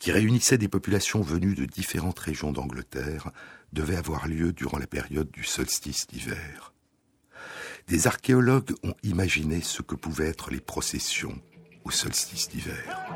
qui 0.00 0.10
réunissaient 0.10 0.58
des 0.58 0.68
populations 0.68 1.20
venues 1.20 1.54
de 1.54 1.66
différentes 1.66 2.18
régions 2.18 2.50
d'Angleterre, 2.50 3.30
devaient 3.72 3.96
avoir 3.96 4.26
lieu 4.26 4.52
durant 4.52 4.78
la 4.78 4.88
période 4.88 5.30
du 5.30 5.44
solstice 5.44 6.08
d'hiver. 6.08 6.72
Des 7.86 8.08
archéologues 8.08 8.72
ont 8.82 8.94
imaginé 9.04 9.60
ce 9.60 9.82
que 9.82 9.94
pouvaient 9.94 10.28
être 10.28 10.50
les 10.50 10.60
processions 10.60 11.40
au 11.84 11.90
solstice 11.90 12.48
d'hiver. 12.48 13.06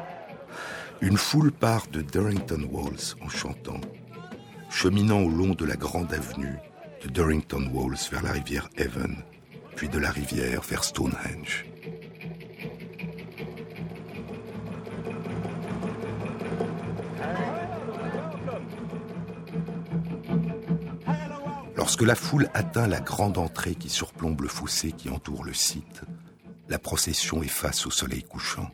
Une 1.01 1.17
foule 1.17 1.53
part 1.53 1.89
de 1.89 2.01
Durrington 2.01 2.69
Walls 2.71 3.17
en 3.21 3.29
chantant 3.29 3.81
cheminant 4.77 5.23
au 5.23 5.31
long 5.31 5.55
de 5.55 5.65
la 5.65 5.75
grande 5.75 6.13
avenue 6.13 6.59
de 7.03 7.09
Durrington 7.09 7.71
Walls 7.73 7.97
vers 8.11 8.23
la 8.23 8.33
rivière 8.33 8.69
Avon, 8.77 9.17
puis 9.75 9.89
de 9.89 9.99
la 9.99 10.11
rivière 10.11 10.61
vers 10.61 10.85
Stonehenge. 10.85 11.65
Lorsque 21.75 22.03
la 22.03 22.15
foule 22.15 22.51
atteint 22.53 22.87
la 22.87 23.01
grande 23.01 23.39
entrée 23.39 23.77
qui 23.77 23.89
surplombe 23.89 24.43
le 24.43 24.49
fossé 24.49 24.93
qui 24.93 25.09
entoure 25.09 25.45
le 25.45 25.55
site, 25.55 26.03
la 26.69 26.79
procession 26.79 27.43
est 27.43 27.49
face 27.49 27.87
au 27.87 27.91
soleil 27.91 28.25
couchant. 28.25 28.71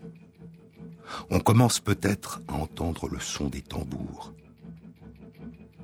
On 1.31 1.39
commence 1.39 1.79
peut-être 1.79 2.41
à 2.49 2.55
entendre 2.55 3.09
le 3.09 3.21
son 3.21 3.49
des 3.49 3.63
tambours, 3.63 4.33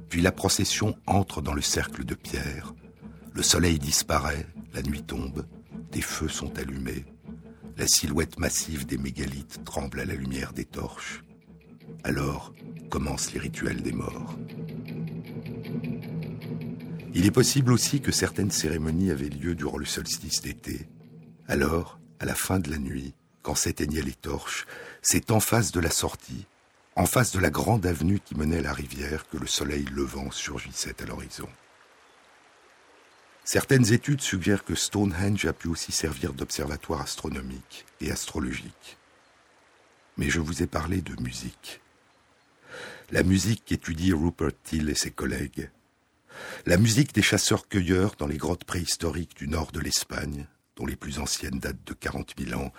puis 0.08 0.20
la 0.20 0.32
procession 0.32 0.96
entre 1.06 1.42
dans 1.42 1.54
le 1.54 1.62
cercle 1.62 2.04
de 2.04 2.14
pierre. 2.14 2.74
Le 3.32 3.42
soleil 3.42 3.78
disparaît, 3.78 4.46
la 4.74 4.82
nuit 4.82 5.02
tombe, 5.02 5.46
des 5.92 6.00
feux 6.00 6.28
sont 6.28 6.58
allumés. 6.58 7.04
La 7.76 7.86
silhouette 7.86 8.38
massive 8.38 8.86
des 8.86 8.98
mégalithes 8.98 9.64
tremble 9.64 10.00
à 10.00 10.04
la 10.04 10.14
lumière 10.14 10.52
des 10.52 10.64
torches. 10.64 11.22
Alors 12.04 12.52
commencent 12.90 13.32
les 13.32 13.38
rituels 13.38 13.82
des 13.82 13.92
morts. 13.92 14.36
Il 17.14 17.26
est 17.26 17.30
possible 17.30 17.72
aussi 17.72 18.00
que 18.00 18.12
certaines 18.12 18.50
cérémonies 18.50 19.10
avaient 19.10 19.28
lieu 19.28 19.54
durant 19.54 19.78
le 19.78 19.84
solstice 19.84 20.40
d'été. 20.40 20.88
Alors, 21.48 21.98
à 22.20 22.24
la 22.24 22.34
fin 22.34 22.60
de 22.60 22.70
la 22.70 22.78
nuit, 22.78 23.14
quand 23.42 23.54
s'éteignaient 23.54 24.02
les 24.02 24.12
torches, 24.12 24.66
c'est 25.02 25.30
en 25.30 25.40
face 25.40 25.72
de 25.72 25.80
la 25.80 25.90
sortie, 25.90 26.46
en 26.98 27.06
face 27.06 27.30
de 27.30 27.38
la 27.38 27.50
grande 27.50 27.86
avenue 27.86 28.18
qui 28.18 28.34
menait 28.34 28.58
à 28.58 28.62
la 28.62 28.72
rivière 28.72 29.28
que 29.28 29.36
le 29.36 29.46
soleil 29.46 29.84
levant 29.84 30.32
surgissait 30.32 31.00
à 31.00 31.06
l'horizon. 31.06 31.48
Certaines 33.44 33.92
études 33.92 34.20
suggèrent 34.20 34.64
que 34.64 34.74
Stonehenge 34.74 35.44
a 35.44 35.52
pu 35.52 35.68
aussi 35.68 35.92
servir 35.92 36.32
d'observatoire 36.32 37.00
astronomique 37.00 37.86
et 38.00 38.10
astrologique. 38.10 38.98
Mais 40.16 40.28
je 40.28 40.40
vous 40.40 40.60
ai 40.60 40.66
parlé 40.66 41.00
de 41.00 41.14
musique. 41.22 41.80
La 43.12 43.22
musique 43.22 43.64
qu'étudient 43.64 44.18
Rupert 44.18 44.50
Till 44.64 44.88
et 44.88 44.96
ses 44.96 45.12
collègues. 45.12 45.70
La 46.66 46.78
musique 46.78 47.14
des 47.14 47.22
chasseurs-cueilleurs 47.22 48.16
dans 48.18 48.26
les 48.26 48.38
grottes 48.38 48.64
préhistoriques 48.64 49.36
du 49.36 49.46
nord 49.46 49.70
de 49.70 49.78
l'Espagne, 49.78 50.48
dont 50.74 50.84
les 50.84 50.96
plus 50.96 51.20
anciennes 51.20 51.60
datent 51.60 51.86
de 51.86 51.94
40 51.94 52.34
000 52.36 52.60
ans, 52.60 52.72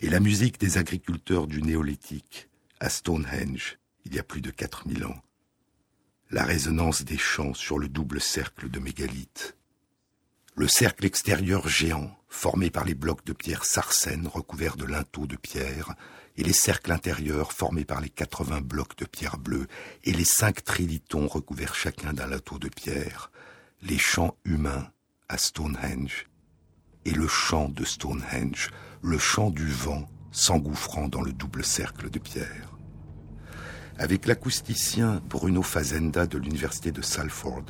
et 0.00 0.10
la 0.10 0.20
musique 0.20 0.60
des 0.60 0.76
agriculteurs 0.76 1.46
du 1.46 1.62
néolithique, 1.62 2.50
à 2.82 2.88
Stonehenge, 2.88 3.78
il 4.04 4.16
y 4.16 4.18
a 4.18 4.24
plus 4.24 4.40
de 4.40 4.50
4000 4.50 5.04
ans. 5.04 5.22
La 6.32 6.42
résonance 6.42 7.04
des 7.04 7.16
chants 7.16 7.54
sur 7.54 7.78
le 7.78 7.88
double 7.88 8.20
cercle 8.20 8.68
de 8.68 8.80
mégalithes. 8.80 9.56
Le 10.56 10.66
cercle 10.66 11.06
extérieur 11.06 11.68
géant, 11.68 12.10
formé 12.28 12.70
par 12.70 12.84
les 12.84 12.96
blocs 12.96 13.24
de 13.24 13.32
pierre 13.32 13.64
sarcène 13.64 14.26
recouverts 14.26 14.76
de 14.76 14.84
linteaux 14.84 15.28
de 15.28 15.36
pierre, 15.36 15.94
et 16.36 16.42
les 16.42 16.52
cercles 16.52 16.90
intérieurs 16.90 17.52
formés 17.52 17.84
par 17.84 18.00
les 18.00 18.10
80 18.10 18.62
blocs 18.62 18.96
de 18.98 19.04
pierre 19.04 19.38
bleue 19.38 19.68
et 20.02 20.12
les 20.12 20.24
cinq 20.24 20.64
trilitons 20.64 21.28
recouverts 21.28 21.76
chacun 21.76 22.12
d'un 22.12 22.26
linteau 22.26 22.58
de 22.58 22.68
pierre, 22.68 23.30
les 23.82 23.98
chants 23.98 24.36
humains 24.44 24.90
à 25.28 25.38
Stonehenge, 25.38 26.26
et 27.04 27.12
le 27.12 27.28
chant 27.28 27.68
de 27.68 27.84
Stonehenge, 27.84 28.70
le 29.02 29.18
chant 29.18 29.50
du 29.50 29.68
vent 29.68 30.08
s'engouffrant 30.32 31.06
dans 31.06 31.22
le 31.22 31.32
double 31.32 31.64
cercle 31.64 32.10
de 32.10 32.18
pierre. 32.18 32.71
Avec 34.02 34.26
l'acousticien 34.26 35.22
Bruno 35.30 35.62
Fazenda 35.62 36.26
de 36.26 36.36
l'université 36.36 36.90
de 36.90 37.02
Salford, 37.02 37.66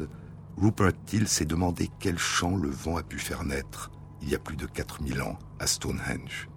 Rupert 0.57 0.95
Till 1.05 1.29
s'est 1.29 1.45
demandé 1.45 1.91
quel 2.01 2.17
chant 2.17 2.57
le 2.57 2.71
vent 2.71 2.97
a 2.97 3.03
pu 3.03 3.19
faire 3.19 3.45
naître, 3.45 3.91
il 4.23 4.31
y 4.31 4.35
a 4.35 4.39
plus 4.39 4.57
de 4.57 4.65
4000 4.65 5.21
ans, 5.21 5.39
à 5.59 5.67
Stonehenge. 5.67 6.49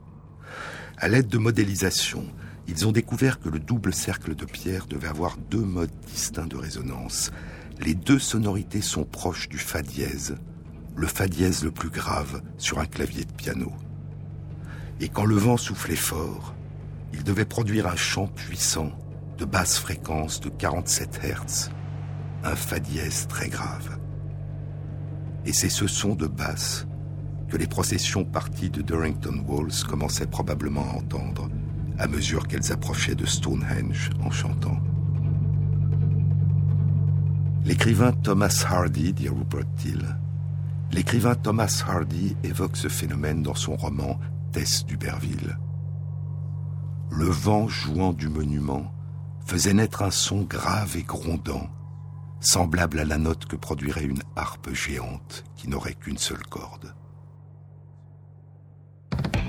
À 0.96 1.10
l'aide 1.10 1.28
de 1.28 1.38
modélisation, 1.38 2.24
ils 2.70 2.88
ont 2.88 2.94
découvert 2.94 3.42
que 3.42 3.50
le 3.50 3.60
double 3.60 3.94
cercle 3.94 4.34
de 4.34 4.46
pierre 4.46 4.88
devait 4.88 5.10
avoir 5.10 5.36
deux 5.36 5.66
modes 5.66 5.92
distincts 6.08 6.48
de 6.48 6.56
résonance. 6.56 7.32
Les 7.82 7.96
deux 7.96 8.20
sonorités 8.20 8.82
sont 8.82 9.04
proches 9.04 9.50
du 9.50 9.58
fa 9.58 9.82
dièse, 9.82 10.38
le 10.96 11.08
fa 11.08 11.28
dièse 11.28 11.66
le 11.66 11.72
plus 11.72 11.90
grave 11.90 12.42
sur 12.58 12.80
un 12.80 12.86
clavier 12.86 13.26
de 13.26 13.34
piano. 13.34 13.74
Et 15.02 15.10
quand 15.10 15.26
le 15.26 15.36
vent 15.36 15.58
soufflait 15.58 15.98
fort, 15.98 16.56
il 17.12 17.26
devait 17.26 17.44
produire 17.44 17.88
un 17.88 17.98
chant 17.98 18.28
puissant 18.28 18.98
de 19.38 19.46
basse 19.46 19.78
fréquence 19.78 20.40
de 20.40 20.50
47 20.50 21.22
Hz, 21.24 21.70
un 22.44 22.56
fa 22.56 22.80
dièse 22.80 23.28
très 23.28 23.50
grave. 23.50 24.00
Et 25.46 25.54
c'est 25.54 25.70
ce 25.70 25.88
son 25.88 26.16
de 26.16 26.28
basse 26.28 26.88
que 27.50 27.58
les 27.58 27.68
processions 27.68 28.24
parties 28.24 28.70
de 28.70 28.82
Durrington 28.82 29.44
Walls 29.48 29.84
commençaient 29.88 30.26
probablement 30.26 30.90
à 30.90 30.98
entendre 30.98 31.50
à 31.98 32.08
mesure 32.08 32.48
qu'elles 32.48 32.72
approchaient 32.72 33.16
de 33.16 33.26
Stonehenge 33.26 34.10
en 34.24 34.32
chantant. 34.32 34.80
L'écrivain 37.64 38.12
Thomas 38.12 38.66
Hardy, 38.70 39.14
dit 39.14 39.30
Rupert 39.30 39.66
Till, 39.78 40.18
l'écrivain 40.92 41.36
Thomas 41.36 41.84
Hardy 41.88 42.36
évoque 42.44 42.78
ce 42.78 42.88
phénomène 42.88 43.42
dans 43.42 43.56
son 43.56 43.76
roman 43.76 44.20
Tess 44.52 44.86
d'Uberville. 44.86 45.58
Le 47.12 47.26
vent 47.26 47.68
jouant 47.68 48.14
du 48.14 48.30
monument 48.30 48.95
faisait 49.46 49.74
naître 49.74 50.02
un 50.02 50.12
son 50.12 50.42
grave 50.42 50.98
et 50.98 51.04
grondant, 51.04 51.70
semblable 52.40 53.00
à 53.00 53.06
la 53.06 53.18
note 53.18 53.46
que 53.46 53.56
produirait 53.56 54.04
une 54.04 54.24
harpe 54.36 54.74
géante 54.74 55.44
qui 55.56 55.70
n'aurait 55.70 55.96
qu'une 55.96 56.18
seule 56.18 56.46
corde. 56.48 56.94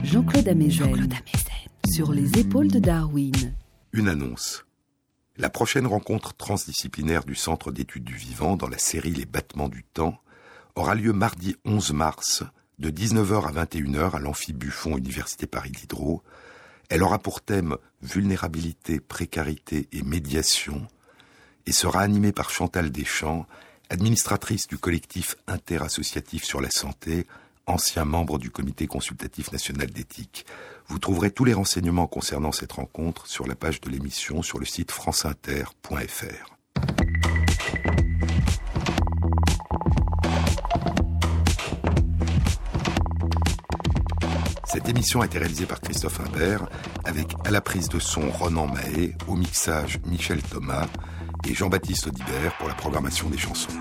Jean-Claude 0.03 0.49
sur 1.91 2.13
les 2.13 2.39
épaules 2.39 2.69
de 2.69 2.79
Darwin. 2.79 3.55
Une 3.93 4.09
annonce. 4.09 4.67
La 5.39 5.51
prochaine 5.51 5.87
rencontre 5.87 6.35
transdisciplinaire 6.35 7.25
du 7.25 7.35
Centre 7.35 7.73
d'études 7.73 8.05
du 8.05 8.15
vivant 8.15 8.57
dans 8.57 8.69
la 8.69 8.79
série 8.79 9.13
Les 9.13 9.27
battements 9.27 9.69
du 9.69 9.85
temps 9.85 10.19
aura 10.75 10.95
lieu 10.95 11.13
mardi 11.13 11.57
11 11.65 11.93
mars 11.93 12.45
de 12.79 12.91
19h 12.91 13.47
à 13.47 13.65
21h 13.65 14.17
à 14.17 14.19
l'Amphi 14.19 14.53
Buffon 14.53 14.97
Université 14.97 15.47
Paris 15.47 15.71
Diderot. 15.71 16.23
Elle 16.89 17.03
aura 17.03 17.19
pour 17.19 17.41
thème 17.41 17.77
vulnérabilité, 18.03 19.01
précarité 19.01 19.89
et 19.93 20.03
médiation 20.03 20.87
et 21.67 21.73
sera 21.73 22.01
animée 22.01 22.33
par 22.33 22.51
Chantal 22.51 22.91
Deschamps, 22.91 23.47
administratrice 23.91 24.69
du 24.69 24.79
collectif 24.79 25.37
interassociatif 25.47 26.45
sur 26.45 26.61
la 26.61 26.71
santé, 26.71 27.27
ancien 27.67 28.05
membre 28.05 28.39
du 28.39 28.51
comité 28.51 28.87
consultatif 28.87 29.51
national 29.53 29.91
d'éthique. 29.91 30.47
Vous 30.87 30.99
trouverez 30.99 31.33
tous 31.33 31.45
les 31.45 31.55
renseignements 31.55 32.07
concernant 32.07 32.53
cette 32.53 32.73
rencontre 32.73 33.27
sur 33.27 33.47
la 33.47 33.57
page 33.57 33.81
de 33.81 33.91
l'émission 33.91 34.43
sur 34.43 34.59
le 34.61 34.65
site 34.65 34.93
franceinter.fr. 34.93 36.57
Cette 44.87 44.95
émission 44.95 45.21
a 45.21 45.27
été 45.27 45.39
réalisée 45.39 45.67
par 45.67 45.81
Christophe 45.81 46.21
Imbert, 46.21 46.65
avec 47.05 47.35
à 47.45 47.51
la 47.51 47.61
prise 47.61 47.89
de 47.89 47.99
son 47.99 48.31
Ronan 48.31 48.69
Mahé, 48.69 49.17
au 49.27 49.35
mixage 49.35 49.99
Michel 50.07 50.41
Thomas 50.41 50.87
et 51.45 51.55
Jean-Baptiste 51.55 52.07
Audibert 52.07 52.57
pour 52.57 52.69
la 52.69 52.75
programmation 52.75 53.29
des 53.29 53.37
chansons. 53.37 53.73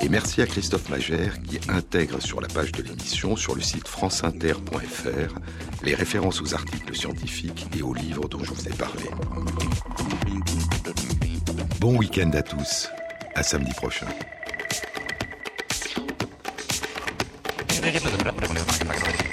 Et 0.00 0.08
merci 0.08 0.42
à 0.42 0.46
Christophe 0.46 0.88
Magère 0.88 1.40
qui 1.42 1.60
intègre 1.68 2.20
sur 2.20 2.40
la 2.40 2.48
page 2.48 2.72
de 2.72 2.82
l'émission, 2.82 3.36
sur 3.36 3.54
le 3.54 3.60
site 3.60 3.86
franceinter.fr, 3.86 5.34
les 5.84 5.94
références 5.94 6.42
aux 6.42 6.54
articles 6.54 6.96
scientifiques 6.96 7.68
et 7.78 7.82
aux 7.82 7.94
livres 7.94 8.28
dont 8.28 8.42
je 8.42 8.50
vous 8.50 8.66
ai 8.66 8.72
parlé. 8.72 9.04
Bon 11.78 11.96
week-end 11.96 12.32
à 12.32 12.42
tous. 12.42 12.88
À 13.36 13.44
samedi 13.44 13.72
prochain. 13.74 14.08
Ich 17.78 17.84
will 17.84 17.92
dir 17.92 18.00
bitte 18.00 18.18
bleiben, 18.18 18.40
wenn 18.40 18.56
du 18.56 18.64
das 18.64 18.84
machst. 18.84 19.27